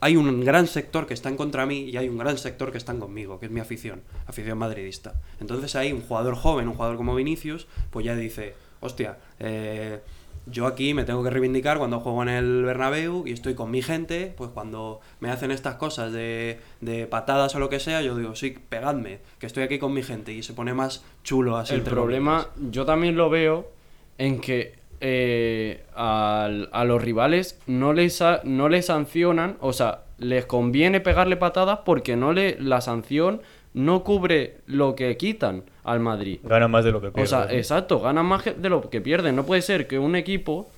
hay 0.00 0.16
un 0.16 0.44
gran 0.44 0.66
sector 0.66 1.06
que 1.06 1.14
está 1.14 1.28
en 1.28 1.36
contra 1.36 1.66
mí 1.66 1.80
y 1.80 1.96
hay 1.96 2.08
un 2.08 2.18
gran 2.18 2.38
sector 2.38 2.72
que 2.72 2.78
están 2.78 3.00
conmigo, 3.00 3.38
que 3.38 3.46
es 3.46 3.52
mi 3.52 3.60
afición, 3.60 4.02
afición 4.26 4.58
madridista. 4.58 5.14
Entonces 5.40 5.76
ahí 5.76 5.92
un 5.92 6.00
jugador 6.00 6.36
joven, 6.36 6.68
un 6.68 6.74
jugador 6.74 6.96
como 6.96 7.14
Vinicius, 7.14 7.66
pues 7.90 8.06
ya 8.06 8.16
dice, 8.16 8.54
hostia, 8.80 9.18
eh, 9.38 10.00
yo 10.50 10.66
aquí 10.66 10.94
me 10.94 11.04
tengo 11.04 11.22
que 11.22 11.30
reivindicar 11.30 11.78
cuando 11.78 12.00
juego 12.00 12.22
en 12.22 12.28
el 12.28 12.64
Bernabéu 12.64 13.26
y 13.26 13.32
estoy 13.32 13.54
con 13.54 13.70
mi 13.70 13.82
gente, 13.82 14.32
pues 14.36 14.50
cuando 14.50 15.00
me 15.20 15.30
hacen 15.30 15.50
estas 15.50 15.76
cosas 15.76 16.12
de, 16.12 16.58
de 16.80 17.06
patadas 17.06 17.54
o 17.54 17.58
lo 17.58 17.68
que 17.68 17.80
sea, 17.80 18.02
yo 18.02 18.16
digo, 18.16 18.34
sí, 18.34 18.56
pegadme, 18.68 19.20
que 19.38 19.46
estoy 19.46 19.62
aquí 19.62 19.78
con 19.78 19.92
mi 19.92 20.02
gente 20.02 20.32
y 20.32 20.42
se 20.42 20.52
pone 20.52 20.74
más 20.74 21.04
chulo 21.22 21.56
así. 21.56 21.74
El 21.74 21.82
problema, 21.82 22.48
yo 22.70 22.84
también 22.84 23.16
lo 23.16 23.30
veo 23.30 23.70
en 24.18 24.40
que 24.40 24.80
eh, 25.02 25.84
a, 25.94 26.50
los 26.84 27.02
rivales 27.02 27.58
no 27.66 27.94
les, 27.94 28.22
no 28.44 28.68
les 28.68 28.86
sancionan, 28.86 29.56
o 29.60 29.72
sea, 29.72 30.02
les 30.18 30.44
conviene 30.44 31.00
pegarle 31.00 31.36
patadas 31.36 31.80
porque 31.86 32.16
no 32.16 32.34
le, 32.34 32.60
la 32.60 32.82
sanción 32.82 33.40
no 33.74 34.02
cubre 34.04 34.58
lo 34.66 34.94
que 34.94 35.16
quitan 35.16 35.64
al 35.84 36.00
Madrid. 36.00 36.40
Gana 36.42 36.68
más 36.68 36.84
de 36.84 36.92
lo 36.92 37.00
que 37.00 37.08
O 37.08 37.12
pierde. 37.12 37.28
sea, 37.28 37.46
exacto, 37.50 38.00
ganan 38.00 38.26
más 38.26 38.44
de 38.44 38.68
lo 38.68 38.88
que 38.90 39.00
pierden. 39.00 39.36
No 39.36 39.44
puede 39.46 39.62
ser 39.62 39.86
que 39.86 39.98
un 39.98 40.16
equipo 40.16 40.68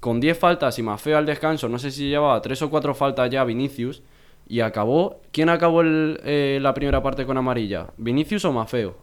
con 0.00 0.20
10 0.20 0.38
faltas 0.38 0.78
y 0.78 0.82
más 0.82 1.02
feo 1.02 1.18
al 1.18 1.26
descanso, 1.26 1.68
no 1.68 1.78
sé 1.78 1.90
si 1.90 2.08
llevaba 2.08 2.40
3 2.40 2.62
o 2.62 2.70
4 2.70 2.94
faltas 2.94 3.30
ya 3.30 3.44
Vinicius, 3.44 4.02
y 4.46 4.60
acabó. 4.60 5.20
¿Quién 5.32 5.48
acabó 5.50 5.82
el, 5.82 6.20
eh, 6.24 6.58
la 6.62 6.72
primera 6.72 7.02
parte 7.02 7.26
con 7.26 7.36
amarilla? 7.36 7.88
¿Vinicius 7.98 8.44
o 8.46 8.52
Mafeo? 8.52 8.96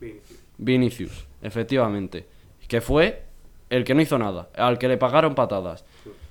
Vinicius. 0.00 0.38
Vinicius, 0.58 1.26
efectivamente. 1.42 2.26
Que 2.66 2.80
fue 2.80 3.22
el 3.70 3.84
que 3.84 3.94
no 3.94 4.02
hizo 4.02 4.18
nada, 4.18 4.48
al 4.56 4.78
que 4.78 4.88
le 4.88 4.98
pagaron 4.98 5.34
patadas. 5.34 5.84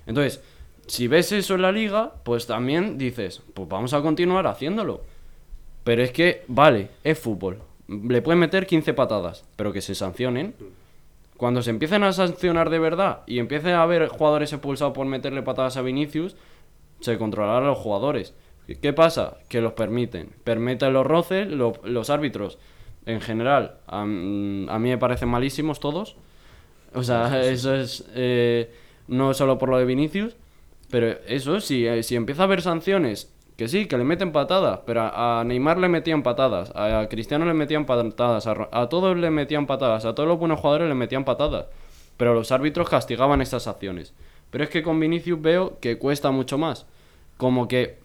Entonces, 0.06 0.42
si 0.86 1.08
ves 1.08 1.32
eso 1.32 1.54
en 1.54 1.62
la 1.62 1.72
liga, 1.72 2.12
pues 2.22 2.46
también 2.46 2.96
dices, 2.98 3.42
pues 3.54 3.68
vamos 3.68 3.92
a 3.92 4.02
continuar 4.02 4.46
haciéndolo. 4.46 5.02
Pero 5.88 6.02
es 6.02 6.10
que, 6.12 6.42
vale, 6.48 6.90
es 7.02 7.18
fútbol. 7.18 7.62
Le 7.88 8.20
pueden 8.20 8.40
meter 8.40 8.66
15 8.66 8.92
patadas, 8.92 9.46
pero 9.56 9.72
que 9.72 9.80
se 9.80 9.94
sancionen. 9.94 10.54
Cuando 11.38 11.62
se 11.62 11.70
empiecen 11.70 12.02
a 12.02 12.12
sancionar 12.12 12.68
de 12.68 12.78
verdad 12.78 13.20
y 13.26 13.38
empiecen 13.38 13.70
a 13.72 13.82
haber 13.84 14.08
jugadores 14.08 14.52
expulsados 14.52 14.92
por 14.92 15.06
meterle 15.06 15.40
patadas 15.42 15.78
a 15.78 15.82
Vinicius, 15.82 16.36
se 17.00 17.16
controlarán 17.16 17.62
a 17.62 17.68
los 17.68 17.78
jugadores. 17.78 18.34
¿Qué- 18.66 18.74
¿Qué 18.78 18.92
pasa? 18.92 19.38
Que 19.48 19.62
los 19.62 19.72
permiten. 19.72 20.28
Permiten 20.44 20.92
los 20.92 21.06
roces, 21.06 21.48
lo- 21.48 21.80
los 21.84 22.10
árbitros, 22.10 22.58
en 23.06 23.22
general, 23.22 23.76
a, 23.86 24.02
m- 24.02 24.70
a 24.70 24.78
mí 24.78 24.90
me 24.90 24.98
parecen 24.98 25.30
malísimos 25.30 25.80
todos. 25.80 26.16
O 26.92 27.02
sea, 27.02 27.40
eso 27.46 27.74
es 27.74 28.04
eh, 28.14 28.70
no 29.06 29.32
solo 29.32 29.56
por 29.56 29.70
lo 29.70 29.78
de 29.78 29.86
Vinicius, 29.86 30.36
pero 30.90 31.16
eso, 31.26 31.60
si, 31.60 31.86
eh, 31.86 32.02
si 32.02 32.14
empieza 32.14 32.42
a 32.42 32.44
haber 32.44 32.60
sanciones, 32.60 33.32
que 33.58 33.66
sí, 33.66 33.86
que 33.86 33.98
le 33.98 34.04
meten 34.04 34.30
patadas, 34.30 34.80
pero 34.86 35.00
a, 35.02 35.40
a 35.40 35.44
Neymar 35.44 35.78
le 35.78 35.88
metían 35.88 36.22
patadas, 36.22 36.70
a, 36.76 37.08
Cristiano 37.10 37.44
le 37.44 37.54
metían 37.54 37.86
patadas, 37.86 38.46
a, 38.46 38.88
todos 38.88 39.16
le 39.16 39.30
metían 39.30 39.66
patadas, 39.66 40.04
a 40.04 40.14
todos 40.14 40.28
los 40.28 40.38
buenos 40.38 40.60
jugadores 40.60 40.88
le 40.88 40.94
metían 40.94 41.24
patadas, 41.24 41.66
pero 42.16 42.34
los 42.34 42.52
árbitros 42.52 42.88
castigaban 42.88 43.42
estas 43.42 43.66
acciones. 43.66 44.14
Pero 44.50 44.62
es 44.62 44.70
que 44.70 44.84
con 44.84 45.00
Vinicius 45.00 45.42
veo 45.42 45.76
que 45.80 45.98
cuesta 45.98 46.30
mucho 46.30 46.56
más. 46.56 46.86
Como 47.36 47.66
que 47.66 47.98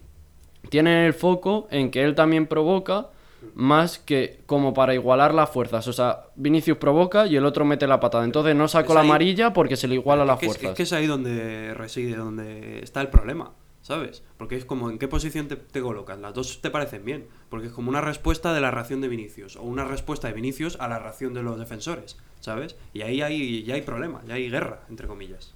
tienen 0.69 1.05
el 1.05 1.13
foco 1.13 1.67
en 1.69 1.91
que 1.91 2.03
él 2.03 2.15
también 2.15 2.47
provoca 2.47 3.09
más 3.53 3.99
que 3.99 4.39
como 4.47 4.73
para 4.73 4.95
igualar 4.95 5.35
las 5.35 5.51
fuerzas. 5.51 5.87
O 5.87 5.93
sea, 5.93 6.23
Vinicius 6.35 6.77
provoca 6.79 7.27
y 7.27 7.35
el 7.35 7.45
otro 7.45 7.63
mete 7.63 7.85
la 7.85 7.99
patada. 7.99 8.23
Entonces 8.23 8.55
no 8.55 8.67
saco 8.67 8.93
la 8.95 9.01
amarilla 9.01 9.53
porque 9.53 9.75
se 9.75 9.87
le 9.87 9.95
iguala 9.95 10.25
las 10.25 10.35
es, 10.35 10.39
que 10.39 10.45
es- 10.47 10.51
fuerzas. 10.53 10.71
es 10.71 10.77
que 10.77 10.83
es 10.83 10.93
ahí 10.93 11.05
donde 11.05 11.73
reside, 11.75 12.15
donde 12.15 12.79
está 12.79 13.01
el 13.01 13.09
problema, 13.09 13.51
¿sabes? 13.83 14.23
Porque 14.37 14.55
es 14.55 14.65
como 14.65 14.89
en 14.89 14.97
qué 14.97 15.07
posición 15.07 15.47
te, 15.47 15.81
colocas. 15.81 16.17
Las 16.17 16.33
dos 16.33 16.59
te 16.61 16.71
parecen 16.71 17.05
bien, 17.05 17.27
porque 17.49 17.67
es 17.67 17.73
como 17.73 17.89
una 17.89 18.01
respuesta 18.01 18.51
de 18.55 18.61
la 18.61 18.71
reacción 18.71 19.01
de 19.01 19.07
Vinicius 19.09 19.55
o 19.57 19.61
una 19.61 19.85
respuesta 19.85 20.27
de 20.27 20.33
Vinicius 20.33 20.77
a 20.79 20.87
la 20.87 20.97
reacción 20.97 21.35
de 21.35 21.43
los 21.43 21.59
defensores, 21.59 22.17
¿sabes? 22.39 22.75
Y 22.95 23.03
ahí 23.03 23.21
hay, 23.21 23.63
ya 23.63 23.75
hay 23.75 23.83
problema, 23.83 24.21
ya 24.27 24.33
hay 24.33 24.49
guerra, 24.49 24.81
entre 24.89 25.05
comillas. 25.05 25.53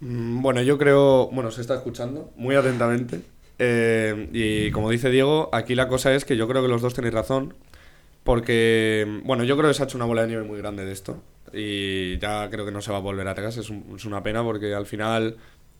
Mm, 0.00 0.42
Bueno, 0.42 0.62
yo 0.62 0.78
creo, 0.78 1.28
bueno, 1.28 1.50
se 1.52 1.60
está 1.60 1.74
escuchando 1.76 2.30
muy 2.36 2.56
atentamente. 2.56 3.20
eh, 3.58 4.28
y 4.32 4.70
como 4.72 4.90
dice 4.90 5.08
Diego, 5.10 5.48
aquí 5.52 5.74
la 5.74 5.88
cosa 5.88 6.14
es 6.14 6.24
que 6.26 6.36
yo 6.36 6.46
creo 6.48 6.62
que 6.62 6.68
los 6.68 6.82
dos 6.82 6.94
tenéis 6.94 7.14
razón. 7.14 7.54
Porque, 8.24 9.20
bueno, 9.24 9.44
yo 9.44 9.56
creo 9.56 9.70
que 9.70 9.74
se 9.74 9.82
ha 9.82 9.86
hecho 9.86 9.98
una 9.98 10.04
bola 10.04 10.22
de 10.22 10.28
nieve 10.28 10.42
muy 10.44 10.58
grande 10.58 10.84
de 10.84 10.92
esto. 10.92 11.22
Y 11.52 12.18
ya 12.18 12.50
creo 12.50 12.64
que 12.66 12.72
no 12.72 12.82
se 12.82 12.90
va 12.90 12.98
a 12.98 13.00
volver 13.00 13.26
atrás. 13.28 13.56
Es, 13.56 13.70
un- 13.70 13.94
es 13.96 14.04
una 14.04 14.22
pena 14.22 14.42
porque 14.42 14.74
al 14.74 14.86
final 14.86 15.36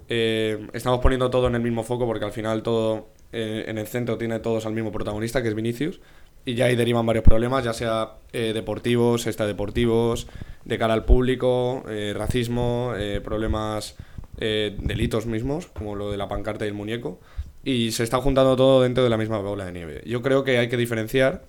eh, 0.09 0.66
estamos 0.73 1.01
poniendo 1.01 1.31
todo 1.31 1.47
en 1.49 1.55
el 1.55 1.62
mismo 1.62 1.83
foco. 1.83 2.07
Porque 2.07 2.25
al 2.25 2.33
final 2.33 2.62
todo 2.62 3.09
eh, 3.33 3.64
en 3.69 3.79
el 3.79 3.87
centro 3.87 4.16
tiene 4.16 4.38
todos 4.38 4.66
al 4.66 4.73
mismo 4.73 4.92
protagonista, 4.92 5.42
que 5.42 5.49
es 5.49 5.55
Vinicius. 5.55 6.01
Y 6.45 6.55
ya 6.55 6.66
ahí 6.66 6.77
derivan 6.77 7.05
varios 7.05 7.25
problemas, 7.25 7.64
ya 7.64 7.73
sea 7.73 8.12
eh, 8.33 8.53
deportivos, 8.55 9.27
extradeportivos, 9.27 10.29
de 10.64 10.79
cara 10.79 10.95
al 10.95 11.05
público, 11.05 11.85
eh, 11.88 12.14
racismo, 12.16 12.95
problemas, 13.25 13.97
delitos 14.38 15.27
mismos, 15.27 15.66
como 15.66 15.97
lo 15.97 16.11
de 16.11 16.16
la 16.16 16.29
pancarta 16.29 16.64
y 16.64 16.69
el 16.69 16.75
muñeco. 16.75 17.21
Y 17.64 17.90
se 17.90 18.05
está 18.05 18.19
juntando 18.19 18.55
todo 18.55 18.83
dentro 18.83 19.03
de 19.03 19.11
la 19.11 19.16
misma 19.16 19.38
bola 19.38 19.64
de 19.64 19.73
nieve. 19.73 20.03
Yo 20.07 20.23
creo 20.23 20.45
que 20.45 20.59
hay 20.59 20.69
que 20.69 20.77
diferenciar 20.77 21.42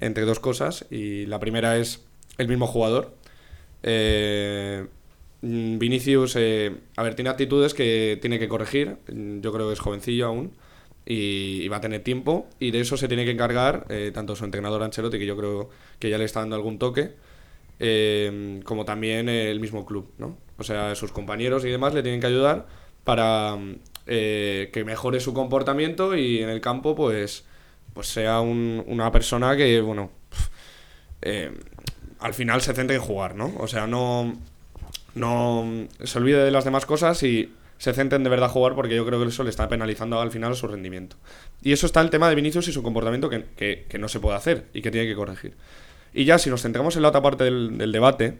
entre 0.00 0.24
dos 0.24 0.38
cosas. 0.38 0.86
Y 0.90 1.26
la 1.26 1.40
primera 1.40 1.76
es 1.76 2.06
el 2.38 2.46
mismo 2.46 2.68
jugador. 2.68 3.14
Vinicius, 5.78 6.36
eh, 6.36 6.74
a 6.96 7.02
ver, 7.02 7.14
tiene 7.14 7.30
actitudes 7.30 7.74
que 7.74 8.18
tiene 8.20 8.38
que 8.38 8.48
corregir. 8.48 8.96
Mm, 9.12 9.40
Yo 9.40 9.52
creo 9.52 9.68
que 9.68 9.74
es 9.74 9.80
jovencillo 9.80 10.26
aún 10.26 10.52
y, 11.06 11.68
va 11.68 11.78
a 11.78 11.80
tener 11.80 12.02
tiempo. 12.02 12.48
Y 12.58 12.70
de 12.70 12.80
eso 12.80 12.96
se 12.96 13.08
tiene 13.08 13.24
que 13.24 13.30
encargar 13.32 13.86
eh, 13.90 14.10
tanto 14.14 14.36
su 14.36 14.44
entrenador 14.44 14.82
Ancelotti, 14.82 15.18
que 15.18 15.26
yo 15.26 15.36
creo 15.36 15.70
que 15.98 16.10
ya 16.10 16.18
le 16.18 16.24
está 16.24 16.40
dando 16.40 16.56
algún 16.56 16.78
toque, 16.78 17.12
eh, 17.80 18.60
como 18.64 18.84
también 18.84 19.28
el 19.28 19.60
mismo 19.60 19.84
club, 19.86 20.12
¿no? 20.18 20.38
O 20.58 20.64
sea, 20.64 20.94
sus 20.94 21.12
compañeros 21.12 21.64
y 21.64 21.70
demás 21.70 21.94
le 21.94 22.02
tienen 22.02 22.20
que 22.20 22.26
ayudar 22.28 22.66
para 23.04 23.56
mm, 23.56 23.76
que 24.06 24.82
mejore 24.86 25.20
su 25.20 25.34
comportamiento 25.34 26.16
y 26.16 26.40
en 26.42 26.48
el 26.48 26.60
campo, 26.60 26.94
pues, 26.94 27.44
pues 27.94 28.08
sea 28.08 28.40
un- 28.40 28.82
una 28.86 29.10
persona 29.12 29.56
que, 29.56 29.80
bueno, 29.80 30.10
al 32.20 32.34
final 32.34 32.60
se 32.62 32.74
centre 32.74 32.96
en 32.96 33.02
jugar, 33.02 33.34
¿no? 33.34 33.52
O 33.58 33.66
sea, 33.68 33.86
no, 33.86 34.32
no 35.16 35.88
se 36.04 36.18
olvide 36.18 36.44
de 36.44 36.50
las 36.52 36.64
demás 36.64 36.86
cosas 36.86 37.22
y 37.24 37.52
se 37.78 37.92
centren 37.92 38.22
de 38.22 38.30
verdad 38.30 38.46
a 38.46 38.52
jugar 38.52 38.74
porque 38.74 38.94
yo 38.94 39.04
creo 39.04 39.20
que 39.20 39.28
eso 39.28 39.42
le 39.42 39.50
está 39.50 39.68
penalizando 39.68 40.20
al 40.20 40.30
final 40.30 40.54
su 40.54 40.68
rendimiento. 40.68 41.16
Y 41.62 41.72
eso 41.72 41.86
está 41.86 42.00
el 42.00 42.10
tema 42.10 42.28
de 42.28 42.34
Vinicius 42.34 42.68
y 42.68 42.72
su 42.72 42.82
comportamiento 42.82 43.28
que, 43.28 43.44
que- 43.56 43.98
no 43.98 44.08
se 44.08 44.20
puede 44.20 44.36
hacer 44.36 44.66
y 44.72 44.80
que 44.82 44.90
tiene 44.90 45.06
que 45.06 45.14
corregir. 45.14 45.54
Y 46.14 46.24
ya 46.24 46.38
si 46.38 46.48
nos 46.48 46.62
centramos 46.62 46.96
en 46.96 47.02
la 47.02 47.08
otra 47.08 47.22
parte 47.22 47.44
del, 47.44 47.92
debate, 47.92 48.38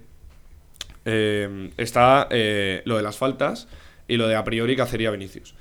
eh, 1.05 1.71
está 1.77 2.29
eh, 2.31 2.83
lo 2.85 2.97
de 2.97 3.03
las 3.03 3.17
faltas 3.17 3.69
y 4.09 4.17
lo 4.17 4.29
de 4.29 4.37
a 4.37 4.45
priori 4.45 4.77
que 4.77 4.83
hacería 4.83 5.11
Vinicius. 5.11 5.55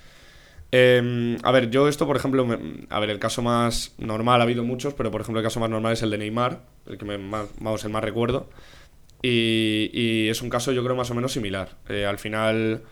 Eh, 0.71 1.38
a 1.43 1.51
ver, 1.51 1.69
yo 1.69 1.88
esto, 1.88 2.06
por 2.06 2.17
ejemplo, 2.17 2.47
a 2.89 2.99
ver, 2.99 3.10
el 3.10 3.19
caso 3.19 3.41
más 3.41 3.93
normal, 3.97 4.41
ha 4.41 4.43
habido 4.43 4.63
muchos, 4.63 4.93
pero 4.93 5.12
por 5.12 5.21
ejemplo 5.21 5.39
el 5.39 5.45
caso 5.45 5.60
más 5.60 5.69
normal 5.69 5.93
es 5.93 6.01
el 6.01 6.10
de 6.10 6.17
Neymar, 6.17 6.62
el 6.88 6.97
que 6.97 7.06
me 7.06 7.17
más, 7.17 7.47
vamos, 7.60 7.84
el 7.86 7.91
más 7.91 8.04
recuerdo. 8.04 8.49
Y, 9.27 10.27
es 10.29 10.41
un 10.41 10.49
caso 10.49 10.71
yo 10.71 10.83
creo 10.83 10.95
más 10.95 11.09
o 11.11 11.15
menos 11.15 11.33
similar. 11.33 11.77
Eh, 11.89 12.05
al 12.05 12.19
final 12.19 12.83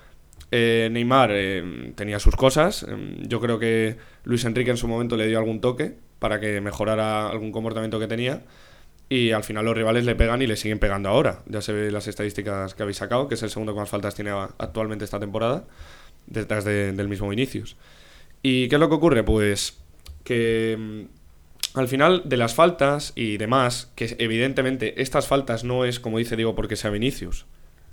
eh, 0.51 0.89
Neymar 0.91 1.29
eh, 1.33 1.93
tenía 1.95 2.19
sus 2.19 2.35
cosas. 2.35 2.85
Yo 3.19 3.39
creo 3.39 3.59
que 3.59 3.97
Luis 4.23 4.43
Enrique 4.45 4.71
en 4.71 4.77
su 4.77 4.87
momento 4.87 5.15
le 5.17 5.27
dio 5.27 5.37
algún 5.37 5.61
toque 5.61 5.95
para 6.19 6.39
que 6.39 6.61
mejorara 6.61 7.29
algún 7.29 7.51
comportamiento 7.51 7.99
que 7.99 8.07
tenía. 8.07 8.41
Y 9.09 9.31
al 9.31 9.43
final 9.43 9.65
los 9.65 9.75
rivales 9.75 10.05
le 10.05 10.15
pegan 10.15 10.41
y 10.41 10.47
le 10.47 10.55
siguen 10.55 10.79
pegando 10.79 11.09
ahora. 11.09 11.43
Ya 11.45 11.61
se 11.61 11.71
ve 11.71 11.91
las 11.91 12.07
estadísticas 12.07 12.73
que 12.73 12.81
habéis 12.81 12.97
sacado, 12.97 13.27
que 13.27 13.35
es 13.35 13.43
el 13.43 13.49
segundo 13.51 13.73
que 13.73 13.79
más 13.81 13.89
faltas 13.89 14.15
tiene 14.15 14.31
actualmente 14.31 15.05
esta 15.05 15.19
temporada, 15.19 15.65
detrás 16.25 16.63
de- 16.65 16.93
del 16.93 17.09
mismo 17.09 17.29
Vinicius. 17.29 17.75
¿Y 18.41 18.69
qué 18.69 18.75
es 18.75 18.79
lo 18.79 18.89
que 18.89 18.95
ocurre? 18.95 19.23
Pues 19.23 19.77
que 20.23 20.77
mm, 20.79 21.22
al 21.73 21.87
final 21.87 22.21
de 22.25 22.37
las 22.37 22.53
faltas 22.53 23.13
y 23.15 23.37
demás, 23.37 23.91
que 23.95 24.15
evidentemente 24.19 25.01
estas 25.01 25.27
faltas 25.27 25.63
no 25.63 25.85
es, 25.85 25.99
como 25.99 26.17
dice 26.19 26.35
Diego, 26.35 26.55
porque 26.55 26.75
sea 26.75 26.91
Vinicius, 26.91 27.45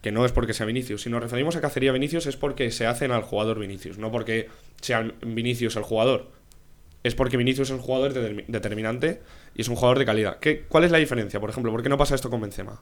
que 0.03 0.12
no 0.12 0.25
es 0.25 0.33
porque 0.33 0.55
sea 0.55 0.66
Vinicius. 0.66 1.03
Si 1.03 1.11
nos 1.11 1.23
referimos 1.23 1.57
a 1.57 1.61
cacería 1.61 1.93
Vinicius 1.93 2.27
es 2.27 2.37
porque 2.37 2.71
se 2.71 2.87
hacen 2.87 3.11
al 3.11 3.23
jugador 3.23 3.59
Vinicius, 3.59 3.99
no 3.99 4.11
porque 4.11 4.49
sea 4.81 5.11
Vinicius 5.25 5.77
el 5.77 5.83
jugador. 5.83 6.31
Es 7.03 7.14
porque 7.14 7.38
Vinicius 7.38 7.71
es 7.71 7.75
un 7.75 7.81
jugador 7.81 8.12
determi- 8.12 8.45
determinante 8.47 9.23
y 9.55 9.62
es 9.62 9.69
un 9.69 9.77
jugador 9.77 9.99
de 9.99 10.05
calidad. 10.05 10.38
¿Qué, 10.38 10.66
¿Cuál 10.69 10.85
es 10.85 10.90
la 10.90 10.99
diferencia? 10.99 11.40
Por 11.40 11.49
ejemplo, 11.49 11.73
¿por 11.73 11.83
qué 11.83 11.88
no 11.88 11.97
pasa 11.97 12.14
esto 12.14 12.29
con 12.29 12.43
Benzema? 12.43 12.81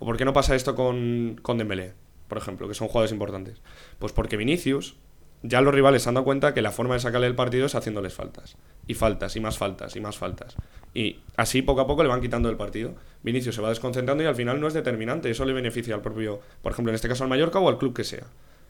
¿O 0.00 0.06
por 0.06 0.16
qué 0.16 0.24
no 0.24 0.32
pasa 0.32 0.56
esto 0.56 0.74
con, 0.74 1.38
con 1.42 1.58
Dembélé, 1.58 1.92
por 2.26 2.38
ejemplo, 2.38 2.66
que 2.66 2.74
son 2.74 2.88
jugadores 2.88 3.12
importantes? 3.12 3.60
Pues 4.00 4.12
porque 4.12 4.36
Vinicius, 4.36 4.96
ya 5.42 5.60
los 5.60 5.74
rivales 5.74 6.02
se 6.02 6.08
han 6.10 6.14
dado 6.16 6.24
cuenta 6.24 6.52
que 6.54 6.62
la 6.62 6.70
forma 6.70 6.94
de 6.94 7.00
sacarle 7.00 7.26
el 7.26 7.34
partido 7.34 7.66
es 7.66 7.74
haciéndoles 7.74 8.12
faltas. 8.14 8.56
Y 8.86 8.94
faltas, 8.94 9.36
y 9.36 9.40
más 9.40 9.56
faltas, 9.58 9.94
y 9.96 10.00
más 10.00 10.18
faltas. 10.18 10.56
Y 10.94 11.18
así 11.36 11.62
poco 11.62 11.80
a 11.80 11.86
poco 11.86 12.02
le 12.02 12.08
van 12.08 12.20
quitando 12.20 12.48
el 12.50 12.56
partido. 12.56 12.94
Vinicius 13.22 13.54
se 13.54 13.62
va 13.62 13.68
desconcentrando 13.68 14.22
y 14.22 14.26
al 14.26 14.34
final 14.34 14.60
no 14.60 14.66
es 14.66 14.74
determinante. 14.74 15.30
Eso 15.30 15.44
le 15.44 15.52
beneficia 15.52 15.94
al 15.94 16.02
propio, 16.02 16.40
por 16.62 16.72
ejemplo, 16.72 16.90
en 16.90 16.94
este 16.96 17.08
caso 17.08 17.22
al 17.24 17.30
Mallorca 17.30 17.58
o 17.58 17.68
al 17.68 17.78
club 17.78 17.94
que 17.94 18.04
sea. 18.04 18.24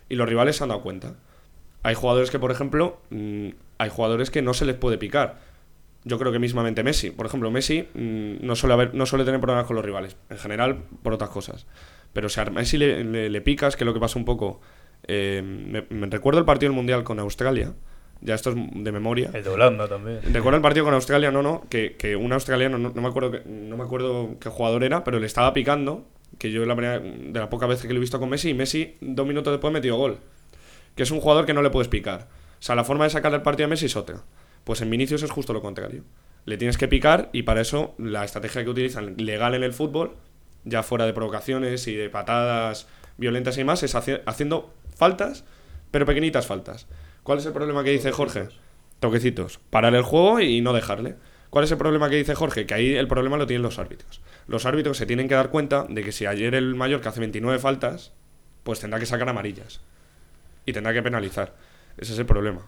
Y 0.08 0.16
los 0.16 0.28
rivales 0.28 0.56
se 0.56 0.62
han 0.64 0.68
dado 0.68 0.82
cuenta. 0.82 1.14
Hay 1.82 1.94
jugadores 1.94 2.30
que, 2.30 2.38
por 2.38 2.50
ejemplo, 2.50 3.00
mm, 3.10 3.48
hay 3.78 3.88
jugadores 3.90 4.30
que 4.30 4.42
no 4.42 4.52
se 4.54 4.66
les 4.66 4.76
puede 4.76 4.98
picar. 4.98 5.38
Yo 6.04 6.18
creo 6.18 6.30
que 6.32 6.38
mismamente 6.38 6.82
Messi. 6.82 7.10
Por 7.10 7.26
ejemplo, 7.26 7.50
Messi 7.50 7.88
mm, 7.94 8.44
no, 8.46 8.54
suele 8.56 8.74
haber, 8.74 8.94
no 8.94 9.06
suele 9.06 9.24
tener 9.24 9.40
problemas 9.40 9.66
con 9.66 9.76
los 9.76 9.84
rivales. 9.84 10.16
En 10.28 10.38
general, 10.38 10.78
por 11.02 11.14
otras 11.14 11.30
cosas. 11.30 11.66
Pero 12.12 12.28
si 12.28 12.40
a 12.40 12.44
Messi 12.46 12.76
le, 12.78 13.02
le- 13.04 13.30
le 13.30 13.40
picas, 13.40 13.76
que 13.76 13.84
es 13.84 13.86
lo 13.86 13.94
que 13.94 14.00
pasa 14.00 14.18
un 14.18 14.24
poco. 14.24 14.60
Eh, 15.06 15.42
me, 15.44 15.84
me 15.90 16.06
recuerdo 16.06 16.38
el 16.40 16.46
partido 16.46 16.70
del 16.70 16.76
Mundial 16.76 17.04
con 17.04 17.18
Australia. 17.18 17.72
Ya 18.22 18.34
esto 18.34 18.50
es 18.50 18.56
de 18.56 18.92
memoria. 18.92 19.30
El 19.32 19.42
de 19.44 19.48
Holanda 19.50 19.88
también. 19.88 20.20
Recuerdo 20.32 20.56
el 20.56 20.62
partido 20.62 20.84
con 20.84 20.92
Australia, 20.94 21.30
no, 21.30 21.42
no, 21.42 21.64
que, 21.70 21.96
que 21.96 22.16
un 22.16 22.32
australiano, 22.34 22.76
no, 22.76 22.92
no 22.94 23.00
me 23.00 23.08
acuerdo 23.08 23.30
que- 23.30 23.42
no 23.46 23.76
me 23.78 23.84
acuerdo 23.84 24.36
qué 24.38 24.50
jugador 24.50 24.84
era, 24.84 25.04
pero 25.04 25.18
le 25.18 25.26
estaba 25.26 25.54
picando, 25.54 26.06
que 26.38 26.50
yo 26.52 26.64
la 26.66 26.76
primera, 26.76 26.98
de 27.00 27.40
la 27.40 27.48
poca 27.48 27.66
vez 27.66 27.80
que 27.80 27.88
lo 27.88 27.96
he 27.96 28.00
visto 28.00 28.20
con 28.20 28.28
Messi, 28.28 28.50
y 28.50 28.54
Messi 28.54 28.96
dos 29.00 29.26
minutos 29.26 29.52
después 29.52 29.72
metió 29.72 29.96
gol. 29.96 30.18
Que 30.94 31.04
es 31.04 31.10
un 31.10 31.20
jugador 31.20 31.46
que 31.46 31.54
no 31.54 31.62
le 31.62 31.70
puedes 31.70 31.88
picar. 31.88 32.28
O 32.58 32.62
sea, 32.62 32.74
la 32.74 32.84
forma 32.84 33.04
de 33.04 33.10
sacar 33.10 33.32
el 33.32 33.40
partido 33.40 33.64
a 33.66 33.68
Messi 33.70 33.86
es 33.86 33.96
otra. 33.96 34.22
Pues 34.64 34.82
en 34.82 34.90
Vinicius 34.90 35.22
es 35.22 35.30
justo 35.30 35.54
lo 35.54 35.62
contrario. 35.62 36.04
Le 36.44 36.58
tienes 36.58 36.76
que 36.76 36.88
picar 36.88 37.30
y 37.32 37.44
para 37.44 37.62
eso 37.62 37.94
la 37.96 38.22
estrategia 38.24 38.64
que 38.64 38.70
utilizan 38.70 39.14
legal 39.16 39.54
en 39.54 39.62
el 39.62 39.72
fútbol, 39.72 40.16
ya 40.64 40.82
fuera 40.82 41.06
de 41.06 41.14
provocaciones 41.14 41.86
y 41.88 41.94
de 41.94 42.10
patadas 42.10 42.86
violentas 43.20 43.56
y 43.58 43.62
más, 43.64 43.82
es 43.84 43.94
haci- 43.94 44.20
haciendo 44.26 44.74
faltas, 44.96 45.44
pero 45.92 46.06
pequeñitas 46.06 46.46
faltas. 46.46 46.86
¿Cuál 47.22 47.38
es 47.38 47.46
el 47.46 47.52
problema 47.52 47.84
que 47.84 47.90
dice 47.90 48.10
Jorge? 48.10 48.48
Toquecitos. 48.98 49.60
Parar 49.70 49.94
el 49.94 50.02
juego 50.02 50.40
y 50.40 50.60
no 50.60 50.72
dejarle. 50.72 51.14
¿Cuál 51.50 51.64
es 51.64 51.70
el 51.72 51.78
problema 51.78 52.08
que 52.10 52.16
dice 52.16 52.34
Jorge? 52.34 52.66
Que 52.66 52.74
ahí 52.74 52.94
el 52.94 53.08
problema 53.08 53.36
lo 53.36 53.46
tienen 53.46 53.62
los 53.62 53.78
árbitros. 53.78 54.20
Los 54.46 54.66
árbitros 54.66 54.96
se 54.96 55.06
tienen 55.06 55.28
que 55.28 55.34
dar 55.34 55.50
cuenta 55.50 55.86
de 55.88 56.02
que 56.02 56.12
si 56.12 56.26
ayer 56.26 56.54
el 56.54 56.74
Mallorca 56.74 57.10
hace 57.10 57.20
29 57.20 57.58
faltas, 57.58 58.12
pues 58.62 58.80
tendrá 58.80 58.98
que 59.00 59.06
sacar 59.06 59.28
amarillas. 59.28 59.80
Y 60.66 60.72
tendrá 60.72 60.92
que 60.92 61.02
penalizar. 61.02 61.54
Ese 61.98 62.12
es 62.14 62.18
el 62.18 62.26
problema. 62.26 62.66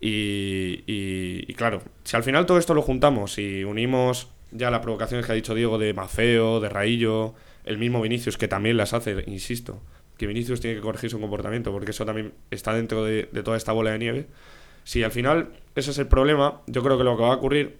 Y, 0.00 0.82
y- 0.86 1.44
y 1.46 1.54
claro, 1.54 1.82
si 2.04 2.16
al 2.16 2.22
final 2.24 2.46
todo 2.46 2.58
esto 2.58 2.74
lo 2.74 2.82
juntamos 2.82 3.38
y 3.38 3.64
unimos 3.64 4.28
ya 4.50 4.70
las 4.70 4.80
provocaciones 4.80 5.26
que 5.26 5.32
ha 5.32 5.34
dicho 5.36 5.54
Diego 5.54 5.78
de 5.78 5.94
Mafeo, 5.94 6.60
de 6.60 6.68
Raillo, 6.68 7.34
el 7.64 7.78
mismo 7.78 8.00
Vinicius, 8.02 8.36
que 8.36 8.48
también 8.48 8.76
las 8.76 8.92
hace, 8.94 9.24
insisto, 9.26 9.80
que 10.16 10.26
Vinicius 10.26 10.60
tiene 10.60 10.76
que 10.76 10.82
corregir 10.82 11.10
su 11.10 11.20
comportamiento, 11.20 11.72
porque 11.72 11.90
eso 11.90 12.04
también 12.04 12.32
está 12.50 12.74
dentro 12.74 13.04
de, 13.04 13.24
toda 13.44 13.56
esta 13.56 13.72
bola 13.72 13.92
de 13.92 13.98
nieve. 13.98 14.26
Si 14.84 15.02
al 15.02 15.10
final 15.10 15.48
ese 15.74 15.90
es 15.90 15.98
el 15.98 16.06
problema, 16.06 16.60
yo 16.66 16.82
creo 16.82 16.98
que 16.98 17.04
lo 17.04 17.16
que 17.16 17.22
va 17.22 17.32
a 17.32 17.36
ocurrir 17.36 17.76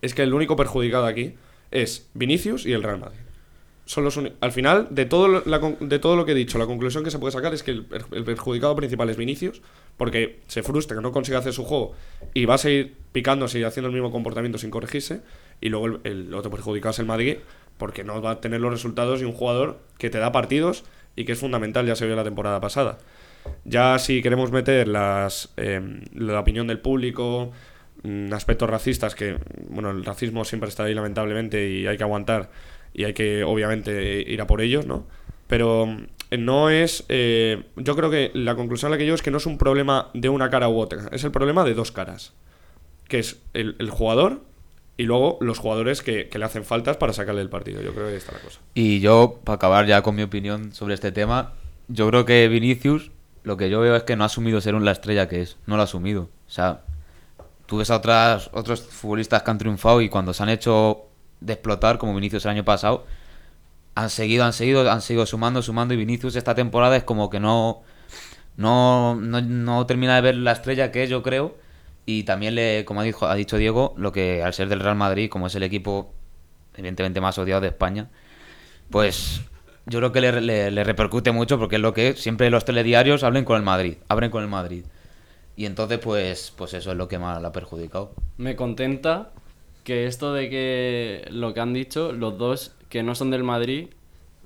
es 0.00 0.14
que 0.14 0.22
el 0.22 0.34
único 0.34 0.56
perjudicado 0.56 1.06
aquí 1.06 1.34
es 1.70 2.08
Vinicius 2.14 2.66
y 2.66 2.72
el 2.72 2.82
Real 2.82 2.98
Madrid. 2.98 3.18
Son 3.84 4.04
los 4.04 4.18
al 4.40 4.52
final, 4.52 4.86
de 4.90 5.06
todo, 5.06 5.26
lo, 5.26 5.40
de 5.40 5.98
todo 5.98 6.16
lo 6.16 6.24
que 6.24 6.32
he 6.32 6.34
dicho, 6.36 6.56
la 6.56 6.66
conclusión 6.66 7.02
que 7.02 7.10
se 7.10 7.18
puede 7.18 7.32
sacar 7.32 7.52
es 7.52 7.62
que 7.62 7.72
el, 7.72 7.84
per- 7.84 8.04
el 8.12 8.24
perjudicado 8.24 8.76
principal 8.76 9.10
es 9.10 9.16
Vinicius, 9.16 9.60
porque 9.96 10.40
se 10.46 10.62
frustra 10.62 10.96
que 10.96 11.02
no 11.02 11.10
consigue 11.12 11.36
hacer 11.36 11.52
su 11.52 11.64
juego 11.64 11.94
y 12.32 12.44
va 12.44 12.54
a 12.54 12.58
seguir 12.58 12.94
picándose 13.10 13.58
y 13.58 13.64
haciendo 13.64 13.88
el 13.88 13.94
mismo 13.94 14.12
comportamiento 14.12 14.56
sin 14.56 14.70
corregirse. 14.70 15.20
Y 15.60 15.68
luego 15.68 15.86
el, 15.86 16.00
el 16.04 16.34
otro 16.34 16.50
perjudicado 16.50 16.92
es 16.92 16.98
el 17.00 17.06
Madrid, 17.06 17.38
porque 17.76 18.04
no 18.04 18.22
va 18.22 18.30
a 18.32 18.40
tener 18.40 18.60
los 18.60 18.70
resultados 18.70 19.20
de 19.20 19.26
un 19.26 19.32
jugador 19.32 19.80
que 19.98 20.10
te 20.10 20.18
da 20.18 20.30
partidos 20.30 20.84
y 21.16 21.24
que 21.24 21.32
es 21.32 21.38
fundamental, 21.38 21.86
ya 21.86 21.96
se 21.96 22.06
vio 22.06 22.16
la 22.16 22.24
temporada 22.24 22.60
pasada. 22.60 22.98
Ya 23.64 23.98
si 23.98 24.22
queremos 24.22 24.52
meter 24.52 24.88
las, 24.88 25.52
em, 25.56 26.02
la 26.14 26.40
opinión 26.40 26.66
del 26.66 26.78
público, 26.78 27.52
mm, 28.02 28.32
aspectos 28.32 28.68
racistas, 28.70 29.14
que 29.14 29.36
bueno, 29.68 29.90
el 29.90 30.04
racismo 30.04 30.44
siempre 30.44 30.68
está 30.68 30.84
ahí 30.84 30.94
lamentablemente 30.94 31.68
y 31.68 31.86
hay 31.86 31.96
que 31.96 32.04
aguantar 32.04 32.50
y 32.94 33.04
hay 33.04 33.14
que 33.14 33.44
obviamente 33.44 34.22
ir 34.26 34.40
a 34.40 34.46
por 34.46 34.60
ellos, 34.60 34.86
¿no? 34.86 35.06
Pero 35.48 35.86
mm, 35.86 36.06
no 36.38 36.70
es, 36.70 37.04
eh, 37.08 37.64
yo 37.76 37.96
creo 37.96 38.10
que 38.10 38.30
la 38.34 38.54
conclusión 38.54 38.90
a 38.90 38.94
la 38.94 38.98
que 38.98 39.06
yo 39.06 39.14
es 39.14 39.22
que 39.22 39.30
no 39.30 39.38
es 39.38 39.46
un 39.46 39.58
problema 39.58 40.10
de 40.14 40.28
una 40.28 40.50
cara 40.50 40.68
u 40.68 40.78
otra, 40.78 41.08
es 41.12 41.24
el 41.24 41.30
problema 41.30 41.64
de 41.64 41.74
dos 41.74 41.92
caras, 41.92 42.32
que 43.08 43.18
es 43.18 43.42
el 43.52 43.90
jugador 43.90 44.40
y 44.96 45.04
luego 45.04 45.38
los 45.40 45.58
jugadores 45.58 46.02
que, 46.02 46.28
le 46.32 46.44
hacen 46.44 46.64
faltas 46.64 46.96
para 46.96 47.12
sacarle 47.12 47.40
el 47.40 47.48
partido. 47.48 47.80
Yo 47.82 47.92
creo 47.92 48.06
que 48.06 48.12
ahí 48.12 48.18
está 48.18 48.32
la 48.32 48.40
cosa. 48.40 48.60
Y 48.74 49.00
yo, 49.00 49.40
para 49.44 49.56
acabar 49.56 49.86
ya 49.86 50.02
con 50.02 50.14
mi 50.14 50.22
opinión 50.22 50.72
sobre 50.72 50.94
este 50.94 51.12
tema, 51.12 51.52
yo 51.88 52.08
creo 52.08 52.24
que 52.24 52.46
Vinicius, 52.48 53.10
lo 53.42 53.56
que 53.56 53.70
yo 53.70 53.80
veo 53.80 53.96
es 53.96 54.02
que 54.02 54.16
no 54.16 54.24
ha 54.24 54.26
asumido 54.26 54.60
ser 54.60 54.74
un 54.74 54.84
la 54.84 54.92
estrella 54.92 55.28
que 55.28 55.42
es. 55.42 55.56
No 55.66 55.76
lo 55.76 55.82
ha 55.82 55.84
asumido. 55.84 56.28
O 56.46 56.50
sea, 56.50 56.82
tú 57.66 57.78
ves 57.78 57.90
a 57.90 57.96
otras, 57.96 58.50
otros 58.52 58.82
futbolistas 58.82 59.42
que 59.42 59.50
han 59.50 59.58
triunfado 59.58 60.02
y 60.02 60.08
cuando 60.08 60.34
se 60.34 60.42
han 60.42 60.50
hecho 60.50 61.06
de 61.40 61.54
explotar, 61.54 61.98
como 61.98 62.14
Vinicius 62.14 62.44
el 62.44 62.52
año 62.52 62.64
pasado, 62.64 63.06
han 63.94 64.10
seguido, 64.10 64.44
han 64.44 64.52
seguido, 64.52 64.90
han 64.90 65.00
seguido 65.00 65.26
sumando, 65.26 65.62
sumando. 65.62 65.94
Y 65.94 65.96
Vinicius 65.96 66.36
esta 66.36 66.54
temporada 66.54 66.96
es 66.96 67.04
como 67.04 67.30
que 67.30 67.40
no, 67.40 67.82
no, 68.56 69.16
no, 69.16 69.40
no 69.40 69.86
termina 69.86 70.16
de 70.16 70.20
ver 70.20 70.36
la 70.36 70.52
estrella 70.52 70.92
que 70.92 71.02
es, 71.02 71.10
yo 71.10 71.22
creo. 71.22 71.56
Y 72.04 72.24
también, 72.24 72.54
le, 72.54 72.84
como 72.84 73.00
ha 73.00 73.04
dicho, 73.04 73.26
ha 73.26 73.34
dicho 73.34 73.56
Diego, 73.56 73.94
lo 73.96 74.12
que 74.12 74.42
al 74.42 74.54
ser 74.54 74.68
del 74.68 74.80
Real 74.80 74.96
Madrid, 74.96 75.30
como 75.30 75.46
es 75.46 75.54
el 75.54 75.62
equipo 75.62 76.12
evidentemente 76.74 77.20
más 77.20 77.38
odiado 77.38 77.60
de 77.60 77.68
España, 77.68 78.08
pues 78.90 79.42
yo 79.86 79.98
creo 79.98 80.12
que 80.12 80.20
le, 80.20 80.84
repercute 80.84 81.32
mucho 81.32 81.58
porque 81.58 81.76
es 81.76 81.82
lo 81.82 81.92
que 81.92 82.14
siempre 82.14 82.50
los 82.50 82.64
telediarios 82.64 83.24
hablen 83.24 83.44
con 83.44 83.56
el 83.56 83.62
Madrid, 83.62 83.96
abren 84.08 84.30
con 84.30 84.42
el 84.42 84.48
Madrid. 84.48 84.84
Y 85.56 85.66
entonces, 85.66 85.98
pues, 85.98 86.52
pues 86.56 86.74
eso 86.74 86.92
es 86.92 86.96
lo 86.96 87.08
que 87.08 87.18
más 87.18 87.40
la 87.42 87.48
ha 87.48 87.52
perjudicado. 87.52 88.14
Me 88.38 88.56
contenta 88.56 89.30
que 89.84 90.06
esto 90.06 90.32
de 90.32 90.48
que 90.48 91.28
lo 91.30 91.52
que 91.52 91.60
han 91.60 91.72
dicho, 91.72 92.12
los 92.12 92.38
dos 92.38 92.74
que 92.88 93.02
no 93.02 93.14
son 93.14 93.30
del 93.30 93.42
Madrid, 93.42 93.88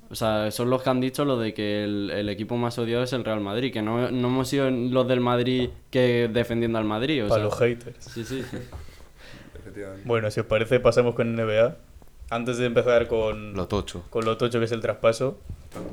o 0.09 0.15
sea, 0.15 0.51
son 0.51 0.69
los 0.69 0.81
que 0.83 0.89
han 0.89 1.01
dicho 1.01 1.25
lo 1.25 1.37
de 1.37 1.53
que 1.53 1.83
el, 1.83 2.09
el 2.11 2.29
equipo 2.29 2.55
más 2.57 2.77
odiado 2.79 3.03
es 3.03 3.13
el 3.13 3.23
Real 3.25 3.41
Madrid, 3.41 3.71
que 3.73 3.81
no, 3.81 4.09
no 4.11 4.27
hemos 4.27 4.47
sido 4.47 4.69
los 4.69 5.07
del 5.07 5.19
Madrid 5.19 5.69
que 5.91 6.29
defendiendo 6.31 6.77
al 6.77 6.85
Madrid. 6.85 7.25
O 7.25 7.27
Para 7.27 7.41
sea, 7.41 7.49
los 7.49 7.59
haters. 7.59 7.97
Sí, 8.05 8.23
sí. 8.23 8.43
Bueno, 10.05 10.31
si 10.31 10.39
os 10.39 10.45
parece, 10.45 10.79
pasamos 10.79 11.13
con 11.15 11.35
NBA. 11.35 11.75
Antes 12.29 12.57
de 12.57 12.65
empezar 12.65 13.07
con 13.07 13.53
Lo 13.53 13.67
tocho. 13.67 14.03
con 14.09 14.25
lo 14.25 14.37
tocho 14.37 14.59
que 14.59 14.65
es 14.65 14.71
el 14.71 14.81
traspaso, 14.81 15.39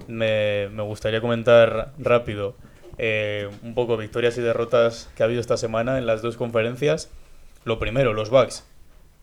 me, 0.08 0.68
me 0.70 0.82
gustaría 0.82 1.20
comentar 1.20 1.92
rápido 1.98 2.56
eh, 2.98 3.48
un 3.62 3.74
poco 3.74 3.96
victorias 3.96 4.36
y 4.38 4.40
derrotas 4.40 5.10
que 5.16 5.22
ha 5.22 5.26
habido 5.26 5.40
esta 5.40 5.56
semana 5.56 5.98
en 5.98 6.06
las 6.06 6.22
dos 6.22 6.36
conferencias. 6.36 7.10
Lo 7.64 7.78
primero, 7.78 8.14
los 8.14 8.30
Bucks 8.30 8.66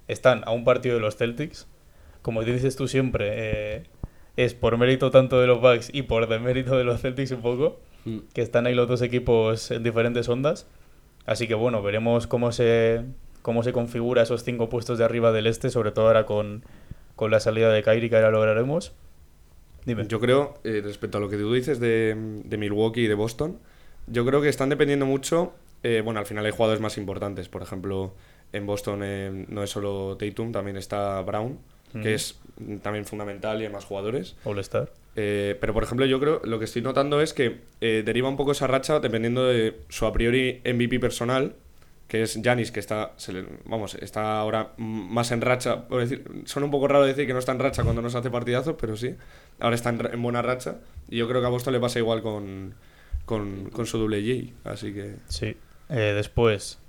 están 0.07 0.43
a 0.45 0.51
un 0.51 0.63
partido 0.63 0.95
de 0.95 1.01
los 1.01 1.17
Celtics. 1.17 1.67
Como 2.21 2.43
dices 2.43 2.75
tú 2.75 2.87
siempre, 2.87 3.29
eh, 3.33 3.83
es 4.37 4.53
por 4.53 4.77
mérito 4.77 5.11
tanto 5.11 5.39
de 5.39 5.47
los 5.47 5.61
Bucks 5.61 5.89
y 5.93 6.03
por 6.03 6.27
demérito 6.27 6.77
de 6.77 6.83
los 6.83 7.01
Celtics 7.01 7.31
un 7.31 7.41
poco, 7.41 7.79
Mm. 8.05 8.17
que 8.33 8.41
están 8.41 8.65
ahí 8.65 8.73
los 8.73 8.87
dos 8.87 9.01
equipos 9.01 9.69
en 9.71 9.83
diferentes 9.83 10.27
ondas. 10.27 10.67
Así 11.25 11.47
que 11.47 11.53
bueno, 11.53 11.83
veremos 11.83 12.25
cómo 12.25 12.51
se, 12.51 13.03
cómo 13.41 13.63
se 13.63 13.73
configura 13.73 14.23
esos 14.23 14.43
cinco 14.43 14.69
puestos 14.69 14.97
de 14.97 15.05
arriba 15.05 15.31
del 15.31 15.45
este, 15.47 15.69
sobre 15.69 15.91
todo 15.91 16.07
ahora 16.07 16.25
con, 16.25 16.63
con 17.15 17.29
la 17.29 17.39
salida 17.39 17.71
de 17.71 17.83
Kyrie, 17.83 18.09
que 18.09 18.15
ahora 18.15 18.31
lograremos. 18.31 18.93
Dime. 19.85 20.05
Yo 20.07 20.19
creo, 20.19 20.55
eh, 20.63 20.81
respecto 20.83 21.17
a 21.17 21.21
lo 21.21 21.29
que 21.29 21.37
tú 21.37 21.53
dices 21.53 21.79
de, 21.79 22.15
de 22.43 22.57
Milwaukee 22.57 23.01
y 23.01 23.07
de 23.07 23.15
Boston, 23.15 23.59
yo 24.07 24.25
creo 24.25 24.41
que 24.41 24.49
están 24.49 24.69
dependiendo 24.69 25.05
mucho 25.05 25.53
eh, 25.83 26.01
bueno, 26.03 26.19
al 26.19 26.25
final 26.25 26.45
hay 26.45 26.51
jugadores 26.51 26.81
más 26.81 26.97
importantes. 26.97 27.49
Por 27.49 27.61
ejemplo, 27.61 28.13
en 28.53 28.65
Boston 28.65 29.01
eh, 29.03 29.45
no 29.49 29.63
es 29.63 29.69
solo 29.69 30.17
Tatum, 30.17 30.51
también 30.51 30.77
está 30.77 31.21
Brown, 31.21 31.59
Mm. 31.93 32.01
que 32.01 32.13
es 32.13 32.39
también 32.83 33.05
fundamental 33.05 33.61
y 33.61 33.65
hay 33.65 33.71
más 33.71 33.85
jugadores. 33.85 34.35
All-Star. 34.43 34.89
Eh, 35.15 35.57
pero 35.59 35.73
por 35.73 35.83
ejemplo, 35.83 36.05
yo 36.05 36.19
creo 36.19 36.41
lo 36.45 36.57
que 36.59 36.65
estoy 36.65 36.81
notando 36.81 37.19
es 37.21 37.33
que 37.33 37.59
eh, 37.81 38.01
deriva 38.05 38.29
un 38.29 38.37
poco 38.37 38.51
esa 38.53 38.67
racha 38.67 38.99
dependiendo 38.99 39.45
de 39.45 39.79
su 39.89 40.05
a 40.05 40.13
priori 40.13 40.61
MVP 40.63 40.99
personal, 40.99 41.53
que 42.07 42.21
es 42.23 42.39
Janis, 42.43 42.71
que 42.71 42.79
está, 42.79 43.13
se 43.17 43.33
le- 43.33 43.45
vamos, 43.65 43.95
está 43.95 44.39
ahora 44.39 44.73
más 44.77 45.31
en 45.31 45.41
racha. 45.41 45.87
Por 45.87 46.01
decir, 46.01 46.23
suena 46.45 46.65
un 46.65 46.71
poco 46.71 46.87
raro 46.87 47.05
decir 47.05 47.25
que 47.25 47.33
no 47.33 47.39
está 47.39 47.51
en 47.53 47.59
racha 47.59 47.83
cuando 47.83 48.01
no 48.01 48.09
se 48.09 48.17
hace 48.19 48.29
partidazos, 48.29 48.75
pero 48.79 48.95
sí, 48.97 49.15
ahora 49.59 49.75
está 49.75 49.89
en, 49.89 50.21
buena 50.21 50.41
racha. 50.41 50.75
Y 51.09 51.17
yo 51.17 51.27
creo 51.27 51.41
que 51.41 51.47
a 51.47 51.49
Boston 51.49 51.73
le 51.73 51.79
pasa 51.79 51.99
igual 51.99 52.21
con, 52.21 52.73
con, 53.25 53.69
con 53.69 53.85
su 53.85 53.97
doble 53.97 54.21
J. 54.21 54.69
Así 54.71 54.93
que 54.93 55.15
Sí. 55.29 55.55
Eh, 55.89 56.13
después, 56.15 56.79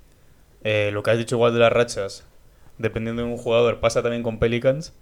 lo 0.63 1.03
que 1.03 1.11
has 1.11 1.17
dicho 1.17 1.35
igual 1.35 1.53
de 1.53 1.59
las 1.59 1.71
rachas, 1.73 2.25
dependiendo 2.83 3.23
de 3.23 3.27
un 3.29 3.37
jugador, 3.37 3.79
pasa 3.79 4.03
también 4.03 4.21
con 4.21 4.37
Pelicans, 4.37 4.93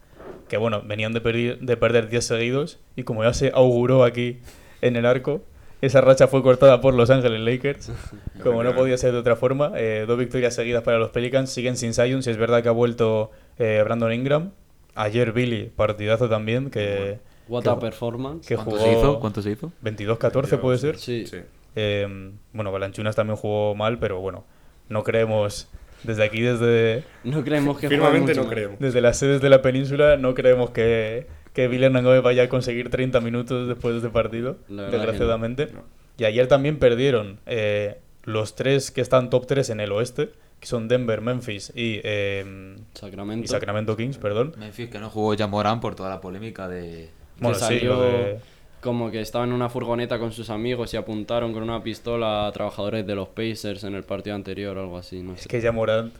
que 0.48 0.56
bueno, 0.56 0.82
venían 0.86 1.12
de, 1.12 1.22
perdi- 1.22 1.58
de 1.60 1.76
perder 1.78 2.08
10 2.10 2.26
seguidos 2.26 2.80
y 2.96 3.04
como 3.04 3.24
ya 3.24 3.34
se 3.34 3.52
auguró 3.54 4.06
aquí 4.06 4.40
en 4.82 4.96
el 4.96 5.06
arco, 5.06 5.42
esa 5.82 6.00
racha 6.00 6.28
fue 6.28 6.44
cortada 6.44 6.80
por 6.80 6.94
Los 6.94 7.10
Ángeles 7.10 7.42
Lakers, 7.42 7.92
como 8.44 8.64
no 8.64 8.74
podía 8.76 8.98
ser 8.98 9.12
de 9.14 9.18
otra 9.18 9.36
forma. 9.36 9.72
Eh, 9.76 10.06
dos 10.08 10.18
victorias 10.18 10.54
seguidas 10.56 10.84
para 10.84 11.00
los 11.00 11.10
Pelicans, 11.10 11.50
siguen 11.50 11.76
sin 11.76 11.94
Zion, 11.94 12.22
si 12.24 12.30
es 12.30 12.38
verdad 12.38 12.62
que 12.64 12.70
ha 12.70 12.74
vuelto 12.74 13.32
eh, 13.58 13.82
Brandon 13.84 14.14
Ingram. 14.14 14.52
Ayer 14.94 15.32
Billy, 15.32 15.72
partidazo 15.76 16.28
también, 16.30 16.70
que, 16.70 17.18
What 17.48 17.64
que- 17.64 17.70
a 17.70 17.80
performance. 17.80 18.46
que 18.48 18.56
¿Cuánto 18.56 18.72
jugó 18.72 18.84
se 18.84 18.92
hizo? 18.92 19.20
¿Cuánto 19.20 19.42
se 19.42 19.52
hizo? 19.52 19.72
22-14 19.84 20.60
puede 20.60 20.78
ser. 20.78 20.98
Sí. 20.98 21.26
sí. 21.26 21.38
Eh, 21.76 22.32
bueno, 22.54 22.72
Balanchunas 22.72 23.16
también 23.16 23.38
jugó 23.38 23.74
mal, 23.74 23.98
pero 24.00 24.20
bueno, 24.20 24.44
no 24.90 25.04
creemos, 25.04 25.70
desde 26.04 26.24
aquí, 26.24 26.42
desde, 26.42 27.04
No 27.24 27.44
creemos 27.44 27.78
que 27.80 27.88
Firmemente 27.90 28.34
no 28.36 28.48
creemos. 28.48 28.80
desde 28.80 29.02
las 29.02 29.18
sedes 29.18 29.42
de 29.42 29.50
la 29.50 29.62
península, 29.62 30.18
no 30.18 30.34
creemos 30.34 30.72
que, 30.72 31.28
que 31.54 31.68
Villarreal 31.68 32.22
vaya 32.22 32.44
a 32.44 32.50
conseguir 32.50 32.90
30 32.90 33.20
minutos 33.22 33.68
después 33.68 33.94
de 33.94 34.00
este 34.00 34.10
partido, 34.12 34.58
desgraciadamente. 34.68 35.68
no. 35.74 35.84
Y 36.18 36.26
ayer 36.26 36.48
también 36.48 36.78
perdieron 36.78 37.40
eh, 37.48 37.98
los 38.24 38.54
tres 38.56 38.92
que 38.92 39.02
están 39.02 39.30
top 39.32 39.48
3 39.48 39.72
en 39.72 39.80
el 39.80 39.92
oeste, 39.92 40.30
que 40.60 40.68
son 40.68 40.88
Denver, 40.88 41.22
Memphis 41.22 41.72
y, 41.76 42.00
eh, 42.04 42.76
Sacramento. 42.94 43.46
y 43.46 43.48
Sacramento 43.48 43.98
Kings, 43.98 44.18
perdón. 44.20 44.54
Memphis 44.60 44.90
que 44.90 45.00
no 45.00 45.10
jugó 45.10 45.34
ya 45.34 45.48
Morán 45.48 45.80
por 45.80 45.96
toda 45.96 46.10
la 46.10 46.22
polémica 46.22 46.68
de... 46.68 47.10
Bueno, 47.40 47.56
sí, 47.58 47.62
salió 47.64 47.96
lo 47.96 48.02
de- 48.04 48.40
como 48.82 49.12
que 49.12 49.22
estaba 49.22 49.46
en 49.46 49.54
una 49.54 49.70
furgoneta 49.70 50.20
con 50.20 50.32
sus 50.32 50.50
amigos 50.50 50.94
y 50.94 50.98
apuntaron 50.98 51.54
con 51.54 51.64
una 51.64 51.82
pistola 51.84 52.48
a 52.48 52.52
trabajadores 52.52 53.06
de 53.06 53.16
los 53.16 53.28
Pacers 53.30 53.84
en 53.84 53.96
el 53.96 54.04
partido 54.04 54.36
anterior 54.36 54.78
o 54.78 54.82
algo 54.82 54.98
así, 54.98 55.22
no 55.22 55.36
sé. 55.36 55.42
Es 55.42 55.48
que 55.48 55.62
ya 55.62 55.72
Morant, 55.72 56.14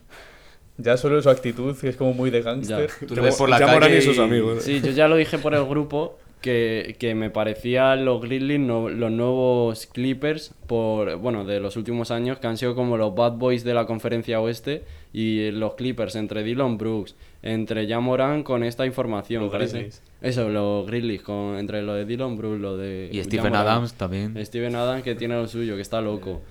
ya 0.78 0.96
solo 0.98 1.22
su 1.22 1.30
actitud, 1.30 1.76
que 1.78 1.90
es 1.90 1.96
como 1.96 2.14
muy 2.14 2.30
de 2.30 2.42
gángster. 2.42 2.90
Tú 3.08 3.16
le 3.16 3.22
ves 3.22 3.36
por 3.36 3.50
la 3.50 3.60
Ya 3.60 3.66
calle 3.80 3.98
y 3.98 4.02
sus 4.02 4.18
y- 4.18 4.22
amigos. 4.22 4.64
Sí, 4.64 4.82
yo 4.82 4.92
ya 4.92 5.08
lo 5.08 5.16
dije 5.16 5.38
por 5.38 5.54
el 5.54 5.66
grupo 5.66 6.18
que, 6.42 6.96
que 7.00 7.14
me 7.16 7.30
parecían 7.30 8.04
los 8.04 8.22
Grizzlies 8.22 8.60
no- 8.60 8.90
los 8.90 9.12
nuevos 9.12 9.86
Clippers 9.86 10.54
por 10.68 11.16
bueno 11.18 11.46
de 11.46 11.60
los 11.60 11.78
últimos 11.78 12.12
años 12.12 12.40
que 12.40 12.48
han 12.48 12.58
sido 12.58 12.76
como 12.76 12.98
los 12.98 13.14
bad 13.16 13.34
boys 13.34 13.64
de 13.64 13.74
la 13.74 13.86
conferencia 13.86 14.42
oeste 14.42 14.84
y 15.14 15.52
los 15.52 15.76
Clippers 15.76 16.16
entre 16.16 16.44
Dylan 16.44 16.78
Brooks 16.78 17.16
entre 17.44 17.88
Jamoran 17.88 18.44
con 18.44 18.64
esta 18.64 18.86
información 18.86 19.44
Los 19.44 19.52
parece- 19.52 19.80
Grizzlies. 19.80 20.02
eso 20.22 20.50
los 20.50 20.86
Grizzlies 20.88 21.22
con 21.22 21.58
entre 21.58 21.82
lo 21.84 21.94
de 21.94 22.06
Dylan 22.06 22.36
Brooks 22.38 22.60
lo 22.60 22.76
de 22.78 23.10
Y 23.12 23.24
Stephen 23.24 23.52
Morant. 23.52 23.68
Adams 23.70 23.94
también. 23.94 24.46
Steven 24.46 24.76
Adams 24.76 25.04
que 25.04 25.16
tiene 25.16 25.36
lo 25.36 25.48
suyo 25.48 25.76
que 25.76 25.82
está 25.82 26.02
loco 26.02 26.42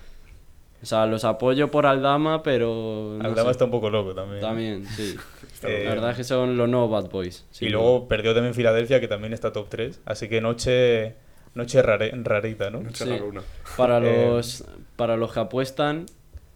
o 0.83 0.87
sea 0.87 1.05
los 1.07 1.25
apoyo 1.25 1.71
por 1.71 1.85
Aldama 1.85 2.43
pero 2.43 3.17
no 3.19 3.25
Aldama 3.25 3.45
sé. 3.47 3.51
está 3.51 3.65
un 3.67 3.71
poco 3.71 3.91
loco 3.91 4.15
también. 4.15 4.41
también 4.41 4.87
sí 4.87 5.15
Eh, 5.63 5.83
la 5.85 5.91
verdad 5.91 6.11
es 6.13 6.17
que 6.17 6.25
son 6.25 6.57
los 6.57 6.69
nuevos 6.69 6.91
bad 6.91 7.11
boys 7.11 7.45
y 7.61 7.69
luego 7.69 8.09
perdió 8.09 8.33
también 8.35 8.55
Filadelfia, 8.55 9.01
que 9.01 9.09
también 9.09 9.33
está 9.33 9.53
top 9.53 9.69
3. 9.69 10.01
Así 10.07 10.29
que 10.29 10.41
noche, 10.41 11.15
noche 11.55 11.83
rare- 11.83 12.13
rarita, 12.23 12.71
¿no? 12.71 12.81
Noche 12.83 13.05
Sí. 13.05 13.11
raruna. 13.11 13.43
Para 13.77 13.99
Eh, 13.99 14.27
los, 14.29 14.65
para 14.97 15.17
los 15.17 15.33
que 15.33 15.41
apuestan, 15.41 16.07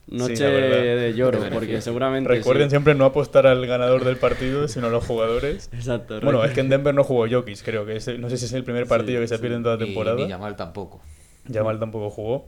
noche 0.06 0.44
de 0.44 1.12
lloro, 1.14 1.40
porque 1.52 1.80
seguramente. 1.80 2.28
Recuerden 2.28 2.64
sí. 2.68 2.70
siempre 2.70 2.94
no 2.94 3.04
apostar 3.04 3.46
al 3.46 3.66
ganador 3.66 4.04
del 4.04 4.16
partido, 4.16 4.68
sino 4.68 4.86
a 4.86 4.90
los 4.90 5.04
jugadores. 5.04 5.68
Exacto. 5.74 6.20
Bueno, 6.20 6.44
es 6.44 6.52
que 6.52 6.60
en 6.60 6.68
Denver 6.68 6.94
no 6.94 7.04
jugó 7.04 7.26
Jokic, 7.30 7.62
creo 7.62 7.84
que 7.86 7.96
es 7.96 8.18
no 8.18 8.30
sé 8.30 8.36
si 8.38 8.46
es 8.46 8.52
el 8.54 8.64
primer 8.64 8.86
partido 8.86 9.20
que 9.20 9.28
se 9.28 9.38
pierde 9.38 9.56
en 9.56 9.62
toda 9.62 9.76
la 9.76 9.82
Y 9.82 9.86
temporada. 9.86 10.16
ni 10.16 10.28
Yamal 10.28 10.56
tampoco. 10.56 11.00
Yamal 11.46 11.78
tampoco 11.78 12.10
jugó. 12.10 12.46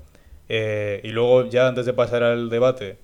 Eh, 0.49 1.01
y 1.05 1.09
luego, 1.09 1.49
ya 1.49 1.67
antes 1.69 1.87
de 1.87 1.93
pasar 1.93 2.23
al 2.23 2.49
debate, 2.51 2.99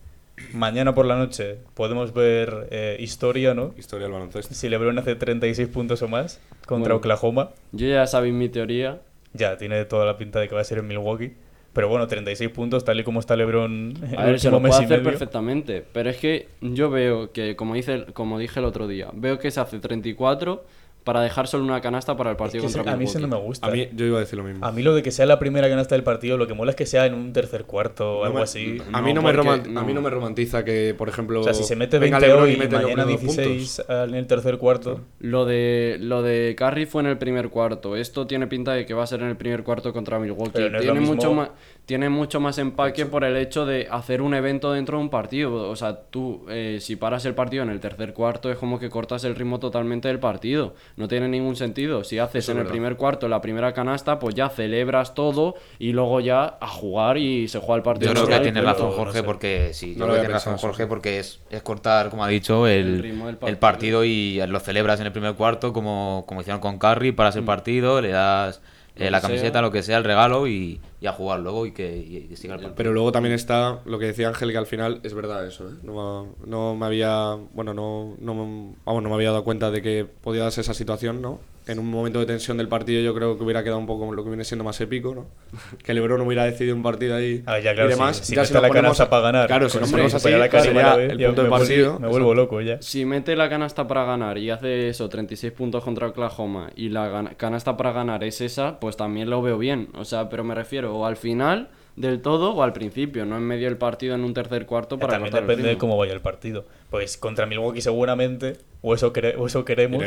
mañana 0.53 0.95
por 0.95 1.07
la 1.07 1.17
noche 1.17 1.59
podemos 1.75 2.13
ver 2.13 2.69
eh, 2.71 2.97
historia, 3.01 3.55
¿no? 3.55 3.75
Historia 3.77 4.05
del 4.07 4.13
baloncesto. 4.13 4.55
Si 4.55 4.69
LeBron 4.69 4.99
hace 4.99 5.15
36 5.15 5.69
puntos 5.69 6.03
o 6.03 6.09
más 6.09 6.41
contra 6.67 6.95
Bueno. 6.95 6.97
Oklahoma, 6.97 7.51
Yo 7.73 7.87
ya 7.87 8.07
sabéis 8.07 8.35
mi 8.35 8.49
teoría. 8.49 9.01
ya 9.33 9.57
tiene 9.57 9.85
toda 9.85 10.05
la 10.07 10.17
pinta 10.19 10.41
de 10.41 10.49
que 10.49 10.55
va 10.55 10.61
a 10.61 10.65
ser 10.65 10.79
en 10.79 10.87
Milwaukee. 10.87 11.33
Pero 11.73 11.89
bueno, 11.89 12.07
36 12.07 12.51
puntos, 12.51 12.85
tal 12.85 13.01
y 13.01 13.03
como 13.05 13.19
está 13.19 13.35
LeBron 13.35 13.95
en 13.97 14.19
A 14.19 14.25
el 14.27 14.33
ver, 14.33 14.41
se 14.41 14.51
lo 14.51 14.61
mes 14.61 14.71
puede 14.73 14.83
y 14.83 14.85
hacer 14.85 14.99
medio. 14.99 15.11
perfectamente. 15.11 15.83
Pero 15.91 16.11
es 16.11 16.19
que 16.19 16.49
yo 16.61 16.91
veo 16.91 17.33
que, 17.33 17.57
como, 17.57 17.73
dice, 17.75 18.05
como 18.13 18.39
dije 18.39 18.61
el 18.61 18.67
otro 18.67 18.87
día, 18.89 19.09
veo 19.15 19.39
que 19.39 19.51
se 19.51 19.59
hace 19.61 19.79
34 19.79 20.65
para 21.05 21.21
dejar 21.21 21.49
solo 21.49 21.65
una 21.65 21.81
canasta 21.81 22.17
para 22.17 22.31
el 22.31 22.35
Es 22.37 22.39
partido 22.39 22.63
que 22.63 22.69
ese- 22.69 22.79
contra 22.79 22.93
a 22.93 22.97
mí 22.97 23.05
eso 23.05 23.19
no 23.19 23.29
me 23.29 23.37
gusta. 23.37 23.67
A 23.67 23.71
mí, 23.71 23.89
yo 23.95 24.07
iba 24.07 24.19
a 24.19 24.21
decir 24.21 24.39
lo 24.39 24.45
mismo. 24.45 24.65
A 24.65 24.71
mí 24.73 24.83
lo 24.83 24.95
de 24.95 25.03
que 25.03 25.11
sea 25.11 25.27
la 25.27 25.39
primera 25.39 25.69
canasta 25.69 25.95
del 25.95 26.05
partido, 26.05 26.37
lo 26.39 26.47
que 26.47 26.55
mola 26.55 26.71
es 26.71 26.77
que 26.77 26.87
sea 26.87 27.07
en 27.07 27.15
un 27.15 27.33
tercer 27.33 27.65
cuarto 27.65 28.19
o 28.19 28.21
No 28.21 28.25
algo 28.27 28.39
me- 28.39 28.45
así. 28.45 28.79
A 28.93 29.03
mí, 29.03 29.13
No, 29.13 29.21
no 29.23 29.29
me 29.29 29.35
porque- 29.35 29.37
roman- 29.37 29.79
a 29.79 29.83
mí 29.85 29.93
no. 29.95 30.01
me 30.03 30.11
romantiza 30.11 30.65
que, 30.65 30.95
por 30.97 31.09
ejemplo. 31.09 31.41
O 31.41 31.45
sea, 31.45 31.55
si 31.55 31.65
se 31.65 31.77
mete 31.77 31.99
venga 31.99 32.19
20 32.19 32.27
LeBron 32.29 32.49
hoy 32.49 32.55
y 32.55 32.57
mete 32.57 32.77
mañana 32.77 33.05
primeros 33.05 33.21
16 33.23 33.83
puntos. 33.87 34.09
en 34.09 34.15
el 34.15 34.27
tercer 34.27 34.59
cuarto. 34.59 35.01
Lo 35.21 35.45
de, 35.45 35.97
lo 36.01 36.23
de 36.23 36.55
Curry 36.57 36.87
fue 36.87 37.03
en 37.03 37.09
el 37.09 37.19
primer 37.19 37.49
cuarto. 37.49 37.97
Esto 37.97 38.27
tiene 38.27 38.47
pinta 38.47 38.73
de 38.73 38.87
que 38.87 38.95
va 38.95 39.03
a 39.03 39.07
ser 39.07 39.21
en 39.23 39.29
el 39.29 39.37
primer 39.37 39.63
cuarto 39.65 39.93
contra 39.93 40.19
Milwaukee. 40.19 40.51
Pero 40.55 40.71
no 40.71 40.79
es 40.79 40.85
lo 40.85 40.93
tiene, 40.93 41.01
mismo- 41.01 41.15
mucho 41.17 41.33
más, 41.35 41.51
tiene 41.87 42.09
mucho 42.09 42.39
más 42.41 42.59
empaque 42.59 43.07
por 43.07 43.25
el 43.25 43.37
hecho 43.37 43.67
de 43.67 43.89
hacer 43.91 44.23
un 44.23 44.35
evento 44.35 44.73
dentro 44.73 44.99
de 44.99 45.03
un 45.05 45.11
partido. 45.11 45.69
O 45.69 45.77
sea, 45.77 45.97
tú, 46.03 46.45
eh, 46.49 46.79
si 46.81 46.97
paras 46.97 47.25
el 47.25 47.35
partido 47.35 47.63
en 47.63 47.71
el 47.71 47.81
tercer 47.81 48.13
cuarto, 48.13 48.51
es 48.53 48.59
como 48.59 48.79
que 48.79 48.89
cortas 48.89 49.25
el 49.25 49.35
ritmo 49.35 49.59
totalmente 49.59 50.09
del 50.09 50.19
partido. 50.21 50.75
No 50.97 51.09
tiene 51.09 51.29
ningún 51.29 51.57
sentido. 51.57 52.05
Si 52.05 52.19
haces 52.19 52.49
en 52.49 52.59
el 52.59 52.67
primer 52.67 52.97
cuarto 52.97 53.29
la 53.29 53.41
primera 53.41 53.73
canasta, 53.73 54.19
pues 54.19 54.35
ya 54.35 54.49
celebras 54.49 55.15
todo 55.15 55.55
y 55.79 55.93
luego 55.93 56.21
ya 56.21 56.59
a 56.61 56.69
jugar 56.69 57.19
y 57.19 57.49
se 57.49 57.59
juega 57.59 57.77
el 57.77 57.83
partido. 57.83 58.13
Yo 58.13 58.25
creo 58.25 58.39
que 58.39 58.43
tiene 58.43 58.61
razón 58.63 58.91
no 58.91 58.93
Jorge 58.93 59.19
sé. 59.19 59.23
porque 59.23 59.71
sí, 59.73 59.95
yo 59.95 60.05
creo 60.05 60.15
que 60.15 60.21
tiene 60.21 60.35
razón 60.35 60.59
Jorge 60.59 60.87
porque 60.87 61.19
es, 61.19 61.41
es 61.51 61.63
cortar, 61.63 62.11
como 62.11 62.25
ha 62.25 62.29
dicho, 62.29 62.67
el, 62.67 62.87
El 62.97 63.03
ritmo 63.03 63.27
del 63.27 63.39
el 63.47 63.57
partido. 63.59 64.05
y 64.05 64.41
lo 64.47 64.61
celebras 64.61 65.01
en 65.01 65.07
el 65.07 65.13
primer 65.13 65.35
cuarto 65.35 65.73
como, 65.73 66.25
como 66.27 66.41
hicieron 66.41 66.61
con 66.61 66.79
Curry, 66.79 67.13
paras 67.13 67.37
el 67.37 67.45
partido, 67.45 68.01
le 68.01 68.09
das 68.11 68.61
eh, 68.97 69.11
la 69.11 69.21
camiseta, 69.21 69.53
sea. 69.53 69.63
lo 69.63 69.71
que 69.71 69.83
sea, 69.83 69.99
el 69.99 70.05
regalo 70.05 70.47
y, 70.47 70.81
y 71.01 71.07
a 71.07 71.13
jugar 71.13 71.41
luego 71.41 71.67
y 71.67 71.73
que 71.73 71.97
y, 71.97 72.29
y 72.33 72.37
siga 72.37 72.55
el 72.55 72.61
partido. 72.61 72.77
Pero 72.77 72.93
luego 72.93 73.13
también 73.13 73.35
está 73.35 73.81
lo 73.85 73.99
que 73.99 74.07
decía 74.07 74.29
Ángel, 74.29 74.53
que 74.53 74.59
al 74.59 74.67
final 74.67 75.01
es 75.03 75.15
verdad 75.15 75.47
eso, 75.47 75.69
¿eh? 75.69 75.75
No, 75.83 76.35
no 76.45 76.75
me 76.75 76.87
había. 76.87 77.37
Bueno, 77.55 77.75
no, 77.75 78.17
no, 78.21 78.35
vamos, 78.85 79.03
no 79.03 79.09
me 79.09 79.15
había 79.15 79.31
dado 79.31 79.45
cuenta 79.45 79.71
de 79.71 79.83
que 79.83 80.05
podía 80.05 80.43
darse 80.43 80.61
esa 80.61 80.75
situación, 80.75 81.23
¿no? 81.23 81.41
En 81.67 81.79
un 81.79 81.89
momento 81.89 82.19
de 82.19 82.27
tensión 82.27 82.57
del 82.57 82.67
partido, 82.67 83.01
yo 83.03 83.15
creo 83.15 83.37
que 83.39 83.45
hubiera 83.45 83.63
quedado 83.63 83.79
un 83.79 83.87
poco 83.87 84.13
lo 84.13 84.25
que 84.25 84.31
viene 84.31 84.43
siendo 84.43 84.65
más 84.65 84.81
épico, 84.81 85.15
¿no? 85.15 85.27
Que 85.85 85.95
LeBron 85.95 86.21
hubiera 86.23 86.45
decidido 86.45 86.75
un 86.75 86.83
partido 86.83 87.15
ahí 87.15 87.45
Ah, 87.47 87.61
ya, 87.61 87.73
claro, 87.73 87.89
y 87.89 87.93
demás. 87.93 88.17
si, 88.17 88.25
si 88.25 88.35
Ya 88.35 88.41
no 88.43 88.45
si 88.47 88.49
está 88.49 88.59
nos 88.59 88.63
la 88.63 88.69
ponemos 88.69 88.85
canasta 88.99 89.05
a- 89.05 89.11
para 89.11 89.23
ganar. 89.23 89.47
Claro, 89.47 89.69
si 89.69 89.73
con 89.75 89.81
nos 89.83 89.91
ponemos 89.93 90.13
que 90.13 90.17
así, 90.17 90.31
la 90.31 90.49
Karim 90.49 90.65
sería 90.67 90.87
a 90.87 90.91
la 90.91 90.97
vez, 90.97 91.13
el 91.13 91.19
punto 91.27 91.43
de 91.43 91.49
me 91.49 91.55
vuelvo- 91.55 91.59
partido. 91.59 91.99
Me 92.01 92.09
vuelvo 92.09 92.35
loco 92.35 92.61
ya. 92.61 92.83
Si 92.83 93.05
mete 93.05 93.37
la 93.37 93.49
canasta 93.49 93.87
para 93.87 94.05
ganar 94.05 94.39
y 94.39 94.51
hace 94.51 94.89
eso, 94.89 95.09
36 95.09 95.53
puntos 95.53 95.85
contra 95.85 96.09
Oklahoma, 96.09 96.71
y 96.75 96.89
la 96.89 97.33
canasta 97.37 97.77
para 97.77 97.93
ganar 97.93 98.25
es 98.25 98.41
esa, 98.41 98.81
pues 98.81 98.97
también 98.97 99.31
lo 99.31 99.41
veo 99.41 99.57
bien. 99.57 99.89
O 99.95 100.05
sea, 100.05 100.29
pero 100.29 100.43
me 100.43 100.57
refiero 100.57 100.97
o 100.97 101.07
al 101.07 101.17
final 101.17 101.69
del 101.97 102.23
todo 102.23 102.53
o 102.55 102.63
al 102.63 102.73
principio, 102.73 103.27
no 103.27 103.37
en 103.37 103.43
medio 103.43 103.69
del 103.69 103.77
partido 103.77 104.15
en 104.15 104.25
un 104.25 104.33
tercer 104.33 104.65
cuarto 104.67 104.99
para 104.99 105.13
También 105.15 105.35
depende 105.35 105.69
de 105.69 105.77
cómo 105.79 105.97
vaya 105.99 106.13
el 106.15 106.21
partido. 106.21 106.65
Pues 106.91 107.17
contra 107.19 107.45
Milwaukee 107.47 107.83
seguramente, 107.83 108.57
o 108.81 108.95
eso, 108.95 109.13
cre- 109.13 109.35
o 109.39 109.47
eso 109.47 109.65
queremos, 109.65 110.03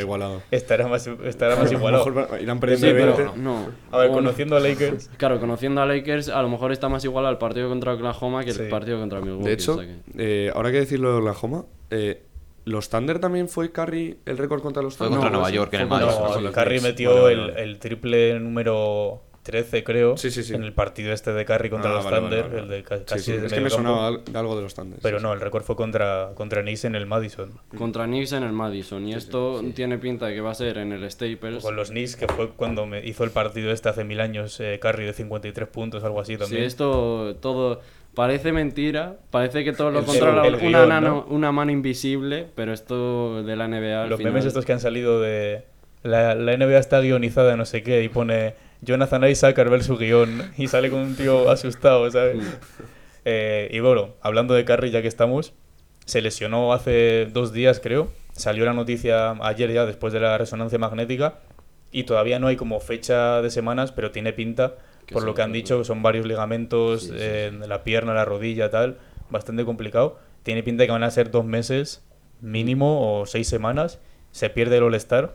estará 0.50 0.88
más, 0.88 1.06
estará 1.06 1.54
más 1.56 1.70
igualado. 1.72 2.04
mejor 2.06 2.40
irán 2.40 2.58
perdiendo 2.58 2.86
pero 3.14 3.16
20. 3.16 3.38
no. 3.40 3.68
A 3.92 3.98
ver, 3.98 4.10
O- 4.10 4.14
conociendo 4.14 4.56
a 4.56 4.60
Lakers, 4.60 5.10
Claro, 5.16 5.38
conociendo 5.38 5.80
a 5.80 5.86
Lakers, 5.86 6.28
a 6.28 6.42
lo 6.42 6.48
mejor 6.48 6.72
está 6.72 6.88
más 6.88 7.04
igual 7.04 7.24
al 7.26 7.38
partido 7.38 7.68
contra 7.68 7.94
Oklahoma 7.94 8.44
que 8.44 8.52
Sí. 8.52 8.62
el 8.62 8.68
partido 8.68 8.98
contra 8.98 9.20
Milwaukee. 9.20 9.46
De 9.46 9.52
hecho, 9.52 9.74
o 9.74 9.78
sea 9.78 9.86
que- 9.86 10.46
eh, 10.46 10.50
ahora 10.54 10.72
que 10.72 10.78
decirlo 10.80 11.12
de 11.12 11.18
Oklahoma, 11.18 11.66
eh, 11.90 12.22
¿los 12.64 12.88
Thunder 12.90 13.20
también 13.20 13.48
fue 13.48 13.70
Curry 13.70 14.18
el 14.26 14.38
récord 14.38 14.60
contra 14.60 14.82
los 14.82 14.96
Fue 14.96 15.06
Thunder? 15.06 15.20
contra 15.20 15.30
No, 15.30 15.38
Nueva 15.38 15.54
York 15.54 15.72
en 15.74 15.80
el 15.82 15.86
fue 15.88 15.98
contra- 16.00 16.20
Madison. 16.20 16.44
no, 16.44 16.52
Curry 16.52 16.80
metió 16.80 17.28
el 17.28 17.78
triple 17.78 18.40
número 18.40 19.22
13, 19.46 19.84
creo, 19.84 20.16
Sí, 20.16 20.30
sí, 20.30 20.42
sí. 20.42 20.52
en 20.54 20.62
el 20.64 20.72
partido 20.74 21.12
este 21.12 21.32
de 21.32 21.44
Curry 21.44 21.70
contra 21.70 21.90
Ah, 21.90 21.94
los 21.94 22.04
vale, 22.04 22.16
Thunder, 22.18 22.42
vale. 22.48 22.58
el 22.58 22.68
de 22.68 22.82
ca- 22.82 22.98
Sí, 22.98 23.04
casi 23.06 23.22
sí, 23.22 23.32
Es 23.44 23.52
que 23.52 23.60
me 23.60 23.70
sonaba 23.70 24.08
al- 24.08 24.24
de 24.24 24.38
algo 24.38 24.56
de 24.56 24.62
los 24.62 24.74
Thunder. 24.74 24.98
Pero 25.00 25.18
sí, 25.18 25.22
no, 25.22 25.32
el 25.32 25.40
récord 25.40 25.62
fue 25.62 25.76
contra, 25.76 26.30
contra 26.34 26.62
Nice 26.62 26.86
en 26.86 26.94
el 26.96 27.06
Madison. 27.06 27.52
Contra 27.78 28.04
Knicks 28.04 28.32
en 28.32 28.42
el 28.42 28.52
Madison. 28.52 29.06
Y 29.08 29.14
esto 29.14 29.62
tiene 29.74 29.96
pinta 29.98 30.26
de 30.26 30.34
que 30.34 30.40
va 30.40 30.50
a 30.50 30.54
ser 30.54 30.78
en 30.78 30.92
el 30.92 31.10
Staples. 31.10 31.62
Con 31.62 31.76
los 31.76 31.90
Knicks, 31.90 32.16
que 32.16 32.26
fue 32.28 32.50
cuando 32.50 32.84
me 32.86 33.06
hizo 33.06 33.24
el 33.24 33.30
partido 33.30 33.70
este 33.70 33.88
hace 33.88 34.04
mil 34.04 34.20
años, 34.20 34.58
eh, 34.60 34.78
Curry 34.82 35.04
de 35.06 35.12
53 35.12 35.68
puntos, 35.68 36.02
algo 36.04 36.20
así 36.20 36.32
Sí, 36.34 36.38
también. 36.38 36.64
esto 36.64 37.36
todo. 37.40 37.80
Parece 38.14 38.50
mentira, 38.50 39.16
parece 39.30 39.62
que 39.62 39.72
todo 39.74 39.90
lo 39.90 39.98
El- 39.98 40.04
controla 40.06 40.46
el 40.46 40.54
una, 40.54 40.62
guion, 40.68 40.88
nano- 40.88 41.26
¿no? 41.28 41.34
una 41.34 41.52
mano 41.52 41.70
invisible, 41.70 42.46
pero 42.54 42.72
esto 42.72 43.42
de 43.42 43.56
la 43.56 43.68
NBA 43.68 44.04
al 44.04 44.08
Los 44.08 44.16
final- 44.18 44.32
memes 44.32 44.46
estos 44.46 44.64
que 44.64 44.72
han 44.72 44.80
salido 44.80 45.20
de. 45.20 45.64
La, 46.02 46.34
la 46.34 46.52
NBA 46.56 46.78
está 46.78 47.00
guionizada, 47.00 47.56
no 47.56 47.64
sé 47.66 47.82
qué, 47.82 48.02
y 48.04 48.08
pone 48.08 48.54
Jonathan 48.86 49.28
Isaac 49.28 49.58
al 49.58 49.68
ver 49.68 49.82
su 49.84 49.98
guion, 49.98 50.52
y 50.56 50.68
sale 50.68 50.90
con 50.90 51.00
un 51.00 51.16
tío 51.16 51.50
asustado, 51.50 52.10
¿sabes? 52.10 52.38
Eh, 53.24 53.68
y 53.72 53.80
bueno, 53.80 54.14
hablando 54.22 54.54
de 54.54 54.64
Curry, 54.64 54.90
ya 54.90 55.02
que 55.02 55.08
estamos, 55.08 55.52
se 56.04 56.22
lesionó 56.22 56.72
hace 56.72 57.26
dos 57.26 57.52
días, 57.52 57.80
creo. 57.82 58.08
Salió 58.32 58.64
la 58.64 58.72
noticia 58.72 59.32
ayer 59.42 59.72
ya, 59.72 59.84
después 59.86 60.12
de 60.12 60.20
la 60.20 60.38
resonancia 60.38 60.78
magnética, 60.78 61.40
y 61.90 62.04
todavía 62.04 62.38
no 62.38 62.46
hay 62.46 62.56
como 62.56 62.78
fecha 62.80 63.42
de 63.42 63.50
semanas, 63.50 63.92
pero 63.92 64.10
tiene 64.12 64.32
pinta, 64.32 64.76
por 65.12 65.24
lo 65.24 65.34
que 65.34 65.42
han 65.42 65.50
que- 65.52 65.58
dicho, 65.58 65.84
son 65.84 66.02
varios 66.02 66.26
ligamentos 66.26 67.02
Sí, 67.02 67.08
sí, 67.08 67.14
eh, 67.18 67.46
en 67.46 67.68
la 67.68 67.82
pierna, 67.84 68.14
la 68.14 68.24
rodilla, 68.24 68.70
tal, 68.70 68.98
bastante 69.30 69.64
complicado. 69.64 70.18
Tiene 70.42 70.62
pinta 70.62 70.82
de 70.82 70.86
que 70.86 70.92
van 70.92 71.02
a 71.02 71.10
ser 71.10 71.30
dos 71.30 71.44
meses 71.44 72.04
mínimo 72.40 73.20
o 73.20 73.26
seis 73.26 73.48
semanas. 73.48 73.98
Se 74.30 74.50
pierde 74.50 74.76
el 74.76 74.82
All-Star. 74.84 75.34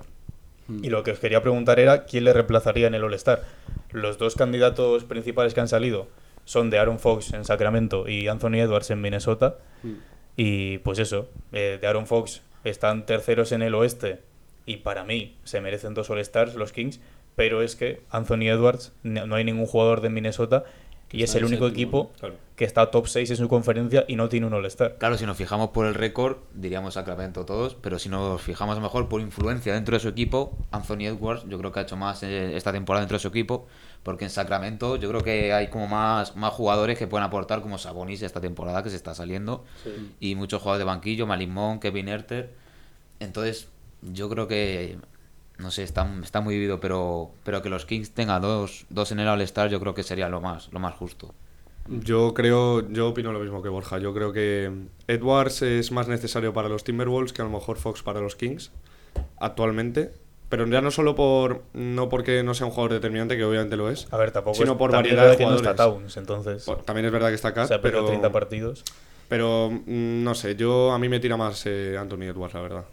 Y 0.81 0.89
lo 0.89 1.03
que 1.03 1.11
os 1.11 1.19
quería 1.19 1.41
preguntar 1.41 1.79
era 1.79 2.05
quién 2.05 2.23
le 2.23 2.33
reemplazaría 2.33 2.87
en 2.87 2.93
el 2.93 3.03
All-Star. 3.03 3.43
Los 3.91 4.17
dos 4.17 4.35
candidatos 4.35 5.03
principales 5.03 5.53
que 5.53 5.61
han 5.61 5.67
salido 5.67 6.07
son 6.45 6.69
de 6.69 6.79
Aaron 6.79 6.99
Fox 6.99 7.33
en 7.33 7.45
Sacramento 7.45 8.07
y 8.07 8.27
Anthony 8.27 8.55
Edwards 8.55 8.89
en 8.91 9.01
Minnesota. 9.01 9.57
Mm. 9.83 9.93
Y 10.37 10.77
pues 10.79 10.99
eso, 10.99 11.29
eh, 11.51 11.77
de 11.79 11.87
Aaron 11.87 12.07
Fox 12.07 12.41
están 12.63 13.05
terceros 13.05 13.51
en 13.51 13.61
el 13.61 13.75
oeste 13.75 14.19
y 14.65 14.77
para 14.77 15.03
mí 15.03 15.35
se 15.43 15.61
merecen 15.61 15.93
dos 15.93 16.09
All-Stars 16.09 16.55
los 16.55 16.71
Kings, 16.71 16.99
pero 17.35 17.61
es 17.61 17.75
que 17.75 18.01
Anthony 18.09 18.49
Edwards, 18.49 18.93
no 19.03 19.35
hay 19.35 19.43
ningún 19.43 19.65
jugador 19.65 20.01
de 20.01 20.09
Minnesota 20.09 20.63
y 21.11 21.23
es 21.23 21.35
el 21.35 21.45
único 21.45 21.65
séptimo, 21.67 21.99
equipo 21.99 22.11
Claro. 22.19 22.35
que 22.55 22.65
está 22.65 22.89
top 22.91 23.07
6 23.07 23.29
en 23.31 23.37
su 23.37 23.47
conferencia 23.47 24.05
y 24.07 24.15
no 24.15 24.29
tiene 24.29 24.47
un 24.47 24.53
All-Star. 24.53 24.97
Claro, 24.97 25.17
si 25.17 25.25
nos 25.25 25.35
fijamos 25.37 25.69
por 25.69 25.85
el 25.85 25.93
récord, 25.93 26.37
diríamos 26.53 26.93
Sacramento 26.93 27.45
todos, 27.45 27.75
pero 27.75 27.99
si 27.99 28.09
nos 28.09 28.41
fijamos 28.41 28.79
mejor 28.79 29.09
por 29.09 29.21
influencia 29.21 29.73
dentro 29.73 29.95
de 29.95 29.99
su 29.99 30.07
equipo, 30.09 30.55
Anthony 30.71 31.05
Edwards 31.07 31.43
yo 31.47 31.57
creo 31.57 31.71
que 31.71 31.79
ha 31.79 31.83
hecho 31.83 31.97
más 31.97 32.23
eh, 32.23 32.55
esta 32.55 32.71
temporada 32.71 33.01
dentro 33.01 33.15
de 33.15 33.21
su 33.21 33.27
equipo, 33.27 33.67
porque 34.03 34.25
en 34.25 34.29
Sacramento 34.31 34.95
yo 34.95 35.09
creo 35.09 35.21
que 35.23 35.53
hay 35.53 35.67
como 35.69 35.87
más, 35.87 36.35
más 36.35 36.53
jugadores 36.53 36.97
que 36.97 37.07
pueden 37.07 37.25
aportar 37.25 37.61
como 37.61 37.77
Sabonis 37.77 38.21
esta 38.21 38.41
temporada 38.41 38.83
que 38.83 38.89
se 38.89 38.95
está 38.95 39.13
saliendo, 39.13 39.65
y 40.19 40.35
muchos 40.35 40.61
jugadores 40.61 40.79
de 40.79 40.85
banquillo, 40.85 41.27
Malik 41.27 41.49
Monk, 41.49 41.81
Kevin 41.81 42.07
Herter, 42.07 42.51
entonces 43.19 43.67
yo 44.01 44.29
creo 44.29 44.47
que, 44.47 44.97
no 45.61 45.71
sé, 45.71 45.83
está, 45.83 46.07
está 46.23 46.41
muy 46.41 46.53
dividido, 46.55 46.79
pero, 46.79 47.31
pero 47.43 47.61
que 47.61 47.69
los 47.69 47.85
Kings 47.85 48.11
tengan 48.11 48.41
dos, 48.41 48.85
dos 48.89 49.11
en 49.11 49.19
el 49.19 49.27
All-Star 49.27 49.69
yo 49.69 49.79
creo 49.79 49.93
que 49.93 50.03
sería 50.03 50.27
lo 50.29 50.41
más, 50.41 50.69
lo 50.71 50.79
más 50.79 50.93
justo. 50.95 51.33
Yo 51.87 52.33
creo, 52.33 52.87
yo 52.89 53.09
opino 53.09 53.31
lo 53.33 53.39
mismo 53.39 53.61
que 53.63 53.69
Borja. 53.69 53.97
Yo 53.97 54.13
creo 54.13 54.31
que 54.31 54.71
Edwards 55.07 55.61
es 55.63 55.91
más 55.91 56.07
necesario 56.07 56.53
para 56.53 56.69
los 56.69 56.83
Timberwolves 56.83 57.33
que 57.33 57.41
a 57.41 57.45
lo 57.45 57.51
mejor 57.51 57.77
Fox 57.77 58.03
para 58.03 58.21
los 58.21 58.35
Kings 58.35 58.71
actualmente. 59.39 60.11
Pero 60.49 60.67
ya 60.67 60.81
no 60.81 60.91
solo 60.91 61.15
por 61.15 61.61
no 61.73 62.09
porque 62.09 62.43
no 62.43 62.53
sea 62.53 62.67
un 62.67 62.71
jugador 62.73 62.91
determinante, 62.93 63.37
que 63.37 63.43
obviamente 63.45 63.77
lo 63.77 63.89
es, 63.89 64.07
A 64.11 64.17
ver, 64.17 64.31
tampoco 64.31 64.55
sino 64.57 64.73
es, 64.73 64.77
por 64.77 64.91
variedad 64.91 65.27
de 65.27 65.31
es 65.33 65.37
verdad 65.37 65.37
que 65.37 65.43
no 65.45 65.49
jugadores. 65.57 65.71
está 65.71 65.83
Towns, 65.85 66.17
entonces 66.17 66.63
Por- 66.65 66.83
También 66.83 67.05
es 67.05 67.11
verdad 67.13 67.29
que 67.29 67.35
está 67.35 67.53
Cat, 67.53 67.67
se 67.69 67.73
ha 67.75 67.81
perdido 67.81 68.01
pero, 68.01 68.07
30 68.09 68.31
partidos. 68.33 68.83
pero 69.29 69.69
mm, 69.71 70.23
no 70.23 70.35
sé, 70.35 70.57
yo 70.57 70.91
a 70.91 70.99
mí 70.99 71.07
me 71.07 71.21
tira 71.21 71.37
más 71.37 71.65
eh, 71.67 71.97
Anthony 71.97 72.23
Edwards, 72.23 72.53
la 72.53 72.61
verdad. 72.61 72.85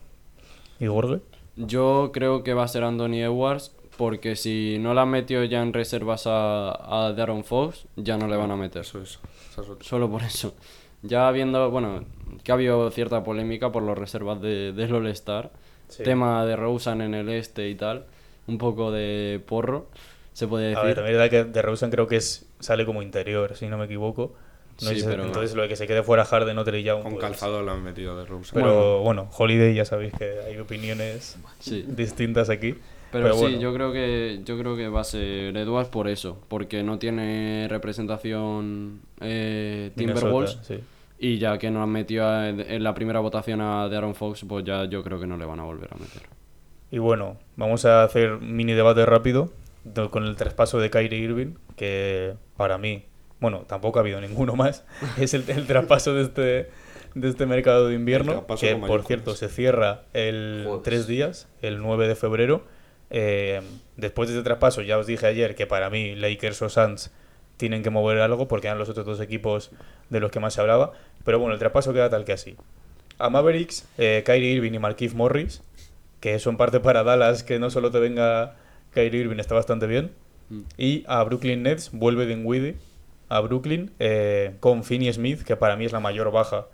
¿Y 0.79 0.87
Gorge? 0.87 1.21
Yo 1.59 2.11
creo 2.13 2.43
que 2.43 2.55
va 2.55 2.65
a 2.65 2.69
ser 2.69 2.85
Anthony 2.85 3.23
Edwards, 3.23 3.75
porque 3.97 4.37
si 4.37 4.79
no 4.81 4.95
la 4.95 5.07
metido 5.07 5.43
ya 5.45 5.61
en 5.63 5.73
reservas 5.73 6.27
a, 6.27 7.07
a 7.09 7.13
Darren 7.13 7.45
Fox, 7.45 7.87
ya 7.97 8.17
no 8.17 8.29
le 8.29 8.37
van 8.37 8.51
a 8.51 8.57
meter. 8.57 8.83
Eso 8.83 9.01
es. 9.03 9.19
esa 9.51 9.63
es. 9.63 9.69
Solo 9.81 10.09
por 10.11 10.23
eso. 10.23 10.55
Ya 11.03 11.31
viendo, 11.31 11.71
bueno, 11.71 12.05
que 12.43 12.53
ha 12.53 12.55
habido 12.55 12.91
cierta 12.91 13.23
polémica 13.25 13.71
por 13.73 13.83
las 13.83 13.97
reservas 13.99 14.41
de, 14.41 14.73
del 14.73 14.95
All-Star, 14.95 15.51
Sí. 15.89 16.03
tema 16.03 16.45
de 16.45 16.55
Rosen 16.55 17.01
en 17.01 17.15
el 17.15 17.31
este 17.31 17.69
y 17.71 17.75
tal, 17.75 18.05
un 18.47 18.59
poco 18.59 18.91
de 18.93 19.41
porro, 19.47 19.87
se 20.35 20.47
puede 20.47 20.65
decir. 20.67 20.79
A 20.79 20.83
ver, 20.83 20.95
también 20.97 21.15
es 21.15 21.19
verdad 21.21 21.31
que 21.47 21.51
de 21.51 21.63
Rosen 21.63 21.91
creo 21.91 22.07
que 22.07 22.17
es, 22.17 22.47
sale 22.61 22.85
como 22.85 23.01
interior, 23.01 23.57
si 23.57 23.69
no 23.69 23.79
me 23.79 23.87
equivoco. 23.87 24.35
No 24.81 24.91
Sí, 24.91 25.01
sé, 25.01 25.07
pero- 25.09 25.24
Entonces 25.24 25.55
lo 25.57 25.62
de 25.62 25.68
que 25.68 25.76
se 25.76 25.87
quede 25.87 26.03
fuera 26.05 26.24
Harden 26.24 26.57
o 26.59 26.64
Trey 26.64 26.83
Young, 26.85 27.03
Con 27.03 27.12
pues, 27.14 27.24
calzado 27.24 27.62
lo 27.62 27.72
han 27.72 27.83
metido 27.83 28.16
de 28.18 28.24
Rose. 28.26 28.51
Pero 28.55 29.01
bueno. 29.01 29.29
Holiday 29.37 29.74
ya 29.74 29.85
sabéis 29.85 30.12
que 30.14 30.39
hay 30.47 30.57
opiniones 30.59 31.37
Sí. 31.59 31.85
distintas 31.89 32.49
aquí. 32.51 32.74
Pero, 33.11 33.33
sí, 33.33 33.41
bueno. 33.41 33.59
yo 33.59 33.72
creo 33.74 33.93
que 33.93 34.41
yo 34.45 34.59
creo 34.59 34.76
que 34.76 34.89
va 34.89 35.01
a 35.01 35.05
ser 35.05 35.57
Edwards 35.57 35.89
por 35.89 36.09
eso, 36.09 36.39
porque 36.49 36.83
no 36.83 36.99
tiene 36.99 37.66
representación 37.70 39.01
eh, 39.20 39.91
Timberwolves 39.97 40.59
sí. 40.62 40.81
y 41.18 41.39
ya 41.39 41.59
que 41.59 41.70
no 41.70 41.83
han 41.83 41.91
metido 41.91 42.26
a- 42.26 42.49
en 42.49 42.83
la 42.85 42.95
primera 42.95 43.20
votación 43.20 43.61
a 43.61 43.89
de 43.89 43.97
Aaron 43.97 44.14
Fox, 44.14 44.45
pues 44.49 44.64
ya 44.64 44.85
yo 44.85 45.03
creo 45.03 45.18
que 45.18 45.26
no 45.26 45.37
le 45.37 45.45
van 45.45 45.61
a 45.61 45.64
volver 45.64 45.89
a 45.93 45.97
meter. 45.97 46.22
Y 46.91 46.99
bueno, 46.99 47.37
vamos 47.57 47.85
a 47.85 48.03
hacer 48.05 48.33
un 48.35 48.55
mini 48.57 48.72
debate 48.74 49.05
rápido 49.07 49.51
do- 49.85 50.11
con 50.11 50.24
el 50.24 50.37
traspaso 50.37 50.79
de 50.79 50.91
Kyrie 50.91 51.18
Irving, 51.18 51.55
que 51.76 52.35
para 52.57 52.79
mí, 52.79 53.05
bueno, 53.41 53.64
tampoco 53.66 53.99
ha 53.99 54.03
habido 54.03 54.20
ninguno 54.20 54.57
más. 54.57 54.84
Es 55.18 55.34
el, 55.34 55.45
el 55.49 55.66
traspaso 55.66 56.14
de 56.14 56.22
este, 56.22 56.70
de 57.14 57.28
este 57.28 57.47
mercado 57.47 57.89
de 57.89 57.95
invierno, 57.95 58.47
que 58.59 58.76
por 58.76 59.05
cierto 59.05 59.34
se 59.34 59.49
cierra 59.49 60.03
el 60.12 60.62
Joder. 60.66 60.82
tres 60.82 61.07
días, 61.07 61.49
el 61.62 61.78
9 61.78 62.09
de 62.09 62.14
febrero. 62.14 62.64
Eh, 63.11 63.62
después 63.97 64.28
de 64.28 64.36
este 64.36 64.45
traspaso, 64.45 64.82
ya 64.82 64.99
os 64.99 65.07
dije 65.07 65.26
ayer 65.26 65.55
que 65.55 65.66
para 65.66 65.89
mí 65.89 66.14
Lakers 66.14 66.61
o 66.62 66.68
Suns 66.68 67.11
tienen 67.57 67.82
que 67.82 67.91
mover 67.91 68.18
algo 68.20 68.49
porque 68.49 68.66
eran 68.68 68.78
los 68.78 68.89
otros 68.89 69.07
dos 69.07 69.20
equipos 69.20 69.70
de 70.11 70.20
los 70.20 70.30
que 70.30 70.41
más 70.41 70.55
se 70.55 70.61
hablaba. 70.61 70.93
Pero 71.24 71.39
bueno, 71.39 71.55
el 71.55 71.59
traspaso 71.59 71.93
queda 71.93 72.11
tal 72.11 72.24
que 72.24 72.32
así. 72.32 72.57
A 73.18 73.30
Mavericks, 73.30 73.86
eh, 73.99 74.22
Kyrie 74.24 74.53
Irving 74.53 74.72
y 74.72 74.78
Marquise 74.78 75.16
Morris, 75.16 75.62
que 76.20 76.34
eso 76.34 76.51
en 76.51 76.57
parte 76.57 76.80
para 76.80 77.03
Dallas, 77.03 77.43
que 77.43 77.59
no 77.59 77.70
solo 77.70 77.91
te 77.91 77.99
venga 77.99 78.57
Kyrie 78.93 79.22
Irving, 79.22 79.39
está 79.39 79.55
bastante 79.55 79.86
bien. 79.86 80.12
Mm. 80.51 80.61
Y 80.76 81.05
a 81.09 81.22
Brooklyn 81.24 81.62
Nets 81.62 81.91
vuelve 81.93 82.26
Dinwiddie 82.26 82.76
a 83.29 83.41
Brooklyn 83.41 83.93
eh, 83.99 84.57
con 84.61 84.85
Finney 84.85 85.12
Smith, 85.12 85.43
que 85.43 85.57
para 85.57 85.76
mí 85.76 85.85
es 85.85 85.93
la 85.93 86.01
mayor 86.01 86.31
baja 86.31 86.66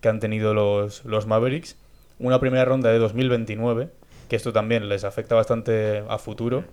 que 0.00 0.08
han 0.08 0.20
tenido 0.20 0.54
los, 0.54 1.04
los 1.04 1.26
Mavericks. 1.26 1.76
Una 2.18 2.38
primera 2.40 2.64
ronda 2.64 2.90
de 2.90 2.98
2029, 2.98 3.88
que 4.28 4.36
esto 4.36 4.52
también 4.52 4.88
les 4.88 5.04
afecta 5.04 5.34
bastante 5.34 6.04
a 6.08 6.18
futuro. 6.18 6.64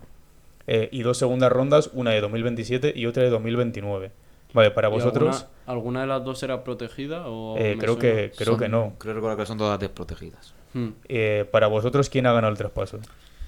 Eh, 0.67 0.89
y 0.91 1.01
dos 1.01 1.17
segundas 1.17 1.51
rondas, 1.51 1.89
una 1.93 2.11
de 2.11 2.21
2027 2.21 2.93
y 2.95 3.05
otra 3.07 3.23
de 3.23 3.29
2029. 3.29 4.11
Vale, 4.53 4.71
para 4.71 4.89
¿Y 4.89 4.91
vosotros, 4.91 5.47
¿Alguna, 5.65 5.71
alguna 5.71 6.01
de 6.01 6.07
las 6.07 6.23
dos 6.23 6.41
era 6.43 6.63
protegida? 6.63 7.27
O 7.27 7.55
eh, 7.57 7.75
creo, 7.79 7.95
suena? 7.95 8.01
que, 8.01 8.31
creo 8.35 8.53
Son- 8.53 8.59
que 8.59 8.69
no. 8.69 8.93
Creo 8.97 9.13
recordar 9.13 9.37
que 9.37 9.45
son 9.45 9.57
todas 9.57 9.79
desprotegidas. 9.79 10.53
Hmm. 10.73 10.89
Eh, 11.07 11.47
para 11.51 11.67
vosotros, 11.67 12.09
¿quién 12.09 12.25
ha 12.27 12.33
ganado 12.33 12.51
el 12.51 12.57
traspaso? 12.57 12.99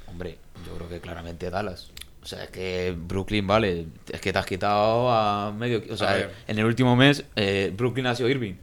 Hombre, 0.07 0.37
yo 0.65 0.75
creo 0.75 0.89
que 0.89 0.99
claramente 0.99 1.49
Dallas. 1.49 1.91
O 2.23 2.25
sea, 2.25 2.43
es 2.43 2.49
que 2.51 2.95
Brooklyn, 2.95 3.47
vale, 3.47 3.87
es 4.11 4.21
que 4.21 4.31
te 4.31 4.37
has 4.39 4.45
quitado 4.45 5.09
a 5.11 5.51
medio... 5.57 5.81
O 5.89 5.97
sea, 5.97 6.29
en 6.47 6.59
el 6.59 6.65
último 6.65 6.95
mes 6.95 7.25
eh, 7.35 7.73
Brooklyn 7.75 8.05
ha 8.05 8.15
sido 8.15 8.29
Irving. 8.29 8.53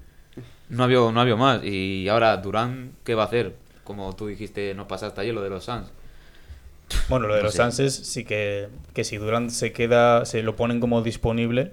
No 0.68 0.84
había, 0.84 0.98
no 0.98 1.20
había 1.20 1.34
más. 1.34 1.64
Y 1.64 2.06
ahora 2.08 2.36
Durán, 2.36 2.92
¿qué 3.04 3.14
va 3.14 3.24
a 3.24 3.26
hacer? 3.26 3.56
Como 3.84 4.14
tú 4.14 4.26
dijiste, 4.28 4.74
nos 4.74 4.86
pasaste 4.86 5.20
ayer 5.22 5.34
lo 5.34 5.42
de 5.42 5.50
los 5.50 5.64
Suns. 5.64 5.90
Bueno, 7.08 7.26
lo 7.26 7.34
de 7.34 7.40
No 7.40 7.46
los. 7.46 7.54
Suns 7.54 7.92
sí 7.92 8.24
que, 8.24 8.68
que 8.94 9.02
si 9.04 9.16
Durant 9.16 9.50
se 9.50 9.72
queda, 9.72 10.24
se 10.24 10.42
lo 10.42 10.54
ponen 10.56 10.78
como 10.78 11.02
disponible, 11.02 11.72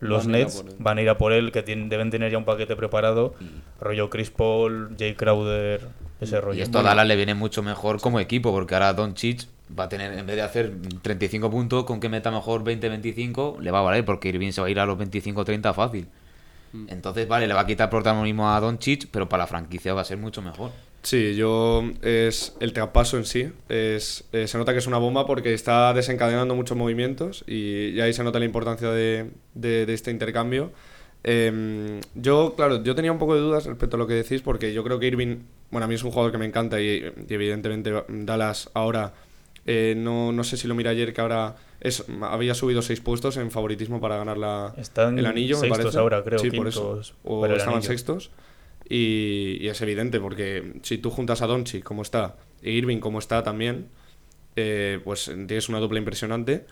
los 0.00 0.26
Van 0.26 0.34
a 0.34 0.38
Nets 0.38 0.64
van 0.78 0.98
a 0.98 1.02
ir 1.02 1.08
a 1.10 1.18
por 1.18 1.32
él, 1.32 1.52
que 1.52 1.62
tienen- 1.62 1.88
deben 1.90 2.10
tener 2.10 2.32
ya 2.32 2.38
un 2.38 2.44
paquete 2.44 2.74
preparado, 2.76 3.34
rollo 3.80 4.10
Chris 4.10 4.30
Paul, 4.30 4.96
Jay 4.98 5.14
Crowder, 5.14 5.86
ese 6.20 6.40
rollo. 6.40 6.58
Y 6.58 6.62
esto 6.62 6.78
a 6.78 6.82
Dallas 6.82 7.06
le 7.06 7.16
viene 7.16 7.34
mucho 7.34 7.62
mejor 7.62 8.00
como 8.00 8.18
equipo, 8.20 8.50
porque 8.52 8.74
ahora 8.74 8.92
Don 8.94 9.14
Chich 9.14 9.46
va 9.78 9.84
a 9.84 9.88
tener, 9.88 10.12
en 10.18 10.26
vez 10.26 10.36
de 10.36 10.42
hacer 10.42 10.72
35 11.02 11.50
puntos, 11.50 11.84
con 11.84 12.00
que 12.00 12.08
meta 12.08 12.30
mejor 12.30 12.64
20-25, 12.64 13.58
le 13.60 13.70
va 13.70 13.80
a 13.80 13.82
valer, 13.82 14.04
porque 14.04 14.28
Irving 14.28 14.52
se 14.52 14.60
va 14.60 14.66
a 14.66 14.70
ir 14.70 14.80
a 14.80 14.86
los 14.86 14.98
25-30 14.98 15.72
fácil. 15.74 16.06
Entonces, 16.88 17.26
vale, 17.26 17.48
le 17.48 17.54
va 17.54 17.60
a 17.62 17.66
quitar 17.66 17.90
protagonismo 17.90 18.50
a 18.54 18.60
Don 18.60 18.78
Chich, 18.78 19.08
pero 19.10 19.28
para 19.28 19.42
la 19.42 19.46
franquicia 19.48 19.92
va 19.92 20.02
a 20.02 20.04
ser 20.04 20.18
mucho 20.18 20.40
mejor. 20.40 20.70
Sí, 21.02 21.34
yo 21.34 21.82
es 22.02 22.54
el 22.60 22.72
traspaso 22.72 23.16
en 23.16 23.24
sí. 23.24 23.50
Es, 23.68 24.24
eh, 24.32 24.46
se 24.46 24.56
nota 24.58 24.72
que 24.72 24.78
es 24.78 24.86
una 24.86 24.98
bomba 24.98 25.26
porque 25.26 25.52
está 25.54 25.92
desencadenando 25.94 26.54
muchos 26.54 26.76
movimientos 26.76 27.42
y, 27.48 27.88
y 27.88 28.00
ahí 28.00 28.12
se 28.12 28.22
nota 28.22 28.38
la 28.38 28.44
importancia 28.44 28.90
de, 28.90 29.30
de- 29.54 29.86
de 29.86 29.94
este 29.94 30.10
intercambio. 30.10 30.70
Em, 31.24 32.00
yo, 32.14 32.54
claro, 32.54 32.82
yo 32.84 32.94
tenía 32.94 33.10
un 33.12 33.18
poco 33.18 33.34
de 33.34 33.40
dudas 33.40 33.64
respecto 33.66 33.96
a 33.96 33.98
lo 33.98 34.06
que 34.06 34.14
decís 34.14 34.40
porque 34.42 34.72
yo 34.72 34.84
creo 34.84 34.98
que 35.00 35.06
Irving, 35.08 35.38
bueno, 35.70 35.86
a 35.86 35.88
mí 35.88 35.94
es 35.96 36.04
un 36.04 36.10
jugador 36.10 36.32
que 36.32 36.38
me 36.38 36.46
encanta 36.46 36.80
y, 36.80 37.12
y 37.28 37.34
evidentemente 37.34 37.92
Dallas 38.08 38.70
ahora, 38.74 39.12
eh, 39.72 39.94
no, 39.96 40.32
no 40.32 40.42
sé 40.42 40.56
si 40.56 40.66
lo 40.66 40.74
mira 40.74 40.90
ayer 40.90 41.12
que 41.12 41.20
ahora 41.20 41.54
es, 41.80 42.04
había 42.22 42.54
subido 42.54 42.82
seis 42.82 43.00
puestos 43.00 43.36
en 43.36 43.52
favoritismo 43.52 44.00
para 44.00 44.16
ganar 44.16 44.36
la, 44.36 44.74
Están 44.76 45.16
el 45.16 45.26
anillo, 45.26 45.54
me 45.60 45.68
sextos 45.68 45.78
parece. 45.78 45.98
ahora, 45.98 46.24
creo, 46.24 46.40
Sí, 46.40 46.50
por 46.50 46.66
eso. 46.66 47.00
O 47.22 47.46
estaban 47.46 47.80
sextos. 47.84 48.32
Y, 48.88 49.58
y 49.60 49.68
es 49.68 49.80
evidente, 49.80 50.18
porque 50.18 50.72
si 50.82 50.98
tú 50.98 51.10
juntas 51.10 51.40
a 51.42 51.46
Doncic 51.46 51.84
como 51.84 52.02
está 52.02 52.34
e 52.62 52.72
Irving 52.72 52.98
como 52.98 53.20
está 53.20 53.44
también, 53.44 53.86
eh, 54.56 54.98
pues 55.04 55.26
tienes 55.26 55.68
una 55.68 55.78
dupla 55.78 56.00
impresionante. 56.00 56.66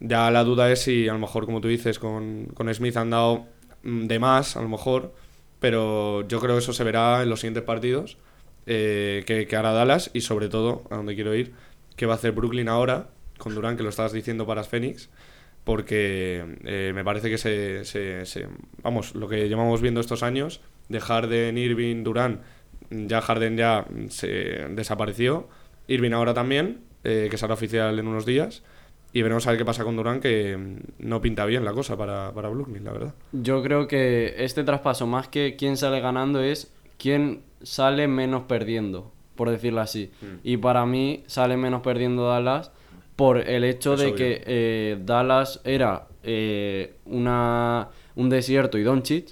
Ya 0.00 0.28
la 0.32 0.42
duda 0.42 0.72
es 0.72 0.82
si 0.82 1.08
a 1.08 1.12
lo 1.12 1.20
mejor, 1.20 1.46
como 1.46 1.60
tú 1.60 1.68
dices, 1.68 2.00
con, 2.00 2.46
con 2.46 2.74
Smith 2.74 2.96
han 2.96 3.10
dado 3.10 3.46
mm, 3.84 4.06
de 4.08 4.18
más, 4.18 4.56
a 4.56 4.62
lo 4.62 4.68
mejor, 4.68 5.14
pero 5.60 6.26
yo 6.26 6.40
creo 6.40 6.56
que 6.56 6.62
eso 6.62 6.72
se 6.72 6.82
verá 6.82 7.22
en 7.22 7.30
los 7.30 7.38
siguientes 7.38 7.62
partidos 7.62 8.18
eh, 8.66 9.22
que, 9.24 9.46
que 9.46 9.56
hará 9.56 9.70
Dallas 9.70 10.10
y 10.14 10.22
sobre 10.22 10.48
todo, 10.48 10.82
a 10.90 10.96
donde 10.96 11.14
quiero 11.14 11.32
ir, 11.32 11.52
que 12.00 12.06
va 12.06 12.14
a 12.14 12.16
hacer 12.16 12.32
Brooklyn 12.32 12.70
ahora 12.70 13.10
con 13.36 13.54
Durán, 13.54 13.76
que 13.76 13.82
lo 13.82 13.90
estabas 13.90 14.14
diciendo 14.14 14.46
para 14.46 14.64
Phoenix, 14.64 15.10
porque 15.64 16.56
eh, 16.64 16.92
me 16.94 17.04
parece 17.04 17.28
que 17.28 17.36
se, 17.36 18.48
Vamos, 18.82 19.14
lo 19.14 19.28
que 19.28 19.50
llevamos 19.50 19.82
viendo 19.82 20.00
estos 20.00 20.22
años, 20.22 20.62
de 20.88 20.98
Harden, 20.98 21.58
Irving, 21.58 22.02
Durán, 22.02 22.40
ya 22.88 23.20
Harden 23.20 23.58
ya 23.58 23.84
se 24.08 24.28
desapareció, 24.70 25.50
Irving 25.88 26.12
ahora 26.12 26.32
también, 26.32 26.80
eh, 27.04 27.28
que 27.30 27.36
será 27.36 27.52
oficial 27.52 27.98
en 27.98 28.08
unos 28.08 28.24
días, 28.24 28.62
y 29.12 29.20
veremos 29.20 29.46
a 29.46 29.50
ver 29.50 29.58
qué 29.58 29.66
pasa 29.66 29.84
con 29.84 29.94
Durán, 29.94 30.20
que 30.20 30.56
mm, 30.56 31.06
no 31.06 31.20
pinta 31.20 31.44
bien 31.44 31.66
la 31.66 31.74
cosa 31.74 31.98
para, 31.98 32.32
para 32.32 32.48
Brooklyn, 32.48 32.82
la 32.82 32.92
verdad. 32.92 33.14
Yo 33.32 33.62
creo 33.62 33.86
que 33.86 34.36
este 34.38 34.64
traspaso, 34.64 35.06
más 35.06 35.28
que 35.28 35.54
quién 35.54 35.76
sale 35.76 36.00
ganando, 36.00 36.42
es 36.42 36.72
quién 36.96 37.42
sale 37.62 38.08
menos 38.08 38.44
perdiendo, 38.44 39.12
por 39.40 39.48
decirlo 39.48 39.80
así. 39.80 40.10
Mm. 40.20 40.26
Y 40.44 40.58
para 40.58 40.84
mí 40.84 41.24
sale 41.26 41.56
menos 41.56 41.80
perdiendo 41.80 42.28
Dallas 42.28 42.72
por 43.16 43.38
el 43.38 43.64
hecho 43.64 43.94
Es 43.94 44.00
de 44.00 44.06
obvio. 44.08 44.16
que 44.16 44.42
eh, 44.46 44.98
Dallas 45.02 45.62
era 45.64 46.08
eh, 46.22 46.92
una, 47.06 47.88
un 48.16 48.28
desierto 48.28 48.76
y 48.76 48.82
Doncic, 48.82 49.28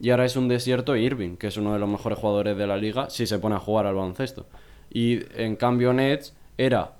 y 0.00 0.10
ahora 0.10 0.24
es 0.24 0.34
un 0.34 0.48
desierto 0.48 0.96
Irving, 0.96 1.36
que 1.36 1.46
es 1.46 1.56
uno 1.56 1.72
de 1.72 1.78
los 1.78 1.88
mejores 1.88 2.18
jugadores 2.18 2.56
de 2.56 2.66
la 2.66 2.76
liga 2.76 3.08
si 3.10 3.28
se 3.28 3.38
pone 3.38 3.54
a 3.54 3.60
jugar 3.60 3.86
al 3.86 3.94
baloncesto. 3.94 4.44
Y 4.90 5.20
en 5.40 5.54
cambio 5.54 5.92
Nets 5.92 6.34
era 6.58 6.94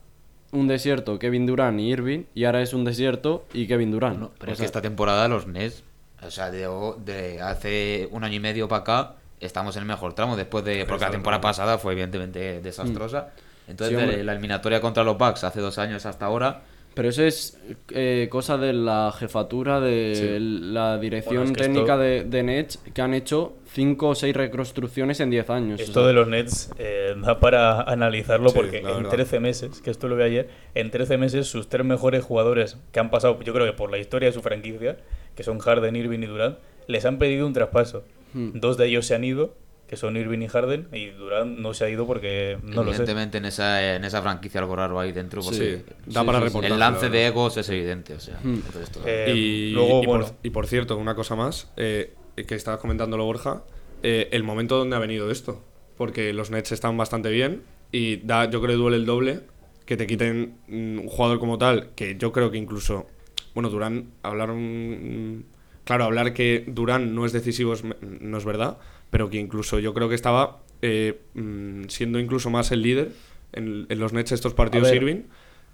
un 0.53 0.69
desierto 0.69 1.19
Kevin 1.19 1.47
Durant 1.47 1.81
y 1.81 1.91
Irving, 1.91 2.23
y 2.37 2.45
ahora 2.45 2.63
es 2.63 2.73
un 2.73 2.85
desierto 2.85 3.47
y 3.53 3.67
Kevin 3.67 3.91
Durant. 3.91 4.21
No, 4.21 4.31
pero 4.39 4.51
O 4.51 4.53
es 4.53 4.59
sea, 4.59 4.63
que 4.63 4.67
esta 4.67 4.81
temporada 4.81 5.27
los 5.27 5.49
Nets, 5.49 5.83
o 6.25 6.31
sea, 6.31 6.53
de, 6.53 6.69
de 7.05 7.41
hace 7.43 8.09
un 8.13 8.23
año 8.23 8.37
y 8.37 8.41
medio 8.41 8.69
para 8.69 8.83
acá, 8.83 9.15
estamos 9.47 9.77
en 9.77 9.83
el 9.83 9.89
mejor 9.89 10.15
tramo 10.15 10.37
después 10.37 10.65
de. 10.65 10.85
Porque 10.87 11.05
la 11.05 11.11
temporada 11.11 11.41
pasada 11.41 11.79
fue 11.79 11.93
evidentemente 11.93 12.61
desastrosa. 12.61 13.31
Entonces, 13.67 13.97
Mm. 13.97 14.01
Sí, 14.11 14.17
de 14.17 14.25
la 14.25 14.33
eliminatoria 14.33 14.81
contra 14.81 15.05
los 15.05 15.17
Bucks 15.17 15.43
hace 15.45 15.61
dos 15.61 15.79
años 15.79 16.05
hasta 16.07 16.27
ahora, 16.27 16.63
Pero 16.95 17.09
eso 17.09 17.25
es 17.25 17.59
eh, 17.91 18.29
cosa 18.31 18.57
de 18.57 18.73
la 18.73 19.13
jefatura 19.19 19.81
de 19.81 20.13
Sí. 20.15 20.37
la 20.73 20.97
dirección 20.99 21.39
Bueno, 21.39 21.51
es 21.51 21.57
que 21.57 21.63
técnica 21.65 21.95
esto- 21.95 21.99
de, 21.99 22.23
de 22.25 22.43
Nets 22.45 22.79
que 22.95 23.03
han 23.03 23.15
hecho 23.15 23.55
5 23.73 24.11
o 24.11 24.15
6 24.15 24.37
reconstrucciones 24.37 25.19
en 25.19 25.29
10 25.31 25.51
años. 25.51 25.81
o 25.81 25.83
Esto 25.83 26.01
sea. 26.01 26.07
de 26.07 26.13
los 26.13 26.29
Nets 26.29 26.71
eh, 26.79 27.15
da 27.21 27.41
para 27.41 27.81
analizarlo 27.83 28.51
Sí, 28.51 28.55
porque 28.55 28.79
en 28.79 28.85
verdad. 28.85 29.11
13 29.11 29.41
meses, 29.41 29.81
que 29.81 29.91
esto 29.91 30.07
lo 30.07 30.15
vi 30.15 30.23
ayer, 30.23 30.49
en 30.77 30.93
13 30.93 31.19
meses 31.19 31.49
sus 31.49 31.69
tres 31.69 31.85
mejores 31.85 32.23
jugadores 32.23 32.77
que 32.93 33.01
han 33.01 33.11
pasado, 33.11 33.41
yo 33.41 33.53
creo 33.53 33.67
que 33.67 33.73
por 33.73 33.91
la 33.91 33.99
historia 33.99 34.29
de 34.29 34.33
su 34.33 34.41
franquicia, 34.43 34.97
que 35.35 35.43
son 35.43 35.59
Harden, 35.59 35.97
Irving 35.97 36.21
y 36.21 36.27
Durant, 36.27 36.59
les 36.87 37.05
han 37.07 37.19
pedido 37.19 37.45
un 37.45 37.55
traspaso. 37.55 38.05
Hmm. 38.35 38.51
Dos 38.55 38.77
de 38.77 38.87
ellos 38.89 39.07
se 39.07 39.15
han 39.15 39.25
ido, 39.25 39.57
que 39.89 39.97
son 39.97 40.17
Irving 40.17 40.41
y 40.41 40.49
Harden, 40.49 40.89
y 40.93 41.07
Durant 41.11 41.59
no 41.59 41.73
se 41.75 41.85
ha 41.85 41.89
ido 41.91 42.07
porque 42.07 42.59
no 42.63 42.83
lo 42.83 42.91
sé. 42.91 42.97
evidentemente 43.03 43.39
en 43.39 43.45
esa, 43.47 43.95
en 43.97 44.05
esa 44.05 44.21
franquicia 44.23 44.61
algo 44.61 44.77
raro 44.77 44.99
ahí 45.01 45.13
dentro. 45.13 45.41
Porque 45.43 45.57
Sí, 45.87 45.93
da 46.07 46.21
Sí, 46.23 46.27
para 46.27 46.39
sí, 46.41 46.45
reportar. 46.45 46.73
el 46.73 46.79
lance 46.79 47.09
de 47.11 47.27
egos 47.27 47.57
es 47.57 47.69
evidente. 47.69 48.15
O 48.15 48.21
sea, 48.21 48.39
Hmm. 48.43 48.59
Eh, 49.07 49.33
y, 49.35 49.71
luego, 49.71 50.03
y 50.03 50.07
bueno, 50.07 50.25
por, 50.27 50.35
y 50.43 50.51
por 50.51 50.67
cierto, 50.67 50.97
una 50.97 51.15
cosa 51.15 51.37
más, 51.37 51.71
eh, 51.77 52.13
que 52.47 52.55
estabas 52.55 52.81
comentándolo, 52.81 53.25
Borja, 53.25 53.63
eh, 54.03 54.29
el 54.33 54.43
momento 54.43 54.77
donde 54.77 54.97
ha 54.97 54.99
venido 54.99 55.31
esto. 55.31 55.63
Porque 55.97 56.33
los 56.33 56.51
Nets 56.51 56.73
están 56.73 56.97
bastante 56.97 57.31
bien 57.31 57.63
y 57.93 58.17
da, 58.17 58.51
yo 58.51 58.61
creo 58.61 58.73
que 58.73 58.77
duele 58.83 58.97
el 58.97 59.07
doble 59.07 59.41
que 59.87 59.97
te 59.97 60.07
quiten 60.09 60.57
mm, 60.67 60.99
un 61.01 61.09
jugador 61.09 61.39
como 61.39 61.57
tal, 61.59 61.91
que 61.95 62.17
yo 62.19 62.33
creo 62.33 62.51
que 62.51 62.57
incluso, 62.59 63.07
bueno, 63.55 63.69
Durán, 63.71 64.11
hablaron, 64.23 65.45
claro, 65.85 66.05
hablar 66.05 66.33
que 66.35 66.65
Durán 66.67 67.15
no 67.15 67.27
es 67.27 67.33
decisivo 67.33 67.75
no 68.01 68.39
es 68.39 68.45
verdad, 68.45 68.79
pero 69.11 69.31
que 69.31 69.39
incluso 69.39 69.79
yo 69.79 69.95
creo 69.95 70.09
que 70.09 70.15
estaba 70.15 70.59
eh, 70.83 71.21
mm, 71.35 71.85
siendo 71.89 72.19
incluso 72.19 72.51
más 72.51 72.73
el 72.73 72.83
líder 72.83 73.13
en, 73.53 73.87
en 73.89 73.99
los 73.99 74.13
Nets 74.13 74.33
estos 74.33 74.55
partidos. 74.55 74.93
Irving. 74.93 75.23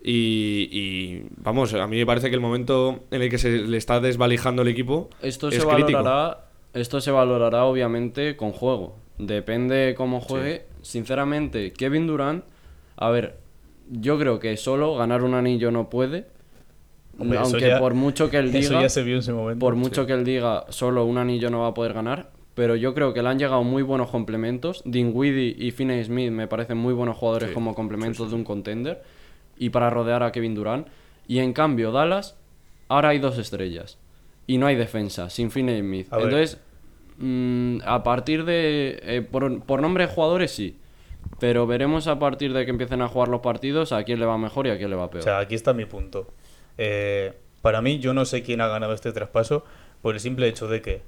Y, 0.02 0.68
y, 0.72 1.26
vamos, 1.36 1.74
a 1.74 1.86
mí 1.86 1.98
me 1.98 2.06
parece 2.06 2.30
que 2.30 2.34
el 2.34 2.40
momento 2.40 3.04
en 3.10 3.20
el 3.22 3.28
que 3.28 3.36
se 3.38 3.50
le 3.50 3.76
está 3.76 4.00
desvalijando 4.00 4.62
el 4.62 4.68
equipo 4.68 5.10
Esto 5.20 5.48
es 5.48 5.56
se 5.56 5.60
crítico. 5.66 5.98
valorará, 6.02 6.46
esto 6.72 7.00
se 7.00 7.10
valorará 7.10 7.64
obviamente 7.64 8.36
con 8.36 8.52
juego. 8.52 8.96
Depende 9.18 9.94
cómo 9.96 10.20
juegue. 10.20 10.64
Sinceramente, 10.80 11.72
Kevin 11.74 12.06
Durant, 12.06 12.44
a 12.96 13.10
ver, 13.10 13.36
yo 13.90 14.18
creo 14.18 14.38
que 14.38 14.56
solo 14.56 14.96
ganar 14.96 15.22
un 15.22 15.34
anillo 15.34 15.70
no 15.70 15.90
puede. 15.90 16.26
Hombre, 17.18 17.38
aunque 17.38 17.60
ya- 17.68 17.78
por 17.78 17.94
mucho 17.94 18.30
que 18.30 18.38
él 18.38 18.54
eso 18.54 18.70
diga, 18.70 18.82
ya 18.82 18.88
se 18.88 19.02
vio 19.02 19.16
en 19.16 19.22
su 19.22 19.32
momento. 19.34 19.58
por 19.58 19.74
mucho 19.74 20.06
que 20.06 20.12
él 20.14 20.24
diga 20.24 20.64
solo 20.70 21.04
un 21.04 21.18
anillo 21.18 21.50
no 21.50 21.60
va 21.60 21.68
a 21.68 21.74
poder 21.74 21.92
ganar, 21.92 22.30
pero 22.54 22.76
yo 22.76 22.94
creo 22.94 23.12
que 23.12 23.22
le 23.22 23.28
han 23.28 23.38
llegado 23.38 23.62
muy 23.62 23.82
buenos 23.82 24.10
complementos. 24.10 24.82
Dinwiddie 24.84 25.54
y 25.58 25.70
Finney 25.70 26.02
Smith 26.04 26.30
me 26.30 26.46
parecen 26.46 26.78
muy 26.78 26.94
buenos 26.94 27.16
jugadores 27.16 27.48
Sí, 27.48 27.54
como 27.54 27.74
complementos 27.74 28.30
de 28.30 28.36
un 28.36 28.44
contender 28.44 29.02
y 29.58 29.70
para 29.70 29.90
rodear 29.90 30.22
a 30.22 30.32
Kevin 30.32 30.54
Durant. 30.54 30.86
Y 31.28 31.38
en 31.38 31.52
cambio 31.52 31.92
Dallas 31.92 32.36
ahora 32.88 33.10
hay 33.10 33.18
dos 33.18 33.38
estrellas 33.38 33.98
y 34.46 34.58
no 34.58 34.66
hay 34.66 34.76
defensa 34.76 35.30
sin 35.30 35.50
Finney 35.50 35.80
Smith. 35.80 36.12
A. 36.12 36.16
Entonces 36.16 36.58
mm, 37.18 37.78
a 37.84 38.02
partir 38.02 38.44
de 38.44 38.98
eh, 39.02 39.22
por, 39.22 39.62
por 39.62 39.80
nombre 39.82 40.06
de 40.06 40.12
jugadores 40.12 40.50
sí. 40.50 40.76
Pero 41.38 41.66
veremos 41.66 42.06
a 42.06 42.18
partir 42.18 42.52
de 42.52 42.64
que 42.64 42.70
empiecen 42.70 43.02
a 43.02 43.08
jugar 43.08 43.28
los 43.28 43.40
partidos 43.40 43.92
a 43.92 44.02
quién 44.04 44.18
le 44.20 44.26
va 44.26 44.38
mejor 44.38 44.66
y 44.66 44.70
a 44.70 44.78
quién 44.78 44.90
le 44.90 44.96
va 44.96 45.10
peor. 45.10 45.20
O 45.20 45.24
sea, 45.24 45.38
aquí 45.38 45.54
está 45.54 45.72
mi 45.74 45.84
punto. 45.84 46.28
Eh, 46.78 47.32
para 47.62 47.82
mí, 47.82 47.98
yo 47.98 48.14
no 48.14 48.24
sé 48.24 48.42
quién 48.42 48.60
ha 48.60 48.68
ganado 48.68 48.92
este 48.94 49.12
traspaso 49.12 49.64
por 50.02 50.14
el 50.14 50.20
simple 50.20 50.48
hecho 50.48 50.66
de 50.68 50.80
que 50.80 51.02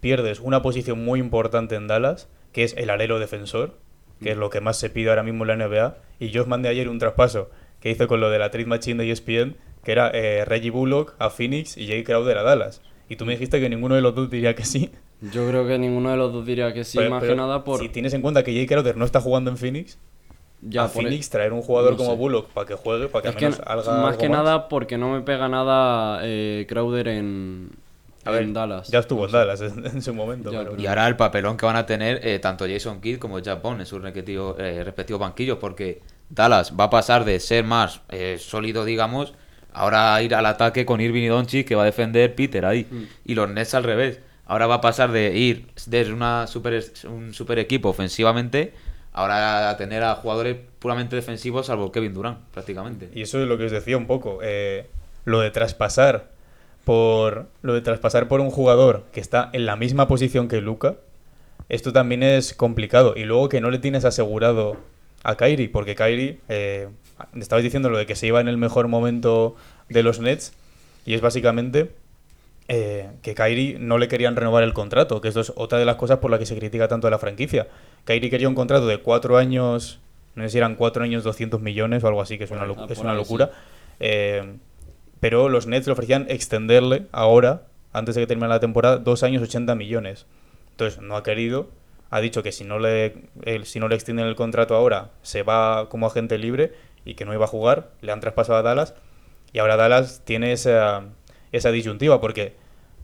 pierdes 0.00 0.40
una 0.40 0.62
posición 0.62 1.04
muy 1.04 1.20
importante 1.20 1.74
en 1.74 1.86
Dallas, 1.86 2.28
que 2.52 2.64
es 2.64 2.74
el 2.76 2.88
alero 2.90 3.18
defensor, 3.18 3.74
que 4.22 4.30
es 4.32 4.36
lo 4.36 4.50
que 4.50 4.60
más 4.60 4.78
se 4.78 4.90
pide 4.90 5.10
ahora 5.10 5.22
mismo 5.22 5.44
en 5.44 5.58
la 5.58 5.66
NBA. 5.66 5.96
Y 6.18 6.30
yo 6.30 6.42
os 6.42 6.48
mandé 6.48 6.68
ayer 6.68 6.88
un 6.88 6.98
traspaso 6.98 7.50
que 7.80 7.90
hice 7.90 8.06
con 8.06 8.20
lo 8.20 8.30
de 8.30 8.38
la 8.38 8.50
Trade 8.50 8.66
Machine 8.66 9.02
de 9.04 9.10
ESPN, 9.10 9.56
que 9.84 9.92
era 9.92 10.10
eh, 10.12 10.44
Reggie 10.44 10.70
Bullock 10.70 11.14
a 11.18 11.30
Phoenix 11.30 11.76
y 11.76 11.86
Jay 11.86 12.02
Crowder 12.02 12.38
a 12.38 12.42
Dallas. 12.42 12.82
Y 13.08 13.16
tú 13.16 13.24
me 13.26 13.32
dijiste 13.32 13.60
que 13.60 13.68
ninguno 13.68 13.94
de 13.94 14.02
los 14.02 14.14
dos 14.14 14.30
diría 14.30 14.54
que 14.54 14.64
sí. 14.64 14.90
Yo 15.20 15.46
creo 15.48 15.66
que 15.66 15.78
ninguno 15.78 16.10
de 16.10 16.16
los 16.16 16.32
dos 16.32 16.46
diría 16.46 16.72
que 16.72 16.84
sí, 16.84 16.96
Pero- 16.98 17.10
más 17.10 17.20
pero 17.20 17.32
que 17.32 17.36
nada 17.36 17.62
por... 17.64 17.80
Si 17.80 17.88
tienes 17.88 18.14
en 18.14 18.22
cuenta 18.22 18.42
que 18.42 18.52
Jay 18.54 18.66
Crowder 18.66 18.96
no 18.96 19.04
está 19.04 19.20
jugando 19.20 19.50
en 19.50 19.56
Phoenix, 19.58 19.98
ya 20.62 20.84
a 20.84 20.88
Phoenix 20.88 21.30
traer 21.30 21.52
un 21.52 21.62
jugador 21.62 21.92
no 21.92 21.96
como 21.96 22.10
sé. 22.10 22.16
Bullock 22.16 22.48
para 22.50 22.66
que 22.66 22.74
juegue, 22.74 23.08
para 23.08 23.22
que 23.22 23.28
Es 23.28 23.34
al 23.34 23.38
que 23.38 23.44
menos 23.46 23.60
haga 23.66 23.76
más 23.76 23.86
algo 24.10 24.18
que 24.18 24.28
nada 24.28 24.68
porque 24.68 24.98
no 24.98 25.12
me 25.12 25.20
pega 25.22 25.48
nada 25.48 26.20
eh, 26.22 26.66
Crowder 26.68 27.08
en, 27.08 27.70
A 28.24 28.30
ver, 28.30 28.42
en 28.42 28.52
Dallas. 28.52 28.88
Ya 28.88 28.98
estuvo 28.98 29.24
en 29.26 29.32
Dallas 29.32 29.60
en, 29.62 29.86
en 29.86 30.02
su 30.02 30.12
momento. 30.12 30.52
Ya, 30.52 30.58
pero- 30.64 30.80
Y 30.80 30.86
ahora 30.86 31.08
el 31.08 31.16
papelón 31.16 31.56
que 31.56 31.64
van 31.66 31.76
a 31.76 31.86
tener 31.86 32.20
eh, 32.26 32.38
tanto 32.38 32.66
Jason 32.68 33.00
Kidd 33.00 33.18
como 33.18 33.38
Jack 33.38 33.62
Bond 33.62 33.80
en 33.80 33.86
sus 33.86 34.02
respectivos, 34.02 34.56
eh, 34.58 34.82
respectivos 34.84 35.20
banquillos, 35.20 35.58
porque 35.58 36.02
Dallas 36.28 36.74
va 36.78 36.84
a 36.84 36.90
pasar 36.90 37.24
de 37.24 37.40
ser 37.40 37.64
más 37.64 38.02
eh, 38.10 38.36
sólido, 38.38 38.84
digamos, 38.84 39.32
ahora 39.72 40.14
a 40.14 40.22
ir 40.22 40.34
al 40.34 40.46
ataque 40.46 40.84
con 40.84 41.00
Irving 41.00 41.22
y 41.22 41.28
Doncic 41.28 41.66
que 41.66 41.74
va 41.74 41.82
a 41.82 41.86
defender 41.86 42.34
Peter 42.34 42.64
ahí. 42.66 42.86
Mm. 42.90 43.02
Y 43.24 43.34
los 43.34 43.48
Nets 43.48 43.74
al 43.74 43.84
revés. 43.84 44.20
Ahora 44.46 44.66
va 44.66 44.74
a 44.76 44.80
pasar 44.80 45.12
de 45.12 45.32
ir 45.38 45.68
de 45.86 46.12
una 46.12 46.48
super, 46.48 46.82
un 47.08 47.32
super 47.32 47.58
equipo 47.60 47.88
ofensivamente, 47.88 48.74
ahora 49.12 49.70
a 49.70 49.76
tener 49.76 50.02
a 50.02 50.14
jugadores 50.14 50.56
puramente 50.78 51.16
defensivos, 51.16 51.66
salvo 51.66 51.92
Kevin 51.92 52.14
Durant, 52.14 52.38
prácticamente. 52.52 53.08
Y 53.14 53.22
eso 53.22 53.40
es 53.40 53.48
lo 53.48 53.58
que 53.58 53.64
os 53.66 53.72
decía 53.72 53.96
un 53.96 54.06
poco. 54.06 54.38
eh, 54.42 54.86
lo 55.24 55.40
de 55.40 55.50
traspasar 55.50 56.28
por. 56.84 57.46
Lo 57.62 57.74
de 57.74 57.80
traspasar 57.82 58.28
por 58.28 58.40
un 58.40 58.50
jugador 58.50 59.04
que 59.12 59.20
está 59.20 59.50
en 59.52 59.66
la 59.66 59.76
misma 59.76 60.08
posición 60.08 60.48
que 60.48 60.60
Luca. 60.60 60.96
Esto 61.68 61.92
también 61.92 62.22
es 62.22 62.54
complicado. 62.54 63.14
Y 63.16 63.24
luego 63.24 63.48
que 63.48 63.60
no 63.60 63.70
le 63.70 63.78
tienes 63.78 64.04
asegurado 64.04 64.76
a 65.22 65.36
Kyrie. 65.36 65.68
Porque 65.68 65.94
Kyrie. 65.94 66.40
Eh, 66.48 66.88
estabais 67.38 67.64
diciendo 67.64 67.90
lo 67.90 67.98
de 67.98 68.06
que 68.06 68.16
se 68.16 68.26
iba 68.26 68.40
en 68.40 68.48
el 68.48 68.56
mejor 68.56 68.88
momento 68.88 69.54
de 69.88 70.02
los 70.02 70.20
Nets. 70.20 70.52
Y 71.04 71.14
es 71.14 71.20
básicamente. 71.20 71.90
eh, 72.68 73.10
que 73.22 73.34
Kyrie 73.34 73.78
no 73.80 73.98
le 73.98 74.06
querían 74.08 74.36
renovar 74.36 74.62
el 74.62 74.72
contrato, 74.72 75.20
que 75.20 75.28
esto 75.28 75.40
es 75.40 75.52
otra 75.56 75.78
de 75.78 75.84
las 75.84 75.96
cosas 75.96 76.18
por 76.18 76.30
las 76.30 76.38
que 76.38 76.46
se 76.46 76.56
critica 76.56 76.86
tanto 76.88 77.08
a 77.08 77.10
la 77.10 77.18
franquicia. 77.18 77.66
Kyrie 78.04 78.30
quería 78.30 78.48
un 78.48 78.54
contrato 78.54 78.86
de 78.86 78.98
cuatro 78.98 79.36
años, 79.36 80.00
no 80.34 80.42
sé 80.44 80.50
si 80.50 80.58
eran 80.58 80.74
cuatro 80.76 81.02
años 81.04 81.22
200 81.24 81.60
millones 81.60 82.02
o 82.04 82.08
algo 82.08 82.20
así, 82.22 82.38
que 82.38 82.44
es 82.44 82.50
una, 82.50 82.66
locu- 82.66 82.86
Ah, 82.88 82.92
es 82.92 82.98
una 82.98 83.14
locura. 83.14 83.46
sí. 83.52 83.52
Eh, 84.00 84.54
pero 85.20 85.48
los 85.48 85.66
Nets 85.66 85.86
le 85.86 85.92
ofrecían 85.92 86.26
extenderle 86.30 87.06
ahora, 87.12 87.64
antes 87.92 88.14
de 88.14 88.22
que 88.22 88.26
termine 88.26 88.48
la 88.48 88.60
temporada, 88.60 88.96
dos 88.98 89.22
años 89.22 89.42
80 89.42 89.74
millones. 89.74 90.26
Entonces 90.70 91.00
no 91.02 91.14
ha 91.16 91.22
querido, 91.22 91.68
ha 92.08 92.20
dicho 92.20 92.42
que 92.42 92.52
si 92.52 92.64
no 92.64 92.78
le, 92.78 93.14
si 93.64 93.80
no 93.80 93.88
le 93.88 93.94
extienden 93.96 94.26
el 94.26 94.34
contrato 94.36 94.74
ahora, 94.74 95.10
se 95.22 95.42
va 95.42 95.88
como 95.90 96.06
agente 96.06 96.38
libre 96.38 96.72
y 97.04 97.14
que 97.14 97.24
no 97.26 97.34
iba 97.34 97.44
a 97.44 97.48
jugar, 97.48 97.90
le 98.00 98.12
han 98.12 98.20
traspasado 98.20 98.58
a 98.58 98.62
Dallas 98.62 98.94
y 99.52 99.58
ahora 99.58 99.76
Dallas 99.76 100.22
tiene 100.24 100.52
esa, 100.52 101.04
esa 101.52 101.70
disyuntiva 101.70 102.20
porque 102.20 102.54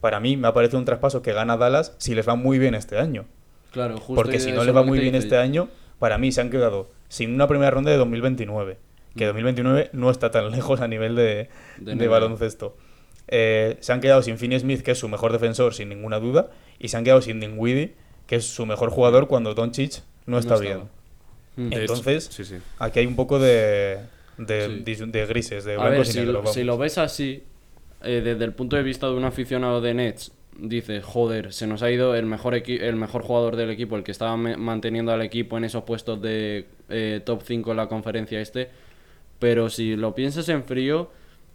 para 0.01 0.19
mí 0.21 0.37
me 0.39 0.49
ha 0.49 0.55
parecido 0.55 0.79
un 0.79 0.85
traspaso 0.87 1.21
que 1.21 1.33
gana 1.35 1.57
Dallas 1.59 1.95
si 1.99 2.15
les 2.15 2.27
va 2.27 2.35
muy 2.35 2.59
bien 2.59 2.75
este 2.75 2.99
año. 2.99 3.27
Claro, 3.77 3.97
justo 3.99 4.15
Porque 4.15 4.41
si 4.41 4.53
no 4.53 4.65
lo 4.65 4.73
va 4.73 4.83
muy 4.83 4.99
bien 4.99 5.15
este 5.15 5.37
año, 5.37 5.69
para 5.99 6.17
mí 6.19 6.33
se 6.33 6.41
han 6.41 6.49
quedado 6.51 6.91
sin 7.09 7.33
una 7.35 7.47
primera 7.47 7.71
ronda 7.71 7.91
de 7.91 7.99
2029. 7.99 8.79
Que 9.17 9.27
2029 9.27 9.91
no 9.93 10.11
está 10.11 10.31
tan 10.31 10.51
lejos 10.57 10.81
a 10.81 10.89
nivel 10.89 11.15
de, 11.15 11.49
De 11.79 12.09
baloncesto. 12.09 12.77
eh, 13.29 13.77
se 13.81 13.93
han 13.93 14.01
quedado 14.01 14.23
sin 14.23 14.39
Finney 14.39 14.59
Smith, 14.61 14.83
que 14.83 14.93
es 14.93 14.99
su 14.99 15.09
mejor 15.09 15.33
defensor, 15.33 15.75
sin 15.75 15.89
ninguna 15.91 16.19
duda, 16.21 16.51
y 16.79 16.89
se 16.89 16.97
han 16.97 17.05
quedado 17.05 17.21
sin 17.23 17.39
Dinwiddie, 17.41 17.95
que 18.27 18.37
es 18.37 18.47
su 18.47 18.67
mejor 18.67 18.91
jugador 18.91 19.27
cuando 19.29 19.55
Doncic 19.55 20.03
no 20.27 20.39
está 20.39 20.57
bien. 20.59 20.85
Mm. 21.57 21.69
De 21.71 21.77
Entonces, 21.83 22.27
hecho, 22.27 22.45
sí, 22.45 22.45
sí. 22.45 22.57
aquí 22.79 22.99
hay 23.01 23.07
un 23.07 23.17
poco 23.17 23.39
de, 23.39 23.99
de, 24.39 24.67
Sí. 24.67 24.83
dis- 24.85 25.11
de 25.11 25.27
grises, 25.27 25.65
de 25.65 25.75
A 25.75 25.79
blancos 25.79 25.99
ver, 25.99 26.07
y 26.09 26.13
si 26.13 26.19
negros. 26.21 26.45
lo, 26.45 26.53
si 26.53 26.65
lo 26.65 26.77
ves 26.79 26.99
así, 26.99 27.43
eh, 28.03 28.21
desde 28.23 28.45
el 28.45 28.53
punto 28.53 28.77
de 28.77 28.83
vista 28.83 29.07
de 29.07 29.15
un 29.15 29.25
aficionado 29.25 29.81
de 29.81 29.95
Nets, 29.95 30.33
dices, 30.59 31.05
joder, 31.05 31.53
se 31.53 31.67
nos 31.67 31.83
ha 31.83 31.91
ido 31.91 32.15
el 32.15 32.27
mejor, 32.27 32.55
el 32.55 32.97
mejor 32.97 33.23
jugador 33.23 33.57
del 33.57 33.71
equipo, 33.71 33.97
el 33.97 34.03
que 34.03 34.13
estaba 34.13 34.37
manteniendo 34.37 35.13
al 35.13 35.23
equipo 35.23 35.57
en 35.59 35.65
esos 35.65 35.85
puestos 35.85 36.21
de 36.23 36.67
eh, 36.89 37.21
top 37.25 37.43
5 37.45 37.71
en 37.73 37.77
la 37.77 37.89
conferencia 37.89 38.41
este. 38.41 38.69
Pero 39.39 39.69
si 39.69 39.97
lo 39.97 40.15
piensas 40.15 40.49
en 40.49 40.65
frío, 40.65 41.11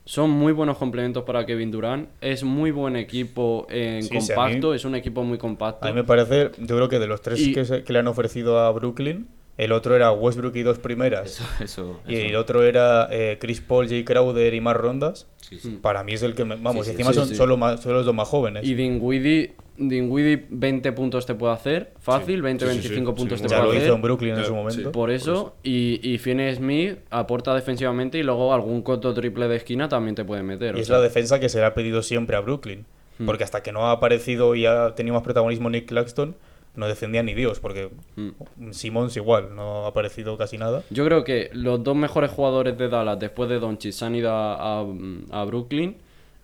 son 0.06 0.30
muy 0.30 0.54
buenos 0.54 0.78
complementos 0.78 1.24
para 1.24 1.45
Kevin 1.45 1.72
Durant. 1.72 2.10
Es 2.22 2.43
muy 2.43 2.72
buen 2.72 2.95
equipo 2.95 3.66
en 3.70 4.04
Sí, 4.04 4.10
sí, 4.10 4.16
a 4.16 4.20
mí- 4.20 4.28
compacto, 4.28 4.74
es 4.74 4.86
un 4.86 4.95
equipo 4.95 5.24
muy 5.24 5.38
compacto. 5.38 5.86
A 5.86 5.89
mí 5.89 5.95
me 5.95 6.04
parece, 6.04 6.52
yo 6.60 6.76
creo 6.76 6.89
que 6.89 6.99
de 6.99 7.08
los 7.08 7.22
tres 7.22 7.39
Y- 7.39 7.54
que, 7.54 7.66
se- 7.66 7.84
que 7.84 7.93
le 7.93 7.99
han 7.99 8.08
ofrecido 8.08 8.60
a 8.60 8.72
Brooklyn, 8.72 9.28
el 9.64 9.72
otro 9.72 9.95
era 9.95 10.12
Westbrook 10.12 10.55
y 10.55 10.64
dos 10.64 10.80
primeras. 10.80 11.28
Eso, 11.39 11.43
eso, 11.64 11.99
Y 12.07 12.16
eso. 12.16 12.26
el 12.28 12.36
otro 12.36 12.64
era 12.64 13.07
eh, 13.12 13.38
Chris 13.39 13.62
Paul, 13.62 13.88
Jay 13.88 14.03
Crowder 14.03 14.53
y 14.53 14.62
más 14.62 14.76
rondas. 14.76 15.28
Sí, 15.41 15.59
sí. 15.59 15.80
Para 15.82 16.03
mí 16.03 16.14
es 16.14 16.24
el 16.24 16.34
que 16.36 16.45
me, 16.45 16.55
vamos, 16.55 16.86
Sí, 16.86 16.91
encima 16.91 17.09
sí, 17.12 17.16
son, 17.20 17.28
sí. 17.28 17.36
Solo, 17.36 17.57
más, 17.57 17.82
son 17.82 17.93
los 17.93 18.05
dos 18.05 18.16
más 18.16 18.28
jóvenes. 18.28 18.64
Y 18.66 18.74
Dinwiddie, 18.74 19.53
Dinwiddie 19.78 20.45
20 20.49 20.91
puntos 20.93 21.26
te 21.26 21.36
puede 21.36 21.53
hacer, 21.53 21.91
fácil, 21.99 22.41
20, 22.41 22.66
Sí, 22.66 22.72
sí, 22.72 22.78
sí, 22.82 22.88
25 22.89 23.12
sí, 23.12 23.18
puntos 23.18 23.39
sí, 23.39 23.43
te 23.45 23.49
ya 23.49 23.57
puede 23.57 23.68
lo 23.68 23.72
hacer. 23.74 23.84
hizo 23.88 23.95
en 23.95 24.01
Brooklyn 24.01 24.30
en 24.32 24.38
Ya, 24.38 24.43
su 24.43 24.49
sí. 24.49 24.55
momento. 24.55 24.91
Por 24.91 25.12
eso, 25.12 25.55
y, 25.64 25.99
y 26.03 26.18
Finney 26.18 26.55
Smith 26.55 26.97
aporta 27.09 27.53
defensivamente 27.53 28.18
y 28.18 28.24
luego 28.24 28.53
algún 28.53 28.82
coto 28.82 29.14
triple 29.14 29.47
de 29.47 29.57
esquina 29.57 29.89
también 29.89 30.16
te 30.16 30.24
puede 30.26 30.43
meter. 30.43 30.76
Y 30.76 30.80
o 30.80 30.82
es 30.82 30.88
sea, 30.88 30.97
la 30.97 31.01
defensa 31.03 31.39
que 31.39 31.49
se 31.49 31.59
le 31.59 31.66
ha 31.66 31.74
pedido 31.74 32.01
siempre 32.03 32.36
a 32.36 32.39
Brooklyn. 32.39 32.86
Hmm. 33.20 33.26
Porque 33.26 33.43
hasta 33.43 33.62
que 33.62 33.72
no 33.72 33.88
ha 33.88 33.91
aparecido 33.91 34.55
y 34.55 34.66
ha 34.66 34.95
tenido 34.95 35.14
más 35.16 35.24
protagonismo 35.24 35.70
Nick 35.70 35.88
Claxton, 35.88 36.36
no 36.76 36.88
defendía 36.88 37.24
ni 37.24 37.34
Dios. 37.34 37.59
Porque 37.59 37.89
Hmm. 38.15 38.72
Simmons 38.72 39.15
igual, 39.17 39.55
no 39.55 39.86
ha 39.86 39.89
aparecido 39.89 40.38
casi 40.38 40.57
nada. 40.57 40.84
Yo 40.89 41.05
creo 41.05 41.24
que 41.24 41.49
los 41.53 41.84
dos 41.84 41.95
mejores 41.95 42.32
jugadores 42.32 42.78
de 42.78 42.89
Dallas 42.89 43.19
después 43.19 43.49
de 43.49 43.59
Doncic 43.59 43.91
se 43.91 44.05
han 44.05 44.15
ido 44.15 44.32
a, 44.32 44.80
a- 44.82 44.86
a 45.32 45.45
Brooklyn 45.45 45.97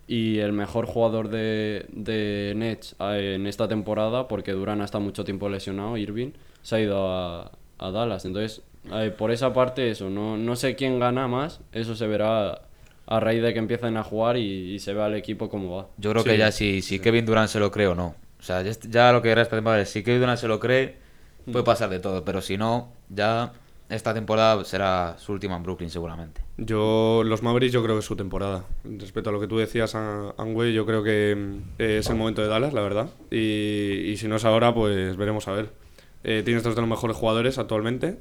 y 0.07 0.39
el 0.39 0.53
mejor 0.53 0.86
jugador 0.86 1.30
de, 1.30 1.86
de 1.89 2.53
Nets 2.55 2.95
eh, 2.99 3.34
en 3.36 3.45
esta 3.47 3.67
temporada, 3.67 4.28
porque 4.28 4.53
Durant 4.53 4.82
ha 4.82 4.86
estado 4.86 5.03
mucho 5.03 5.23
tiempo 5.25 5.49
lesionado, 5.49 5.97
Irving, 5.97 6.32
se 6.61 6.75
ha 6.78 6.80
ido 6.80 7.09
a, 7.11 7.51
a 7.78 7.91
Dallas. 7.91 8.23
Entonces, 8.23 8.61
eh, 8.93 9.13
por 9.17 9.32
esa 9.32 9.51
parte 9.51 9.89
eso, 9.91 10.09
no, 10.09 10.38
no 10.38 10.55
sé 10.55 10.75
quién 10.75 10.97
gana 10.99 11.28
más, 11.28 11.59
eso 11.73 11.93
se 11.95 12.07
verá 12.07 12.61
a 13.05 13.19
raíz 13.19 13.41
de 13.41 13.51
que 13.53 13.59
empiecen 13.59 13.97
a 13.97 14.03
jugar 14.03 14.38
y, 14.38 14.73
y 14.75 14.80
se 14.80 14.93
vea 14.93 15.07
el 15.07 15.15
equipo 15.15 15.49
cómo 15.49 15.75
va. 15.75 15.88
Yo 15.97 16.11
creo 16.11 16.23
Sí. 16.23 16.30
que 16.30 16.38
ya 16.38 16.51
si, 16.53 16.82
si 16.82 16.99
Kevin 16.99 17.25
Durant 17.25 17.49
se 17.49 17.59
lo 17.59 17.69
cree 17.71 17.88
o 17.88 17.95
no. 17.95 18.15
O 18.40 18.44
sea, 18.44 18.62
ya, 18.62 18.72
ya 18.90 19.12
lo 19.12 19.22
que 19.22 19.30
era 19.32 19.42
esta 19.42 19.56
temporada 19.58 19.84
si 19.86 20.04
Kevin 20.04 20.22
Durant 20.22 20.40
se 20.40 20.48
lo 20.48 20.60
cree, 20.60 20.96
puede 21.52 21.64
pasar 21.66 21.90
de 21.90 22.00
todo. 22.00 22.24
Pero 22.24 22.42
si 22.42 22.58
no, 22.58 22.92
ya 23.10 23.54
esta 23.90 24.14
temporada 24.14 24.64
será 24.66 25.16
su 25.18 25.32
última 25.32 25.56
en 25.56 25.64
Brooklyn 25.64 25.90
seguramente. 25.90 26.42
Yo, 26.58 27.24
los 27.26 27.42
Mavericks, 27.44 27.74
yo 27.74 27.84
creo 27.84 27.96
que 27.96 28.00
es 28.00 28.06
su 28.06 28.16
temporada. 28.16 28.64
Respecto 28.84 29.30
a 29.30 29.34
lo 29.34 29.40
que 29.40 29.48
tú 29.48 29.58
decías, 29.58 29.96
a- 29.96 30.34
Angüe, 30.38 30.74
yo 30.74 30.86
creo 30.86 31.04
que 31.04 31.36
mm, 31.36 31.82
eh, 31.82 31.98
es 32.00 32.10
el 32.10 32.16
momento 32.16 32.42
de 32.42 32.48
Dallas, 32.48 32.74
la 32.74 32.82
verdad. 32.82 33.10
Y, 33.32 33.38
y 34.12 34.18
si 34.18 34.28
no 34.28 34.36
es 34.36 34.46
ahora, 34.46 34.74
pues 34.74 35.16
veremos 35.18 35.48
a 35.48 35.54
ver. 35.54 35.70
Eh, 36.24 36.42
tienes 36.44 36.64
dos 36.64 36.76
de 36.76 36.82
los 36.82 36.90
mejores 36.90 37.16
jugadores 37.16 37.58
actualmente. 37.58 38.18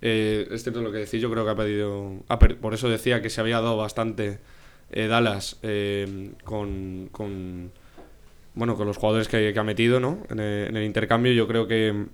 Eh, 0.00 0.48
es 0.50 0.62
cierto 0.62 0.80
lo 0.80 0.90
que 0.90 0.98
decís, 0.98 1.20
yo 1.20 1.30
creo 1.30 1.44
que 1.44 1.50
ha 1.50 1.56
pedido. 1.56 2.12
per- 2.40 2.58
por 2.58 2.74
eso 2.74 2.88
decía 2.88 3.20
que 3.22 3.30
se 3.30 3.40
había 3.40 3.56
dado 3.60 3.76
bastante 3.76 4.38
eh, 4.90 5.06
Dallas 5.08 5.58
eh, 5.62 6.32
con, 6.44 7.08
con. 7.12 7.70
Bueno, 8.54 8.76
con 8.76 8.86
los 8.86 8.96
jugadores 8.98 9.28
que, 9.28 9.54
ha 9.56 9.64
metido, 9.64 9.98
¿no? 10.00 10.18
En 10.30 10.40
el, 10.40 10.68
en 10.68 10.76
el 10.76 10.84
intercambio, 10.84 11.32
yo 11.32 11.46
creo 11.48 11.66
que. 11.66 12.06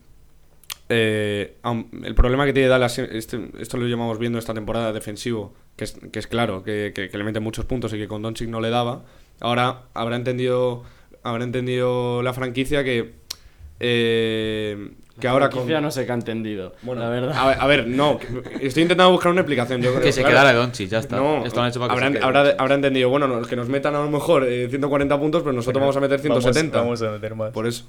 Eh, 0.90 1.56
el 2.02 2.14
problema 2.14 2.46
que 2.46 2.52
tiene 2.52 2.68
Dallas, 2.68 2.98
este- 2.98 3.50
esto 3.58 3.76
lo 3.76 3.86
llevamos 3.86 4.18
viendo 4.18 4.38
esta 4.38 4.54
temporada 4.54 4.92
defensivo, 4.92 5.54
que 5.76 5.84
es, 5.84 6.26
claro, 6.26 6.62
que 6.64 7.10
le 7.12 7.24
mete 7.24 7.40
muchos 7.40 7.66
puntos 7.66 7.92
y 7.92 7.98
que 7.98 8.08
con 8.08 8.22
Doncic 8.22 8.48
no 8.48 8.60
le 8.60 8.70
daba. 8.70 9.04
Ahora 9.40 9.82
habrá 9.94 10.16
entendido, 10.16 10.84
habrá 11.22 11.44
entendido 11.44 12.22
la 12.22 12.32
franquicia 12.32 12.84
que, 12.84 13.14
eh, 13.80 14.90
que 15.20 15.26
ahora 15.26 15.50
con... 15.50 15.68
No 15.68 15.90
sé 15.90 16.06
qué 16.06 16.12
ha 16.12 16.14
entendido, 16.14 16.74
Bueno, 16.82 17.02
la 17.02 17.08
verdad. 17.08 17.36
A 17.36 17.46
ver, 17.48 17.56
a 17.60 17.66
ver, 17.66 17.86
no, 17.88 18.18
que- 18.18 18.66
estoy 18.66 18.82
intentando 18.82 19.10
buscar 19.10 19.32
una 19.32 19.40
explicación. 19.40 19.82
Yo 19.82 19.90
creo, 19.90 20.02
Que 20.02 20.12
se 20.12 20.20
claro. 20.20 20.36
quedara 20.36 20.52
Doncic, 20.54 20.88
ya 20.88 20.98
está. 20.98 21.16
No, 21.16 21.44
Esto 21.44 21.60
han 21.60 21.68
hecho 21.68 21.80
para 21.80 21.94
que 21.94 22.18
habrán, 22.22 22.54
habrá, 22.58 22.74
entendido, 22.74 23.10
bueno, 23.10 23.26
no, 23.26 23.42
que 23.42 23.56
nos 23.56 23.68
metan 23.68 23.94
a 23.96 24.00
lo 24.00 24.10
mejor 24.10 24.44
eh, 24.44 24.68
140 24.68 25.18
puntos, 25.18 25.42
pero 25.42 25.52
nosotros 25.52 25.80
vamos 25.80 25.96
a 25.96 26.00
meter 26.00 26.20
170. 26.20 26.76
Vamos, 26.78 27.00
vamos 27.00 27.02
a 27.02 27.16
meter 27.16 27.34
más. 27.34 27.52
Por 27.52 27.66
eso. 27.66 27.84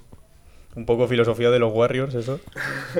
Un 0.75 0.85
poco 0.85 1.07
filosofía 1.07 1.49
de 1.51 1.59
los 1.59 1.71
Warriors, 1.73 2.15
eso. 2.15 2.39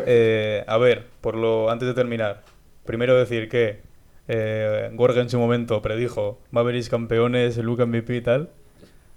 Eh, 0.05 0.63
a 0.67 0.77
ver, 0.77 1.05
por 1.21 1.35
lo 1.35 1.71
antes 1.71 1.87
de 1.87 1.93
terminar, 1.95 2.43
primero 2.85 3.17
decir 3.17 3.49
que 3.49 3.81
eh, 4.27 4.91
Gorga 4.93 5.21
en 5.21 5.29
su 5.29 5.39
momento 5.39 5.81
predijo 5.81 6.39
Mavericks 6.51 6.89
campeones, 6.89 7.57
Luca 7.57 7.85
MVP 7.85 8.15
y 8.17 8.21
tal. 8.21 8.49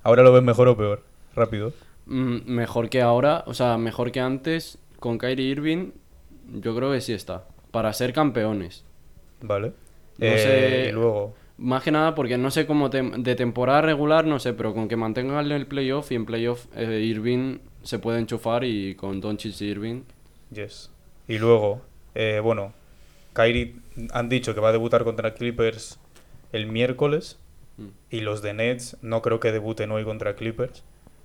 Ahora 0.03 0.23
lo 0.23 0.33
ves 0.33 0.43
mejor 0.43 0.69
o 0.69 0.77
peor. 0.77 1.03
Rápido. 1.35 1.73
Mm, 2.07 2.39
mejor 2.47 2.89
que 2.89 3.01
ahora, 3.03 3.45
o 3.47 3.55
sea, 3.55 3.79
mejor 3.79 4.11
que 4.13 4.21
antes, 4.21 4.79
con 4.99 5.19
Kyrie 5.19 5.47
Irving, 5.51 5.91
yo 6.53 6.75
creo 6.77 6.93
que 6.93 7.01
sí 7.01 7.13
está. 7.13 7.45
Para 7.71 7.93
ser 7.93 8.13
campeones. 8.13 8.85
Vale. 9.41 9.69
No 10.19 10.27
Eh, 10.27 10.39
sé- 10.39 10.89
Y 10.91 10.93
luego, 10.93 11.35
Más 11.59 11.83
que 11.85 11.93
nada 11.93 12.15
porque 12.15 12.39
no 12.39 12.51
sé 12.51 12.67
cómo 12.67 12.89
de 12.89 13.35
temporada 13.37 13.83
regular, 13.83 14.27
no 14.27 14.41
sé, 14.41 14.53
pero 14.53 14.75
con 14.75 14.89
que 14.89 14.97
mantengan 14.97 15.51
el 15.53 15.67
playoff 15.67 16.11
y 16.11 16.17
en 16.17 16.27
playoff 16.27 16.67
eh, 16.75 17.01
Irving 17.01 17.59
se 17.83 17.99
puede 18.01 18.19
enchufar 18.19 18.65
y 18.65 18.95
con 18.97 19.21
Doncic 19.21 19.61
y 19.61 19.65
Irving. 19.67 20.03
yes. 20.51 20.91
Y 21.29 21.39
luego, 21.39 21.83
eh, 22.17 22.41
bueno, 22.43 22.73
Kyrie 23.33 23.77
han 24.13 24.29
dicho 24.29 24.55
que 24.55 24.61
va 24.61 24.71
a 24.71 24.73
debutar 24.73 25.05
contra 25.05 25.35
Clippers 25.35 26.01
el 26.53 26.67
miércoles. 26.67 27.39
Mm. 27.77 27.87
Y 28.11 28.21
los 28.23 28.43
de 28.43 28.55
Nets 28.55 28.97
no 29.03 29.23
creo 29.23 29.39
que 29.39 29.53
debuten 29.53 29.93
hoy 29.93 30.05
contra 30.05 30.35
Clippers. 30.35 30.83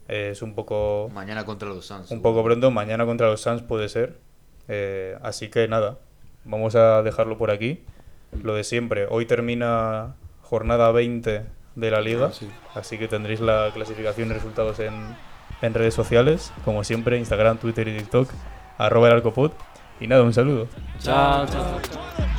Eh, 0.07 0.29
es 0.31 0.41
un 0.41 0.55
poco 0.55 1.09
Mañana 1.13 1.45
contra 1.45 1.67
los 1.69 1.85
Suns. 1.85 2.11
un 2.11 2.21
poco 2.21 2.43
pronto. 2.43 2.71
Mañana 2.71 3.05
contra 3.05 3.27
los 3.27 3.41
Suns 3.41 3.61
puede 3.61 3.89
ser. 3.89 4.17
Eh, 4.67 5.17
así 5.21 5.49
que 5.49 5.67
nada, 5.67 5.97
vamos 6.45 6.75
a 6.75 7.01
dejarlo 7.03 7.37
por 7.37 7.51
aquí. 7.51 7.83
Lo 8.43 8.55
de 8.55 8.63
siempre, 8.63 9.07
hoy 9.09 9.25
termina 9.25 10.15
jornada 10.41 10.91
20 10.91 11.45
de 11.75 11.91
la 11.91 12.01
liga. 12.01 12.31
Así 12.73 12.97
que 12.97 13.07
tendréis 13.07 13.39
la 13.39 13.69
clasificación 13.73 14.29
y 14.29 14.33
resultados 14.33 14.79
en, 14.79 14.93
en 15.61 15.73
redes 15.73 15.93
sociales. 15.93 16.51
Como 16.65 16.83
siempre, 16.83 17.17
Instagram, 17.17 17.57
Twitter 17.57 17.87
y 17.87 17.97
TikTok. 17.97 18.29
Arroba 18.77 19.07
el 19.07 19.13
arcopod. 19.15 19.51
Y 19.99 20.07
nada, 20.07 20.23
un 20.23 20.33
saludo. 20.33 20.67
Chao, 20.99 21.45
chao. 21.47 22.36